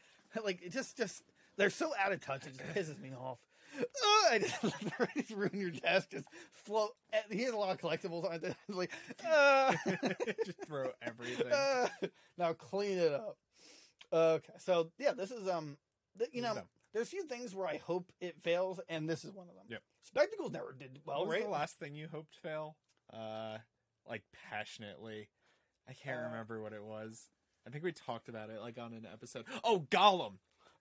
like 0.45 0.63
it 0.63 0.73
just, 0.73 0.97
just 0.97 1.23
they're 1.57 1.71
so 1.71 1.93
out 1.99 2.13
of 2.13 2.21
touch. 2.21 2.47
It 2.47 2.57
just 2.59 2.75
pisses 2.75 3.01
me 3.01 3.13
off. 3.19 3.39
Oh, 4.03 4.29
I 4.31 4.39
just, 4.39 5.31
ruin 5.35 5.51
your 5.55 5.71
desk. 5.71 6.11
Just 6.11 6.27
float. 6.53 6.91
He 7.31 7.43
has 7.43 7.53
a 7.53 7.57
lot 7.57 7.71
of 7.71 7.79
collectibles 7.81 8.25
on 8.29 8.41
it. 8.43 8.57
Like, 8.69 8.91
uh, 9.29 9.75
Just 10.47 10.65
throw 10.67 10.91
everything. 11.03 11.53
uh, 11.53 11.89
now 12.39 12.53
clean 12.53 12.99
it 12.99 13.13
up. 13.13 13.37
Okay, 14.13 14.53
so 14.59 14.91
yeah, 14.99 15.13
this 15.13 15.31
is 15.31 15.49
um, 15.49 15.77
th- 16.19 16.31
you 16.33 16.43
know, 16.43 16.55
dumb. 16.55 16.65
there's 16.93 17.07
a 17.07 17.11
few 17.11 17.25
things 17.25 17.55
where 17.55 17.67
I 17.67 17.79
hope 17.79 18.11
it 18.21 18.37
fails, 18.43 18.79
and 18.89 19.09
this 19.09 19.25
is 19.25 19.33
one 19.33 19.49
of 19.49 19.55
them. 19.55 19.65
Yep. 19.69 19.83
Spectacles 20.03 20.53
never 20.53 20.75
did 20.79 20.99
well, 21.07 21.19
what 21.21 21.29
was 21.29 21.35
right? 21.37 21.45
the 21.45 21.51
last 21.51 21.79
thing 21.79 21.95
you 21.95 22.09
hoped 22.13 22.37
fail? 22.43 22.77
Uh, 23.13 23.59
like 24.09 24.23
passionately. 24.51 25.29
I 25.89 25.95
can't 25.95 26.21
Uh, 26.21 26.25
remember 26.29 26.61
what 26.63 26.73
it 26.73 26.85
was. 26.85 27.29
I 27.67 27.71
think 27.71 27.85
we 27.85 27.93
talked 27.93 28.29
about 28.29 28.51
it 28.51 28.61
like 28.61 28.79
on 28.79 28.93
an 28.93 29.07
episode. 29.11 29.45
Oh, 29.65 29.87
Gollum. 29.91 30.35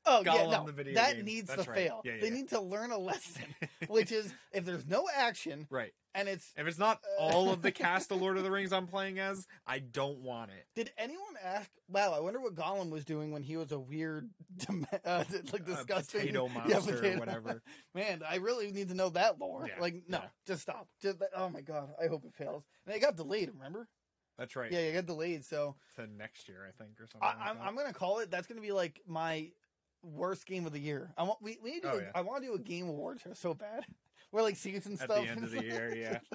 Oh 0.06 0.22
yeah, 0.26 0.50
no, 0.50 0.66
the 0.66 0.72
video 0.72 0.96
that 0.96 1.16
game. 1.18 1.26
needs 1.26 1.48
That's 1.48 1.66
to 1.66 1.70
right. 1.70 1.80
fail. 1.80 2.02
Yeah, 2.04 2.14
yeah, 2.14 2.22
they 2.22 2.28
yeah. 2.28 2.34
need 2.34 2.50
to 2.50 2.62
learn 2.62 2.92
a 2.92 2.98
lesson, 2.98 3.44
which 3.88 4.12
is 4.12 4.34
if 4.52 4.66
there's 4.66 4.86
no 4.88 5.08
action 5.16 5.68
right. 5.70 5.92
and 6.16 6.28
it's. 6.28 6.52
If 6.58 6.68
it's 6.68 6.80
not 6.80 7.00
all 7.20 7.52
of 7.52 7.62
the 7.62 7.72
cast 7.72 8.12
of 8.12 8.22
Lord 8.22 8.38
of 8.38 8.44
the 8.44 8.52
Rings 8.52 8.74
I'm 8.74 8.88
playing 8.88 9.20
as, 9.20 9.48
I 9.66 9.80
don't 9.80 10.20
want 10.20 10.52
it. 10.52 10.66
Did 10.76 10.92
anyone 10.98 11.36
ask? 11.44 11.70
Wow, 11.90 12.14
I 12.14 12.20
wonder 12.20 12.40
what 12.40 12.56
Gollum 12.56 12.90
was 12.90 13.06
doing 13.06 13.32
when 13.32 13.44
he 13.44 13.58
was 13.58 13.72
a 13.72 13.80
weird, 13.80 14.30
uh, 15.06 15.24
like 15.52 15.66
disgusting 15.66 16.22
potato 16.22 16.48
Yeah, 16.48 16.54
monster 16.54 16.94
potato. 16.94 17.16
or 17.16 17.20
whatever. 17.20 17.62
Man, 17.94 18.22
I 18.28 18.36
really 18.36 18.72
need 18.72 18.90
to 18.90 18.96
know 18.96 19.10
that 19.10 19.40
lore. 19.40 19.66
Yeah, 19.68 19.82
like, 19.82 20.04
no, 20.08 20.20
yeah. 20.20 20.28
just 20.48 20.62
stop. 20.64 20.88
Just 21.02 21.18
oh 21.36 21.50
my 21.50 21.62
god, 21.62 21.90
I 22.02 22.08
hope 22.08 22.26
it 22.26 22.34
fails. 22.34 22.64
And 22.86 22.96
it 22.96 23.00
got 23.00 23.16
delayed. 23.18 23.52
Remember? 23.54 23.88
That's 24.38 24.56
right. 24.56 24.72
Yeah, 24.72 24.80
it 24.80 24.94
got 24.94 25.06
delayed. 25.06 25.46
So 25.46 25.76
To 25.98 26.08
next 26.08 26.48
year, 26.50 26.66
I 26.68 26.72
think, 26.84 27.00
or 27.00 27.06
something. 27.06 27.22
I, 27.22 27.28
like 27.28 27.38
I'm, 27.50 27.58
that. 27.58 27.64
I'm 27.64 27.76
gonna 27.76 27.94
call 27.94 28.20
it. 28.20 28.32
That's 28.32 28.48
gonna 28.48 28.62
be 28.62 28.72
like 28.72 29.00
my 29.06 29.50
worst 30.04 30.46
game 30.46 30.66
of 30.66 30.74
the 30.74 30.80
year. 30.80 31.12
I 31.18 31.24
want 31.24 31.42
we, 31.42 31.58
we 31.64 31.72
need 31.72 31.84
to. 31.84 31.90
Do 31.90 31.94
Oh, 31.96 31.98
a- 32.00 32.02
yeah. 32.02 32.12
I 32.16 32.22
want 32.22 32.42
to 32.42 32.48
do 32.48 32.54
a 32.56 32.60
game 32.60 32.88
award 32.88 33.20
show 33.22 33.34
so 33.34 33.54
bad. 33.54 33.86
we're 34.32 34.42
like 34.42 34.58
and 34.66 34.76
At 34.76 34.84
stuff 34.84 35.08
the 35.08 35.28
end 35.30 35.44
of 35.44 35.52
the 35.52 35.64
year, 35.64 35.94
yeah. 35.96 36.20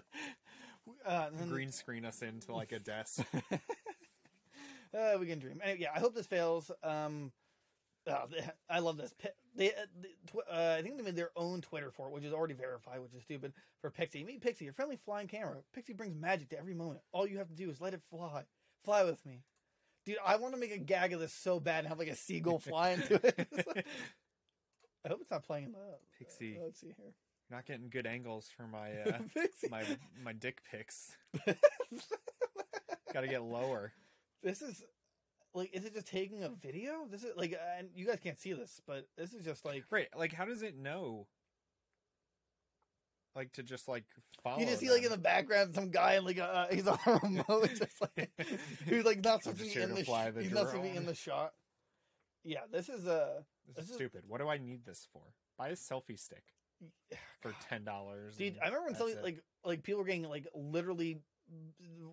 Uh, 1.04 1.30
then- 1.36 1.48
Green 1.48 1.72
screen 1.72 2.04
us 2.04 2.22
into 2.22 2.54
like 2.54 2.70
a 2.70 2.78
desk. 2.78 3.20
uh, 4.94 5.16
we 5.18 5.26
can 5.26 5.38
dream. 5.40 5.60
Anyway, 5.62 5.80
yeah, 5.80 5.90
I 5.94 5.98
hope 5.98 6.14
this 6.14 6.26
fails. 6.26 6.70
Um, 6.84 7.32
oh, 8.06 8.26
I 8.70 8.78
love 8.78 8.96
this. 8.96 9.12
They, 9.56 9.70
uh, 9.72 10.38
uh, 10.52 10.76
I 10.78 10.82
think 10.82 10.96
they 10.96 11.02
made 11.02 11.16
their 11.16 11.32
own 11.34 11.60
Twitter 11.60 11.90
for 11.90 12.06
it, 12.06 12.12
which 12.12 12.24
is 12.24 12.32
already 12.32 12.54
verified, 12.54 13.00
which 13.00 13.14
is 13.14 13.22
stupid. 13.22 13.52
For 13.80 13.90
Pixy, 13.90 14.24
meet 14.24 14.42
Pixy, 14.44 14.60
your 14.62 14.72
friendly 14.74 14.96
flying 14.96 15.26
camera. 15.26 15.56
Pixy 15.76 15.96
brings 15.96 16.14
magic 16.14 16.50
to 16.50 16.58
every 16.58 16.74
moment. 16.74 17.00
All 17.12 17.26
you 17.26 17.38
have 17.38 17.48
to 17.48 17.54
do 17.54 17.68
is 17.68 17.80
let 17.80 17.94
it 17.94 18.00
fly. 18.10 18.44
Fly 18.84 19.02
with 19.02 19.24
me, 19.26 19.42
dude. 20.06 20.16
I 20.24 20.36
want 20.36 20.54
to 20.54 20.60
make 20.60 20.72
a 20.72 20.78
gag 20.78 21.12
of 21.12 21.20
this 21.20 21.32
so 21.32 21.60
bad 21.60 21.80
and 21.80 21.88
have 21.88 21.98
like 21.98 22.08
a 22.08 22.16
seagull 22.16 22.58
fly 22.58 22.90
into 22.90 23.14
it. 23.14 23.48
I 25.04 25.08
hope 25.08 25.20
it's 25.20 25.30
not 25.30 25.44
playing 25.44 25.66
in 25.66 25.72
the 25.72 25.78
Pixy. 26.18 26.58
uh, 26.58 26.64
let's 26.64 26.80
see 26.80 26.94
here. 26.96 27.12
Not 27.50 27.66
getting 27.66 27.90
good 27.90 28.06
angles 28.06 28.48
for 28.56 28.66
my 28.66 28.92
uh, 29.06 29.18
my 29.70 29.84
my 30.24 30.32
dick 30.32 30.62
pics. 30.70 31.12
Got 33.12 33.20
to 33.20 33.28
get 33.28 33.42
lower. 33.42 33.92
this 34.42 34.62
is 34.62 34.82
like, 35.54 35.70
is 35.72 35.84
it 35.84 35.94
just 35.94 36.08
taking 36.08 36.42
a 36.42 36.48
video? 36.48 37.06
This 37.10 37.22
is 37.22 37.32
like, 37.36 37.52
uh, 37.54 37.78
and 37.78 37.88
you 37.94 38.06
guys 38.06 38.18
can't 38.22 38.38
see 38.38 38.52
this, 38.52 38.80
but 38.86 39.06
this 39.16 39.32
is 39.32 39.44
just 39.44 39.64
like 39.64 39.84
Right, 39.90 40.08
like 40.16 40.32
how 40.32 40.44
does 40.44 40.62
it 40.62 40.76
know? 40.76 41.28
Like 43.36 43.52
to 43.52 43.62
just 43.62 43.86
like 43.86 44.04
follow. 44.42 44.58
You 44.60 44.66
just 44.66 44.80
see 44.80 44.90
like 44.90 45.02
in 45.04 45.10
the 45.10 45.18
background 45.18 45.74
some 45.74 45.90
guy 45.90 46.14
and 46.14 46.24
like 46.24 46.38
uh, 46.38 46.66
he's 46.70 46.86
on 46.88 46.98
a 47.06 47.12
remote, 47.22 47.68
just 47.76 48.00
like 48.00 48.30
who's 48.86 49.04
like 49.04 49.22
not 49.22 49.42
supposed 49.44 49.58
to 49.60 49.64
be 49.74 49.80
in 49.82 49.88
to 49.90 49.94
the, 49.94 50.04
sh- 50.04 50.34
the 50.34 50.42
he's 50.42 50.50
not 50.52 50.68
supposed 50.70 50.84
to 50.84 50.90
be 50.90 50.96
in 50.96 51.04
the 51.06 51.14
shot. 51.14 51.52
Yeah, 52.44 52.60
this 52.72 52.88
is 52.88 53.06
uh, 53.06 53.42
This 53.66 53.76
this 53.76 53.84
is 53.84 53.90
is- 53.90 53.96
stupid. 53.96 54.22
What 54.26 54.40
do 54.40 54.48
I 54.48 54.56
need 54.58 54.86
this 54.86 55.06
for? 55.12 55.20
Buy 55.58 55.68
a 55.68 55.72
selfie 55.72 56.18
stick 56.18 56.44
for 57.40 57.54
ten 57.68 57.84
dollars. 57.84 58.36
dude. 58.36 58.56
I 58.62 58.66
remember 58.66 58.86
when 58.86 58.94
somebody 58.96 59.20
like 59.22 59.42
like 59.64 59.82
people 59.82 60.00
were 60.00 60.06
getting 60.06 60.22
like 60.28 60.46
literally 60.54 61.20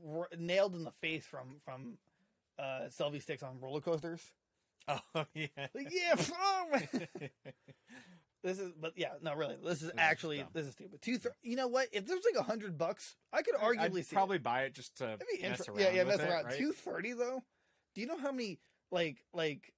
r- 0.09 0.27
nailed 0.37 0.75
in 0.75 0.83
the 0.83 0.91
face 1.01 1.25
from 1.25 1.55
from 1.63 1.97
uh 2.59 2.87
selfie 2.89 3.21
sticks 3.21 3.43
on 3.43 3.59
roller 3.61 3.81
coasters. 3.81 4.21
Oh 5.15 5.25
yeah. 5.33 5.47
Like 5.73 5.87
yeah. 5.91 6.15
This 8.43 8.59
is 8.59 8.71
but 8.79 8.93
yeah, 8.95 9.09
no, 9.21 9.33
really, 9.35 9.55
this 9.63 9.81
is 9.81 9.91
actually 9.97 10.39
dumb. 10.39 10.47
this 10.53 10.65
is 10.67 10.73
stupid. 10.73 11.01
Two, 11.01 11.17
th- 11.17 11.33
you 11.41 11.55
know 11.55 11.67
what? 11.67 11.87
If 11.91 12.05
there's 12.05 12.21
like 12.25 12.39
a 12.39 12.43
hundred 12.43 12.77
bucks, 12.77 13.15
I 13.31 13.41
could 13.41 13.55
I'd 13.55 13.77
arguably 13.77 14.01
it. 14.01 14.09
probably 14.11 14.37
buy 14.37 14.63
it 14.63 14.73
just 14.73 14.97
to 14.97 15.17
mess 15.41 15.59
inter- 15.61 15.63
around. 15.71 15.79
yeah, 15.79 15.91
yeah, 15.91 16.03
mess 16.03 16.19
it, 16.19 16.29
around. 16.29 16.45
right? 16.45 16.57
Two 16.57 16.71
thirty 16.73 17.13
though. 17.13 17.41
Do 17.95 18.01
you 18.01 18.07
know 18.07 18.17
how 18.17 18.31
many 18.31 18.59
like 18.91 19.23
like 19.33 19.73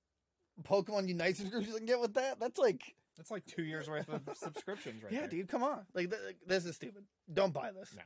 Pokemon 0.64 1.08
Unite 1.08 1.38
subscriptions 1.38 1.76
I 1.76 1.80
can 1.80 1.86
get 1.88 2.00
with 2.00 2.16
that? 2.16 2.40
That's 2.40 2.58
like 2.58 2.96
That's 3.18 3.32
like 3.32 3.46
two 3.46 3.64
years 3.64 3.88
worth 3.90 4.10
of 4.10 4.22
subscriptions, 4.36 5.04
right 5.04 5.12
yeah, 5.14 5.20
there. 5.22 5.30
dude, 5.30 5.48
come 5.48 5.64
on. 5.64 5.86
Like, 5.94 6.10
th- 6.10 6.22
like, 6.26 6.38
this 6.48 6.66
is 6.66 6.76
stupid. 6.76 7.04
Don't 7.32 7.54
buy 7.54 7.72
this. 7.72 7.94
No. 7.96 8.02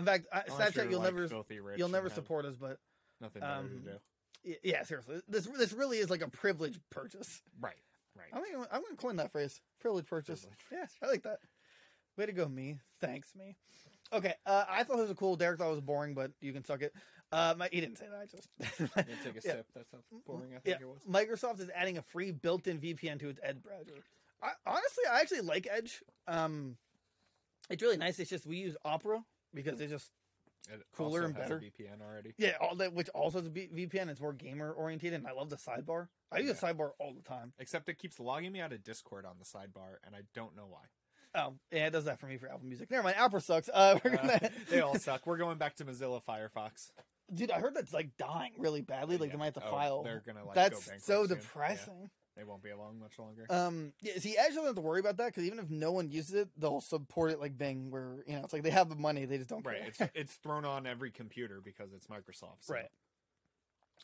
In 0.00 0.06
fact, 0.06 0.26
I, 0.32 0.40
Snapchat, 0.42 0.90
you'll 0.90 1.00
like, 1.00 1.14
never 1.14 1.44
you'll 1.76 1.88
never 1.90 2.08
support 2.08 2.46
us, 2.46 2.56
but 2.56 2.78
Nothing 3.20 3.40
better 3.40 3.52
um, 3.52 3.68
to 3.68 3.90
do. 4.52 4.56
yeah, 4.64 4.82
seriously, 4.84 5.20
this 5.28 5.46
this 5.46 5.72
really 5.74 5.98
is 5.98 6.08
like 6.10 6.22
a 6.22 6.28
privilege 6.30 6.78
purchase. 6.90 7.42
Right, 7.60 7.76
right. 8.16 8.28
I'm 8.32 8.42
gonna, 8.52 8.68
I'm 8.72 8.82
gonna 8.82 8.96
coin 8.96 9.16
that 9.16 9.32
phrase, 9.32 9.60
privilege 9.80 10.06
purchase. 10.06 10.46
Privilege 10.68 10.90
Yeah, 11.02 11.06
I 11.06 11.10
like 11.10 11.22
that. 11.22 11.38
Way 12.16 12.26
to 12.26 12.32
go, 12.32 12.48
me. 12.48 12.78
Thanks, 13.00 13.34
me. 13.34 13.56
Okay, 14.12 14.34
uh, 14.44 14.64
I 14.68 14.84
thought 14.84 14.98
it 14.98 15.08
was 15.08 15.16
cool. 15.16 15.36
Derek 15.36 15.58
thought 15.58 15.68
it 15.68 15.72
was 15.72 15.80
boring, 15.80 16.12
but 16.14 16.32
you 16.40 16.52
can 16.52 16.64
suck 16.64 16.82
it. 16.82 16.92
Uh, 17.30 17.54
my, 17.56 17.68
he 17.72 17.80
didn't 17.80 17.96
say 17.96 18.06
that. 18.10 18.20
I 18.20 18.26
just 18.26 18.48
gonna 18.94 19.06
take 19.24 19.42
a 19.42 19.46
Yeah. 19.46 19.52
sip. 19.54 19.66
That's 19.74 19.90
how 19.90 19.98
boring 20.26 20.52
I 20.52 20.58
Yeah, 20.64 20.76
think 20.78 20.82
it 20.82 20.88
was. 20.88 21.02
Microsoft 21.08 21.60
is 21.60 21.70
adding 21.74 21.96
a 21.96 22.02
free 22.02 22.30
built-in 22.30 22.78
VPN 22.78 23.18
to 23.20 23.30
its 23.30 23.40
Edge 23.42 23.62
browser. 23.62 24.02
I, 24.42 24.50
honestly, 24.66 25.04
I 25.10 25.20
actually 25.20 25.40
like 25.40 25.66
Edge. 25.70 26.02
Um, 26.28 26.76
it's 27.70 27.80
really 27.82 27.96
nice. 27.96 28.18
It's 28.18 28.28
just 28.28 28.44
we 28.44 28.56
use 28.58 28.76
Opera 28.84 29.24
because 29.54 29.80
it's 29.80 29.90
just 29.90 30.10
It 30.70 30.80
Cooler 30.94 31.22
and 31.24 31.34
better. 31.34 31.58
VPN 31.58 32.00
already. 32.00 32.34
yeah, 32.38 32.52
all 32.60 32.76
that 32.76 32.92
which 32.92 33.08
also 33.10 33.40
is 33.40 33.46
a 33.46 33.50
B- 33.50 33.68
VPN. 33.74 34.08
It's 34.08 34.20
more 34.20 34.32
gamer 34.32 34.70
oriented, 34.72 35.12
and 35.12 35.26
I 35.26 35.32
love 35.32 35.50
the 35.50 35.56
sidebar. 35.56 36.08
I 36.30 36.38
use 36.38 36.58
the 36.58 36.66
sidebar 36.66 36.90
all 37.00 37.12
the 37.14 37.22
time. 37.22 37.52
Except 37.58 37.88
it 37.88 37.98
keeps 37.98 38.20
logging 38.20 38.52
me 38.52 38.60
out 38.60 38.72
of 38.72 38.84
Discord 38.84 39.24
on 39.26 39.34
the 39.38 39.44
sidebar, 39.44 39.96
and 40.06 40.14
I 40.14 40.20
don't 40.34 40.54
know 40.56 40.66
why. 40.68 40.82
Oh, 41.34 41.54
yeah, 41.72 41.86
it 41.86 41.90
does 41.90 42.04
that 42.04 42.20
for 42.20 42.26
me 42.26 42.36
for 42.36 42.46
Apple 42.48 42.66
Music. 42.66 42.90
Never 42.90 43.02
mind, 43.02 43.16
Apple 43.18 43.40
sucks. 43.40 43.68
Uh, 43.72 43.98
we're 44.04 44.12
Uh, 44.12 44.16
gonna. 44.16 44.50
they 44.70 44.80
all 44.80 44.96
suck. 44.98 45.26
We're 45.26 45.38
going 45.38 45.58
back 45.58 45.74
to 45.76 45.84
Mozilla 45.84 46.22
Firefox. 46.22 46.90
Dude, 47.32 47.50
I 47.50 47.58
heard 47.58 47.74
that's 47.74 47.92
like 47.94 48.16
dying 48.18 48.52
really 48.58 48.82
badly. 48.82 49.16
Like 49.16 49.28
Yeah. 49.28 49.32
they 49.32 49.38
might 49.38 49.44
have 49.46 49.54
to 49.54 49.66
Oh, 49.66 49.70
file. 49.70 50.02
They're 50.02 50.22
gonna 50.26 50.44
like 50.44 50.54
that's 50.54 50.74
go 50.74 50.90
bankrupt 50.90 51.02
so 51.04 51.26
soon. 51.26 51.38
Yeah. 51.38 52.06
They 52.36 52.44
won't 52.44 52.62
be 52.62 52.70
along 52.70 52.98
much 52.98 53.18
longer. 53.18 53.46
Um, 53.50 53.92
yeah, 54.00 54.14
see, 54.18 54.36
Edge 54.38 54.48
doesn't 54.50 54.64
have 54.64 54.74
to 54.76 54.80
worry 54.80 55.00
about 55.00 55.18
that 55.18 55.26
because 55.26 55.44
even 55.44 55.58
if 55.58 55.68
no 55.68 55.92
one 55.92 56.10
uses 56.10 56.34
it, 56.34 56.48
they'll 56.56 56.80
support 56.80 57.30
it 57.30 57.38
like 57.40 57.58
Bing, 57.58 57.90
where 57.90 58.24
you 58.26 58.34
know 58.34 58.44
it's 58.44 58.52
like 58.54 58.62
they 58.62 58.70
have 58.70 58.88
the 58.88 58.96
money, 58.96 59.26
they 59.26 59.36
just 59.36 59.50
don't 59.50 59.64
right. 59.66 59.94
care. 59.94 60.06
It's 60.06 60.12
it's 60.14 60.34
thrown 60.36 60.64
on 60.64 60.86
every 60.86 61.10
computer 61.10 61.60
because 61.62 61.92
it's 61.92 62.06
Microsoft. 62.06 62.60
so- 62.60 62.74
Right. 62.74 62.88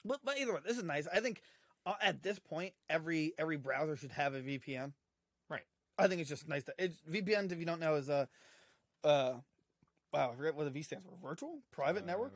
But, 0.05 0.21
but 0.25 0.39
either 0.39 0.53
way, 0.53 0.61
this 0.65 0.77
is 0.77 0.85
nice. 0.85 1.09
I 1.13 1.21
think 1.21 1.43
uh, 1.87 1.95
at 2.03 2.23
this 2.23 2.39
point, 2.39 2.75
every 2.91 3.33
every 3.39 3.57
browser 3.57 3.97
should 3.97 4.13
have 4.13 4.35
a 4.35 4.41
VPN. 4.41 4.93
Right. 5.49 5.65
I 5.99 6.07
think 6.07 6.21
it's 6.21 6.31
just 6.31 6.47
nice 6.49 6.65
that 6.65 6.75
it's 6.79 6.99
VPN. 7.11 7.51
If 7.51 7.59
you 7.59 7.65
don't 7.65 7.81
know, 7.81 7.95
is 7.95 8.09
a 8.11 8.29
uh, 9.05 9.35
wow, 10.13 10.31
I 10.33 10.37
forget 10.37 10.55
what 10.55 10.65
the 10.65 10.71
V 10.71 10.83
stands 10.83 11.05
for. 11.07 11.29
Virtual 11.29 11.61
private 11.73 12.03
Uh, 12.05 12.07
network. 12.07 12.35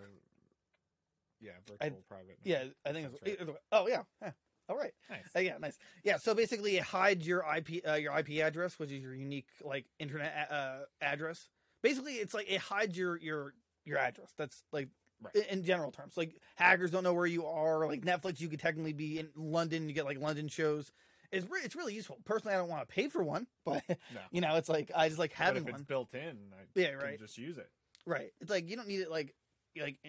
Yeah, 1.41 1.53
virtual 1.69 2.03
private. 2.09 2.39
Yeah. 2.45 2.65
I 2.87 2.93
think 2.93 3.09
it's 3.13 3.23
right. 3.23 3.37
either. 3.41 3.53
Oh 3.71 3.87
yeah. 3.89 4.03
Huh. 4.23 4.31
All 4.69 4.77
right. 4.77 4.93
Nice. 5.11 5.21
Uh, 5.37 5.41
yeah, 5.41 5.59
nice. 5.59 5.79
Yeah, 6.05 6.17
so 6.19 6.35
basically 6.35 6.77
it 6.77 6.83
hides 6.85 7.27
your 7.27 7.45
IP 7.57 7.87
uh, 7.89 7.95
your 7.95 8.17
IP 8.19 8.43
address, 8.43 8.79
which 8.79 8.91
is 8.91 9.03
your 9.03 9.15
unique 9.15 9.47
like 9.63 9.87
internet 9.99 10.33
a- 10.51 10.55
uh, 10.55 10.79
address. 11.01 11.49
Basically, 11.83 12.15
it's 12.15 12.33
like 12.35 12.51
it 12.51 12.61
hides 12.61 12.97
your 12.97 13.19
your 13.19 13.55
your 13.85 13.99
address. 13.99 14.31
That's 14.37 14.63
like 14.73 14.89
Right. 15.25 15.37
in, 15.37 15.59
in 15.61 15.65
general 15.65 15.93
terms. 15.93 16.17
Like 16.17 16.35
hackers 16.57 16.91
don't 16.91 17.05
know 17.05 17.15
where 17.15 17.27
you 17.27 17.47
are. 17.47 17.87
Like 17.87 18.01
Netflix, 18.03 18.41
you 18.41 18.49
could 18.49 18.59
technically 18.59 18.93
be 18.93 19.21
in 19.21 19.29
London. 19.37 19.89
You 19.89 19.95
get 19.95 20.05
like 20.05 20.19
London 20.19 20.49
shows. 20.49 20.91
It's 21.31 21.49
re- 21.49 21.61
it's 21.63 21.77
really 21.77 21.95
useful. 21.95 22.19
Personally, 22.25 22.57
I 22.57 22.59
don't 22.59 22.69
want 22.69 22.89
to 22.89 22.93
pay 22.93 23.07
for 23.09 23.23
one, 23.23 23.47
but 23.65 23.85
No. 23.89 24.21
you 24.33 24.41
know, 24.41 24.57
it's 24.57 24.69
like 24.69 24.91
I 24.97 25.07
just 25.09 25.21
like 25.21 25.33
having 25.33 25.65
one. 25.65 25.83
built 25.85 26.13
in, 26.15 26.53
I 26.53 26.65
Yeah, 26.75 26.89
can 26.91 26.99
right. 26.99 27.19
just 27.21 27.39
use 27.39 27.57
it. 27.57 27.69
Right. 28.05 28.33
It's 28.41 28.51
like 28.51 28.69
you 28.69 28.75
don't 28.75 28.89
need 28.89 28.99
it 29.01 29.11
like 29.13 29.33
like 29.81 29.99
eh, 30.05 30.09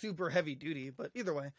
super 0.00 0.30
heavy 0.30 0.54
duty, 0.54 0.88
but 0.88 1.10
either 1.14 1.34
way, 1.34 1.50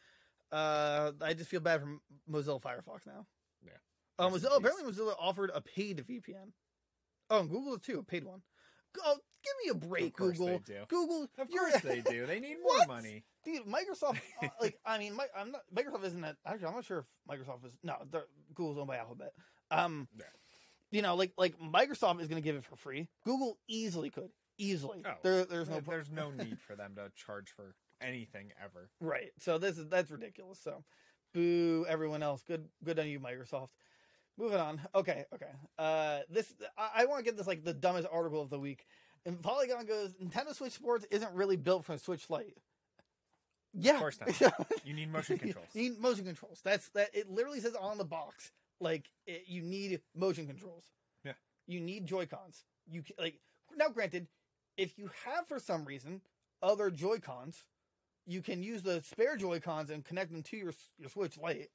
uh, 0.52 1.12
I 1.22 1.34
just 1.34 1.50
feel 1.50 1.60
bad 1.60 1.82
for 1.82 1.98
Mozilla 2.30 2.62
Firefox 2.62 3.06
now. 3.06 3.26
Yeah. 3.64 3.72
Um, 4.18 4.34
Mozilla 4.34 4.58
apparently 4.58 4.92
Mozilla 4.92 5.14
offered 5.20 5.52
a 5.54 5.62
paid 5.62 5.98
VPN. 6.08 6.52
Oh, 7.30 7.42
and 7.42 7.50
Google 7.50 7.78
too, 7.78 8.00
a 8.00 8.04
paid 8.04 8.24
one. 8.24 8.42
Oh, 9.06 9.18
give 9.44 9.54
me 9.64 9.70
a 9.72 9.88
break, 9.88 10.20
Of 10.20 10.36
Google. 10.36 10.48
they 10.48 10.58
do. 10.66 10.80
Google, 10.88 11.24
Of 11.38 11.50
you're- 11.50 11.70
course 11.72 11.84
they 11.84 12.02
do. 12.02 12.26
They 12.26 12.40
need 12.42 12.58
more 12.64 12.86
money. 12.88 13.24
Dude, 13.46 13.64
Microsoft, 13.66 14.18
uh, 14.44 14.48
like, 14.62 14.80
I 14.86 14.98
mean, 14.98 15.16
my, 15.16 15.28
I'm 15.38 15.52
not. 15.52 15.62
Microsoft 15.74 16.06
isn't 16.06 16.22
that. 16.22 16.38
Actually, 16.46 16.68
I'm 16.68 16.74
not 16.76 16.86
sure 16.86 17.00
if 17.00 17.06
Microsoft 17.40 17.66
is. 17.66 17.78
No, 17.84 17.96
Google's 18.56 18.78
owned 18.80 18.88
by 18.88 18.98
Alphabet. 18.98 19.32
Um, 19.72 20.08
Yeah. 20.18 20.26
you 20.92 21.02
know, 21.04 21.16
like, 21.16 21.34
like 21.38 21.56
Microsoft 21.60 22.20
is 22.22 22.28
going 22.28 22.42
to 22.42 22.46
give 22.46 22.56
it 22.56 22.66
for 22.66 22.76
free. 22.76 23.08
Google 23.24 23.60
easily 23.68 24.10
could, 24.10 24.32
easily. 24.58 25.04
Oh, 25.06 25.14
there, 25.22 25.46
there's 25.46 25.70
no. 25.70 25.80
There's 25.82 26.10
no 26.10 26.32
need 26.38 26.60
for 26.60 26.76
them 26.76 26.96
to 26.96 27.12
charge 27.16 27.52
for 27.56 27.76
anything 28.02 28.52
ever. 28.64 28.90
Right. 29.00 29.32
So 29.40 29.58
this 29.58 29.78
is 29.78 29.88
that's 29.90 30.12
ridiculous. 30.12 30.60
So, 30.64 30.84
boo 31.34 31.86
everyone 31.88 32.24
else. 32.24 32.44
Good 32.48 32.66
good 32.84 33.00
on 33.00 33.08
you, 33.08 33.20
Microsoft. 33.20 33.70
Moving 34.38 34.60
on. 34.60 34.82
Okay. 34.96 35.26
Okay. 35.34 35.52
Uh, 35.78 36.20
this 36.30 36.54
I, 36.78 37.02
I 37.02 37.06
want 37.06 37.20
to 37.20 37.26
get 37.26 37.38
this 37.38 37.48
like 37.48 37.64
the 37.64 37.74
dumbest 37.74 38.08
article 38.12 38.42
of 38.42 38.50
the 38.50 38.60
week. 38.60 38.86
And 39.26 39.42
Polygon 39.42 39.86
goes, 39.86 40.14
Nintendo 40.16 40.56
Switch 40.56 40.72
Sports 40.72 41.06
isn't 41.12 41.34
really 41.34 41.58
built 41.58 41.84
for 41.84 41.94
a 41.94 41.98
Switch 42.00 42.30
Lite. 42.30 42.58
Yeah, 43.74 43.94
Of 43.96 44.00
course 44.00 44.20
not. 44.20 44.54
You 44.86 44.94
need 44.96 45.12
motion 45.12 45.38
controls. 45.38 45.68
you 45.74 45.84
need 45.92 46.00
motion 46.00 46.26
controls. 46.26 46.62
That's 46.64 46.90
that. 46.90 47.10
It 47.14 47.30
literally 47.30 47.60
says 47.60 47.76
on 47.76 47.98
the 47.98 48.06
box, 48.06 48.52
like 48.80 49.10
it, 49.28 49.44
you 49.48 49.62
need 49.62 50.00
motion 50.16 50.48
controls. 50.48 50.86
Yeah. 51.24 51.34
You 51.68 51.80
need 51.80 52.06
Joy 52.08 52.26
Cons. 52.26 52.64
You 52.90 53.04
like 53.20 53.36
now. 53.76 53.90
Granted, 53.90 54.28
if 54.78 54.98
you 54.98 55.12
have 55.26 55.48
for 55.48 55.60
some 55.60 55.86
reason 55.86 56.22
other 56.64 56.90
Joy 56.90 57.18
Cons, 57.20 57.66
you 58.30 58.42
can 58.42 58.62
use 58.64 58.82
the 58.84 59.02
spare 59.02 59.36
Joy 59.36 59.60
Cons 59.60 59.90
and 59.90 60.06
connect 60.06 60.32
them 60.32 60.44
to 60.44 60.58
your 60.58 60.74
your 60.98 61.10
Switch 61.10 61.38
Lite. 61.38 61.70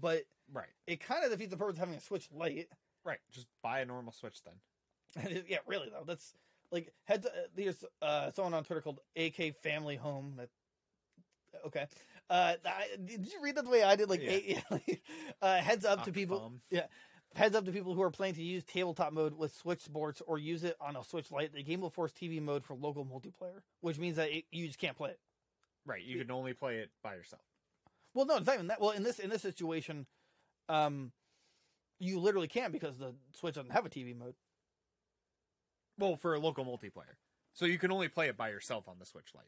But 0.00 0.24
Right. 0.52 0.68
it 0.86 1.00
kind 1.00 1.24
of 1.24 1.30
defeats 1.30 1.50
the 1.50 1.56
purpose 1.56 1.74
of 1.74 1.80
having 1.80 1.94
a 1.94 2.00
Switch 2.00 2.28
Lite. 2.32 2.68
Right. 3.04 3.18
Just 3.30 3.46
buy 3.62 3.80
a 3.80 3.84
normal 3.84 4.12
Switch 4.12 4.38
then. 4.42 5.44
yeah, 5.48 5.58
really 5.66 5.90
though. 5.90 6.04
That's 6.06 6.34
like 6.70 6.92
heads. 7.04 7.26
Uh, 7.26 7.30
there's 7.54 7.84
uh, 8.00 8.30
someone 8.32 8.54
on 8.54 8.64
Twitter 8.64 8.80
called 8.80 9.00
AK 9.16 9.54
Family 9.62 9.96
Home. 9.96 10.34
That 10.38 10.48
okay. 11.66 11.86
Uh, 12.30 12.54
I, 12.64 12.86
did 13.04 13.30
you 13.30 13.42
read 13.42 13.56
that 13.56 13.64
the 13.64 13.70
way 13.70 13.82
I 13.82 13.96
did? 13.96 14.08
Like, 14.08 14.22
Yeah. 14.22 14.60
a, 14.70 15.00
uh, 15.42 15.58
heads 15.58 15.84
up 15.84 16.04
to 16.04 16.12
people. 16.12 16.54
Yeah, 16.70 16.86
Heads 17.34 17.56
up 17.56 17.64
to 17.64 17.72
people 17.72 17.94
who 17.94 18.02
are 18.02 18.10
planning 18.10 18.34
to 18.34 18.42
use 18.42 18.62
tabletop 18.64 19.12
mode 19.12 19.34
with 19.36 19.54
Switch 19.54 19.80
Sports 19.80 20.20
or 20.26 20.38
use 20.38 20.64
it 20.64 20.76
on 20.80 20.96
a 20.96 21.04
Switch 21.04 21.30
Lite. 21.30 21.54
The 21.54 21.62
game 21.62 21.80
will 21.80 21.90
force 21.90 22.12
TV 22.12 22.42
mode 22.42 22.62
for 22.64 22.74
local 22.74 23.06
multiplayer, 23.06 23.62
which 23.80 23.98
means 23.98 24.16
that 24.16 24.30
it, 24.30 24.44
you 24.50 24.66
just 24.66 24.78
can't 24.78 24.96
play 24.96 25.10
it. 25.10 25.18
Right. 25.84 26.02
You 26.02 26.18
can 26.18 26.30
only 26.30 26.52
play 26.54 26.78
it 26.78 26.90
by 27.02 27.14
yourself. 27.14 27.42
Well, 28.14 28.26
no, 28.26 28.36
it's 28.36 28.46
not 28.46 28.54
even 28.54 28.66
that. 28.68 28.80
Well, 28.80 28.90
in 28.90 29.02
this 29.02 29.18
in 29.18 29.30
this 29.30 29.42
situation, 29.42 30.06
um, 30.68 31.12
you 31.98 32.18
literally 32.18 32.48
can't 32.48 32.72
because 32.72 32.98
the 32.98 33.14
Switch 33.32 33.54
doesn't 33.54 33.72
have 33.72 33.86
a 33.86 33.88
TV 33.90 34.16
mode. 34.16 34.34
Well, 35.98 36.16
for 36.16 36.34
a 36.34 36.38
local 36.38 36.64
multiplayer, 36.64 37.16
so 37.52 37.64
you 37.64 37.78
can 37.78 37.90
only 37.92 38.08
play 38.08 38.28
it 38.28 38.36
by 38.36 38.50
yourself 38.50 38.88
on 38.88 38.98
the 38.98 39.06
Switch 39.06 39.28
Lite 39.34 39.44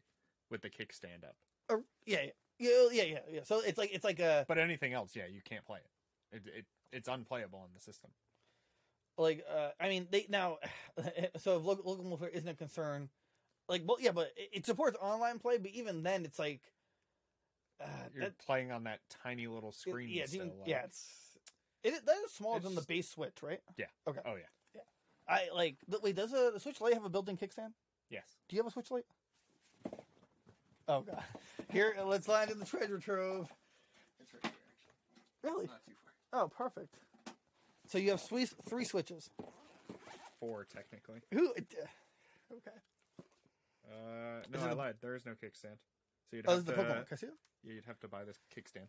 with 0.50 0.62
the 0.62 0.70
kickstand 0.70 1.24
up. 1.24 1.36
Or, 1.68 1.84
yeah, 2.06 2.26
yeah, 2.58 2.88
yeah, 2.92 3.02
yeah, 3.02 3.18
yeah. 3.30 3.40
So 3.44 3.60
it's 3.60 3.78
like 3.78 3.90
it's 3.92 4.04
like 4.04 4.20
a 4.20 4.44
But 4.48 4.58
anything 4.58 4.92
else, 4.92 5.14
yeah, 5.16 5.26
you 5.26 5.40
can't 5.44 5.64
play 5.64 5.78
it. 5.78 6.36
It, 6.36 6.42
it 6.58 6.64
it's 6.92 7.08
unplayable 7.08 7.58
on 7.60 7.68
the 7.74 7.80
system. 7.80 8.10
like 9.18 9.44
uh 9.52 9.70
I 9.80 9.88
mean 9.88 10.08
they 10.10 10.26
now 10.28 10.58
so 11.38 11.58
if 11.58 11.64
local, 11.64 11.90
local 11.90 12.04
multiplayer 12.04 12.32
isn't 12.32 12.48
a 12.48 12.54
concern, 12.54 13.08
like 13.68 13.82
well 13.86 13.96
yeah, 14.00 14.12
but 14.12 14.32
it, 14.36 14.50
it 14.52 14.66
supports 14.66 14.96
online 15.00 15.38
play, 15.38 15.58
but 15.58 15.70
even 15.72 16.02
then 16.02 16.24
it's 16.24 16.38
like. 16.38 16.60
Uh, 17.80 17.86
You're 18.14 18.24
that, 18.24 18.38
playing 18.38 18.70
on 18.70 18.84
that 18.84 19.00
tiny 19.22 19.48
little 19.48 19.72
screen. 19.72 20.08
yeah, 20.08 20.26
still, 20.26 20.46
even, 20.46 20.58
like- 20.60 20.68
yeah, 20.68 20.82
it's 20.84 21.08
it, 21.82 22.06
that 22.06 22.16
is 22.24 22.32
smaller 22.32 22.60
than 22.60 22.74
the 22.74 22.80
It's- 22.80 22.86
base 22.86 23.08
Switch, 23.10 23.42
right? 23.42 23.60
Yeah. 23.76 23.86
Okay. 24.08 24.20
Oh 24.24 24.36
yeah. 24.36 24.42
yeah 24.74 24.80
I 25.28 25.48
like. 25.54 25.76
Wait, 26.02 26.14
does 26.14 26.32
a 26.32 26.52
the 26.54 26.60
Switch 26.60 26.80
Lite 26.80 26.94
have 26.94 27.04
a 27.04 27.08
built-in 27.10 27.36
kickstand? 27.36 27.72
Yes. 28.10 28.24
Do 28.48 28.56
you 28.56 28.62
have 28.62 28.68
a 28.68 28.70
Switch 28.72 28.90
Lite? 28.92 29.06
Oh 30.86 31.00
god. 31.00 31.22
Here, 31.72 31.94
let's 32.04 32.28
land 32.28 32.50
in 32.50 32.58
the 32.60 32.64
treasure 32.64 32.98
trove. 32.98 33.52
It's 34.20 34.32
right 34.34 34.42
here, 34.42 34.52
actually. 34.52 35.50
Really? 35.50 35.66
Not 35.66 35.84
too 35.84 35.92
far. 36.30 36.42
Oh, 36.42 36.48
perfect. 36.48 36.94
So 37.88 37.98
you 37.98 38.10
have 38.10 38.20
three 38.20 38.46
three 38.46 38.84
switches. 38.84 39.30
Four 40.40 40.64
technically. 40.72 41.20
Who? 41.32 41.50
Okay. 41.50 42.78
Uh, 43.86 44.40
no, 44.52 44.60
I 44.60 44.70
a- 44.70 44.74
lied. 44.74 44.94
There 45.00 45.14
is 45.14 45.24
no 45.26 45.32
kickstand. 45.32 45.76
So 46.30 46.36
you'd 46.36 46.46
Oh, 46.48 46.52
have 46.56 46.64
this 46.64 46.72
is 46.72 46.76
the 46.78 46.82
to. 46.84 47.04
Pokemon. 47.04 47.18
See 47.18 47.26
it? 47.26 47.32
yeah, 47.64 47.72
You'd 47.74 47.84
have 47.86 48.00
to 48.00 48.08
buy 48.08 48.24
this 48.24 48.38
kickstand. 48.54 48.88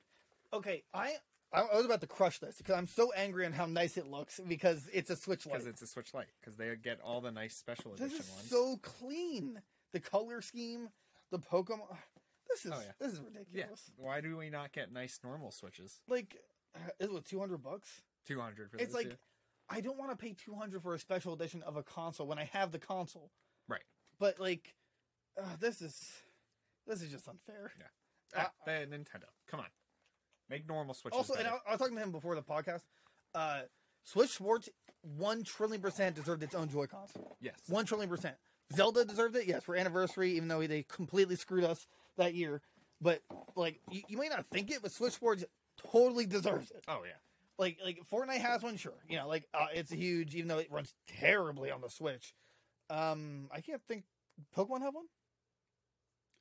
Okay, 0.54 0.84
I 0.94 1.16
I 1.52 1.64
was 1.76 1.86
about 1.86 2.02
to 2.02 2.08
crush 2.08 2.40
this 2.40 2.58
because 2.58 2.76
I'm 2.76 2.88
so 2.88 3.12
angry 3.14 3.46
on 3.46 3.52
how 3.54 3.66
nice 3.66 3.98
it 3.98 4.08
looks 4.08 4.40
because 4.48 4.90
it's 4.92 5.10
a 5.10 5.16
Switch 5.16 5.46
Lite. 5.46 5.54
Because 5.54 5.68
it's 5.68 5.82
a 5.82 5.88
Switch 5.88 6.14
Lite. 6.14 6.28
Because 6.40 6.58
they 6.58 6.76
get 6.76 7.00
all 7.02 7.22
the 7.22 7.32
nice 7.32 7.56
special 7.56 7.92
This 7.92 8.02
edition 8.14 8.20
is 8.22 8.32
ones. 8.32 8.50
so 8.50 8.78
clean. 8.82 9.62
The 9.94 10.00
color 10.00 10.42
scheme, 10.42 10.90
the 11.32 11.40
Pokemon. 11.40 11.98
This 12.50 12.66
is 12.66 12.72
Oh, 12.74 12.80
yeah. 12.80 12.92
this 13.00 13.12
is 13.14 13.20
ridiculous. 13.22 13.92
yeah. 13.98 14.06
Why 14.06 14.22
do 14.22 14.38
we 14.38 14.50
not 14.50 14.72
get 14.72 14.92
nice 14.92 15.20
normal 15.24 15.52
Switches? 15.52 16.00
Like, 16.08 16.36
is 17.00 17.10
it 17.10 17.26
two 17.26 17.40
hundred 17.40 17.64
bucks? 17.64 18.02
Two 18.26 18.40
hundred 18.40 18.72
for 18.72 18.78
It's 18.78 18.94
this. 18.94 19.06
like. 19.06 19.18
I 19.68 19.82
don't 19.82 19.98
want 19.98 20.12
to 20.12 20.16
pay 20.18 20.34
two 20.34 20.54
hundred 20.56 20.84
for 20.84 20.94
a 20.94 21.00
special 21.00 21.34
edition 21.34 21.64
of 21.64 21.76
a 21.76 21.82
console 21.84 22.28
when 22.28 22.38
I 22.38 22.44
have 22.46 22.72
the 22.72 22.78
console. 22.80 23.32
Right. 23.68 23.84
But 24.20 24.40
like, 24.40 24.76
uh, 25.40 25.56
this 25.60 25.82
is 25.82 26.02
this 26.88 27.02
is 27.02 27.12
just 27.12 27.28
unfair. 27.28 27.72
Yeah. 27.80 27.86
Ah, 28.38 28.52
the 28.66 28.72
Nintendo. 28.72 29.26
Come 29.50 29.60
on, 29.62 29.68
make 30.50 30.68
normal 30.68 30.94
Switches. 30.94 31.18
Also, 31.18 31.34
and. 31.36 31.48
I, 31.48 31.58
I 31.68 31.72
was 31.72 31.80
talking 31.80 31.96
to 31.96 32.02
him 32.04 32.12
before 32.12 32.36
the 32.36 32.42
podcast. 32.42 32.82
Uh, 33.34 33.62
Switch 34.04 34.30
Sports 34.32 34.70
one 35.02 35.44
trillion 35.44 35.82
percent 35.82 36.16
deserved 36.16 36.44
its 36.44 36.56
own 36.56 36.70
Joy 36.70 36.88
Cons. 36.88 37.12
yes. 37.42 37.56
One 37.68 37.86
trillion 37.86 38.10
percent. 38.10 38.36
Zelda 38.74 39.06
deserved 39.06 39.36
it, 39.36 39.46
yes, 39.48 39.64
for 39.64 39.76
anniversary, 39.76 40.32
even 40.32 40.48
though 40.48 40.66
they 40.66 40.84
completely 40.84 41.36
screwed 41.36 41.64
us 41.64 41.86
that 42.18 42.34
year. 42.34 42.62
But 43.02 43.22
like, 43.56 43.80
you, 43.92 44.02
you 44.08 44.18
may 44.18 44.28
not 44.30 44.46
think 44.52 44.72
it, 44.72 44.82
but 44.82 44.92
Switch 44.92 45.14
Sports 45.14 45.46
totally 45.92 46.26
deserves 46.26 46.72
it. 46.72 46.84
Oh 46.88 47.02
yeah. 47.06 47.12
Like, 47.58 47.78
like 47.84 48.00
Fortnite 48.12 48.42
has 48.42 48.64
one, 48.64 48.76
sure, 48.78 48.94
you 49.08 49.18
know, 49.18 49.28
like 49.28 49.48
uh, 49.54 49.68
it's 49.74 49.92
huge, 49.92 50.36
even 50.36 50.48
though 50.48 50.58
it 50.58 50.72
runs 50.72 50.94
terribly 51.08 51.72
on 51.72 51.82
the 51.82 51.90
Switch. 51.90 52.34
Um, 52.90 53.48
I 53.52 53.62
can't 53.62 53.82
think. 53.88 54.04
Pokemon 54.58 54.82
have 54.82 54.94
one. 54.94 55.06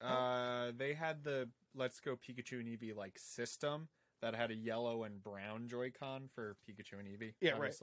Uh, 0.05 0.72
they 0.76 0.94
had 0.94 1.24
the 1.24 1.48
Let's 1.74 2.00
Go 2.00 2.16
Pikachu 2.16 2.61
and 2.61 2.68
Eevee 2.68 2.94
like 2.94 3.18
system 3.18 3.88
that 4.20 4.34
had 4.34 4.50
a 4.50 4.55
yellow 4.55 5.05
and 5.05 5.22
brown 5.22 5.68
Joy-Con 5.68 6.28
for 6.34 6.57
Pikachu 6.68 6.98
and 6.98 7.09
Eevee. 7.09 7.34
Yeah, 7.40 7.52
right. 7.59 7.74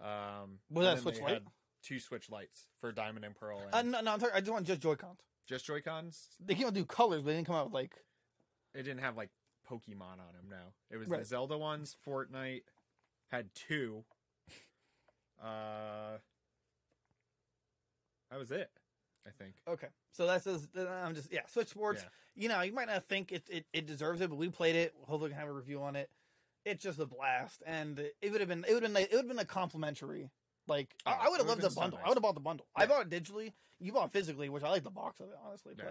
Um, 0.00 0.58
Was 0.70 0.86
that 0.86 0.98
Switch 1.00 1.20
Lite? 1.20 1.42
Two 1.82 1.98
Switch 2.00 2.28
Lites 2.30 2.66
for 2.80 2.92
Diamond 2.92 3.24
and 3.24 3.34
Pearl. 3.34 3.60
And 3.60 3.74
Uh, 3.74 3.82
no, 3.82 4.00
no, 4.00 4.12
I'm 4.12 4.18
talking, 4.20 4.34
I 4.34 4.40
just 4.40 4.52
want 4.52 4.66
just 4.66 4.80
Joy 4.80 4.94
Cons. 4.96 5.20
just 5.46 5.64
Joy 5.66 5.80
Cons. 5.80 6.28
They 6.44 6.54
came 6.54 6.66
out 6.66 6.74
new 6.74 6.84
colors, 6.86 7.22
but 7.22 7.28
they 7.30 7.34
didn't 7.36 7.46
come 7.46 7.56
out 7.56 7.66
with 7.66 7.74
like. 7.74 7.94
It 8.74 8.82
didn't 8.84 9.00
have 9.00 9.16
like 9.16 9.30
Pokemon 9.68 10.02
on 10.02 10.32
them. 10.34 10.48
No, 10.48 10.72
it 10.90 10.96
was 10.96 11.08
Right. 11.08 11.20
the 11.20 11.26
Zelda 11.26 11.56
ones. 11.58 11.96
Fortnite 12.06 12.62
had 13.28 13.54
two. 13.54 14.04
Uh, 15.42 16.18
that 18.30 18.38
was 18.38 18.50
it. 18.50 18.70
I 19.26 19.30
think. 19.38 19.54
Okay, 19.68 19.88
so 20.12 20.26
that's 20.26 20.44
just, 20.44 20.68
I'm 20.76 21.14
just 21.14 21.32
yeah. 21.32 21.40
Switch 21.46 21.68
Sports. 21.68 22.02
Yeah. 22.02 22.42
You 22.42 22.48
know, 22.48 22.60
you 22.62 22.72
might 22.72 22.88
not 22.88 23.06
think 23.08 23.32
it, 23.32 23.44
it 23.50 23.66
it 23.72 23.86
deserves 23.86 24.20
it, 24.20 24.30
but 24.30 24.36
we 24.36 24.48
played 24.48 24.76
it. 24.76 24.94
Hopefully, 25.00 25.24
we 25.24 25.28
can 25.30 25.38
have 25.38 25.48
a 25.48 25.52
review 25.52 25.82
on 25.82 25.96
it. 25.96 26.10
It's 26.64 26.82
just 26.82 26.98
a 26.98 27.06
blast, 27.06 27.62
and 27.66 27.98
it 27.98 28.30
would 28.32 28.40
have 28.40 28.48
been 28.48 28.64
it 28.68 28.74
would 28.74 28.82
have 28.82 28.92
been 28.92 29.02
it 29.02 29.10
would 29.10 29.18
have 29.18 29.28
been 29.28 29.38
a 29.38 29.44
complimentary. 29.44 30.30
Like 30.66 30.94
Oh, 31.06 31.10
I, 31.10 31.26
I 31.26 31.28
would 31.28 31.38
have 31.38 31.48
loved 31.48 31.62
the 31.62 31.70
so 31.70 31.80
bundle. 31.80 31.98
I 32.04 32.08
would 32.08 32.16
have 32.16 32.22
bought 32.22 32.34
the 32.34 32.40
bundle. 32.40 32.66
I 32.76 32.86
bought 32.86 33.10
it 33.10 33.10
digitally. 33.10 33.52
You 33.78 33.92
bought 33.92 34.06
it 34.06 34.12
physically, 34.12 34.48
which 34.48 34.62
I 34.62 34.70
like 34.70 34.84
the 34.84 34.90
box 34.90 35.20
of 35.20 35.26
it 35.26 35.36
honestly. 35.44 35.74
Yeah. 35.76 35.84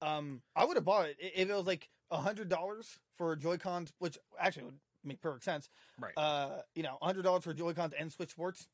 But 0.00 0.06
um, 0.06 0.42
I 0.54 0.64
would 0.64 0.76
have 0.76 0.84
bought 0.84 1.06
it 1.06 1.16
if 1.18 1.48
it 1.48 1.54
was 1.54 1.66
like 1.66 1.88
a 2.10 2.18
hundred 2.18 2.48
dollars 2.48 2.98
for 3.16 3.34
Joy 3.36 3.56
Cons, 3.56 3.92
which 3.98 4.18
actually 4.38 4.64
would 4.64 4.78
make 5.04 5.20
perfect 5.20 5.44
sense. 5.44 5.70
Right. 5.98 6.12
Uh, 6.16 6.62
you 6.74 6.82
know, 6.82 6.98
hundred 7.00 7.22
dollars 7.22 7.44
for 7.44 7.54
Joy 7.54 7.72
Cons 7.72 7.94
and 7.98 8.12
Switch 8.12 8.30
Sports. 8.30 8.68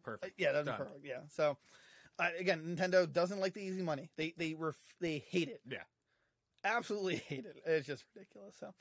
Uh, 0.00 0.04
Perfect. 0.04 0.34
yeah, 0.36 0.52
that'd 0.52 0.66
be 0.66 0.72
perfect. 0.72 1.00
Yeah. 1.02 1.20
So, 1.30 1.56
uh, 2.18 2.28
again, 2.38 2.76
Nintendo 2.76 3.10
doesn't 3.10 3.40
like 3.40 3.54
the 3.54 3.60
easy 3.62 3.82
money. 3.82 4.10
They 4.16 4.34
they 4.36 4.54
ref- 4.54 4.94
they 5.00 5.24
hate 5.28 5.48
it. 5.48 5.60
Yeah. 5.68 5.78
Absolutely 6.64 7.16
hate 7.28 7.46
it. 7.46 7.56
It's 7.66 7.86
just 7.86 8.04
ridiculous. 8.14 8.56
So, 8.58 8.72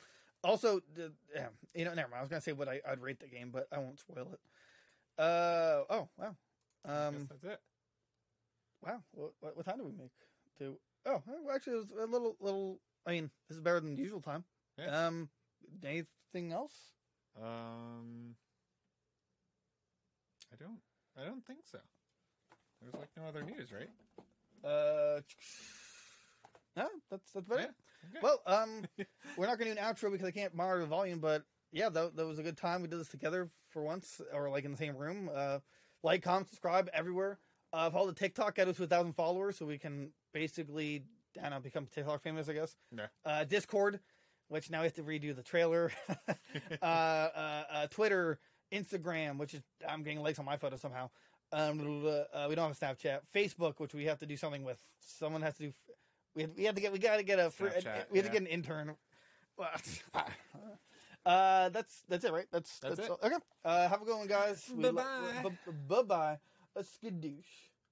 also, 0.44 0.82
the, 0.96 1.12
yeah, 1.36 1.48
you 1.74 1.86
know, 1.86 1.94
never 1.94 2.10
mind. 2.10 2.20
I 2.20 2.22
was 2.22 2.30
gonna 2.30 2.42
say 2.42 2.54
what 2.54 2.70
I, 2.70 2.82
I'd 2.88 3.02
rate 3.02 3.20
the 3.20 3.28
game, 3.28 3.50
but 3.52 3.68
I 3.72 3.80
won't 3.80 4.00
spoil 4.00 4.30
it. 4.34 4.40
Uh 5.22 5.84
oh 5.90 6.10
wow. 6.18 6.36
Um 6.86 7.28
that's 7.30 7.44
it. 7.44 7.60
wow. 8.82 9.04
What, 9.12 9.32
what 9.40 9.58
what 9.58 9.66
time 9.66 9.78
do 9.78 9.86
we 9.86 9.92
make? 9.92 10.12
To 10.60 10.78
oh 11.06 11.22
well, 11.26 11.56
actually, 11.56 11.74
it 11.74 11.78
was 11.78 11.92
a 11.92 12.06
little 12.06 12.36
little. 12.40 12.80
I 13.06 13.12
mean, 13.12 13.30
this 13.50 13.58
is 13.58 13.62
better 13.64 13.80
than 13.80 13.98
usual 13.98 14.22
time. 14.22 14.44
Yeah. 14.78 15.08
Um, 15.08 15.30
anything 15.84 16.52
else? 16.54 16.74
Um, 17.42 18.36
I 20.52 20.56
don't. 20.56 20.80
I 21.18 21.26
don't 21.26 21.46
think 21.46 21.60
so. 21.66 21.80
There's 22.84 22.96
like 22.96 23.10
no 23.18 23.24
other 23.28 23.44
news, 23.44 23.72
right? 23.72 23.90
Uh, 24.64 25.22
no, 26.76 26.88
that's 27.10 27.32
that's 27.32 27.48
about 27.48 27.60
it. 27.60 27.72
Okay. 28.10 28.20
Well, 28.22 28.42
um, 28.46 28.86
we're 29.38 29.48
not 29.48 29.58
going 29.58 29.70
to 29.70 29.76
do 29.76 29.82
an 29.82 29.86
outro 29.86 30.12
because 30.12 30.28
I 30.28 30.32
can't 30.32 30.54
monitor 30.54 30.82
the 30.82 30.88
volume, 30.88 31.20
but 31.20 31.44
yeah, 31.72 31.90
that, 31.90 32.16
that 32.16 32.26
was 32.26 32.40
a 32.40 32.44
good 32.44 32.58
time. 32.58 32.82
We 32.82 32.88
did 32.88 33.00
this 33.00 33.08
together 33.08 33.50
for 33.70 33.82
once, 33.82 34.22
or 34.34 34.50
like 34.50 34.66
in 34.66 34.72
the 34.72 34.78
same 34.78 34.96
room. 34.96 35.30
Uh, 35.34 35.60
like, 36.04 36.22
comment, 36.24 36.50
subscribe 36.50 36.90
everywhere. 36.94 37.40
Uh, 37.72 37.90
follow 37.90 38.08
the 38.08 38.14
TikTok, 38.14 38.56
get 38.56 38.68
us 38.68 38.78
to 38.78 38.84
a 38.84 38.88
thousand 38.88 39.14
followers, 39.14 39.58
so 39.58 39.66
we 39.66 39.78
can 39.78 40.12
basically, 40.34 41.06
I 41.40 41.44
don't 41.44 41.52
know, 41.52 41.60
become 41.60 41.88
TikTok 41.88 42.22
famous, 42.22 42.50
I 42.50 42.54
guess. 42.54 42.76
Yeah. 42.96 43.08
Uh, 43.26 43.46
Discord, 43.46 44.00
which 44.50 44.70
now 44.70 44.82
we 44.82 44.86
have 44.86 44.94
to 44.96 45.04
redo 45.04 45.36
the 45.36 45.42
trailer. 45.42 45.92
uh, 46.82 46.86
uh, 46.86 47.64
uh, 47.72 47.88
Twitter, 47.88 48.40
Instagram, 48.72 49.38
which 49.38 49.54
is 49.54 49.62
I'm 49.88 50.04
getting 50.04 50.20
likes 50.20 50.40
on 50.40 50.46
my 50.46 50.58
photo 50.58 50.76
somehow. 50.76 51.10
Um, 51.54 51.80
uh, 52.08 52.48
we 52.50 52.56
don't 52.56 52.68
have 52.68 52.76
a 52.82 52.86
Snapchat. 52.86 53.20
Facebook, 53.34 53.80
which 53.80 53.94
we 53.94 54.06
have 54.06 54.18
to 54.20 54.26
do 54.26 54.36
something 54.36 54.64
with. 54.64 54.82
Someone 55.00 55.42
has 55.44 55.56
to 55.58 55.64
do. 55.68 55.74
We 56.36 56.42
have, 56.42 56.52
we 56.58 56.64
have 56.64 56.76
to 56.76 56.82
get. 56.82 56.92
We 56.92 57.00
got 57.00 57.18
to 57.18 57.24
get 57.24 57.38
a. 57.40 57.52
Free, 57.52 57.70
Snapchat, 57.70 58.06
we 58.10 58.18
have 58.18 58.26
yeah. 58.26 58.32
to 58.32 58.40
get 58.40 58.42
an 58.42 58.48
intern. 58.48 58.96
Well, 59.58 59.70
Uh, 61.26 61.70
that's 61.70 62.04
that's 62.10 62.26
it, 62.26 62.34
right? 62.34 62.48
That's 62.52 62.80
That's 62.80 63.00
it. 63.00 63.10
all- 63.10 63.20
Okay. 63.24 63.38
Uh, 63.64 63.88
have 63.88 64.02
a 64.02 64.06
good 64.06 64.18
one, 64.18 64.28
guys. 64.28 64.70
We 64.76 64.84
lo- 64.84 64.92
Bye-bye. 64.92 65.42
bu- 65.44 65.72
bu- 65.72 65.72
Bye 65.88 66.02
bye. 66.04 66.40
A 66.76 66.82
skadoosh. 66.84 67.46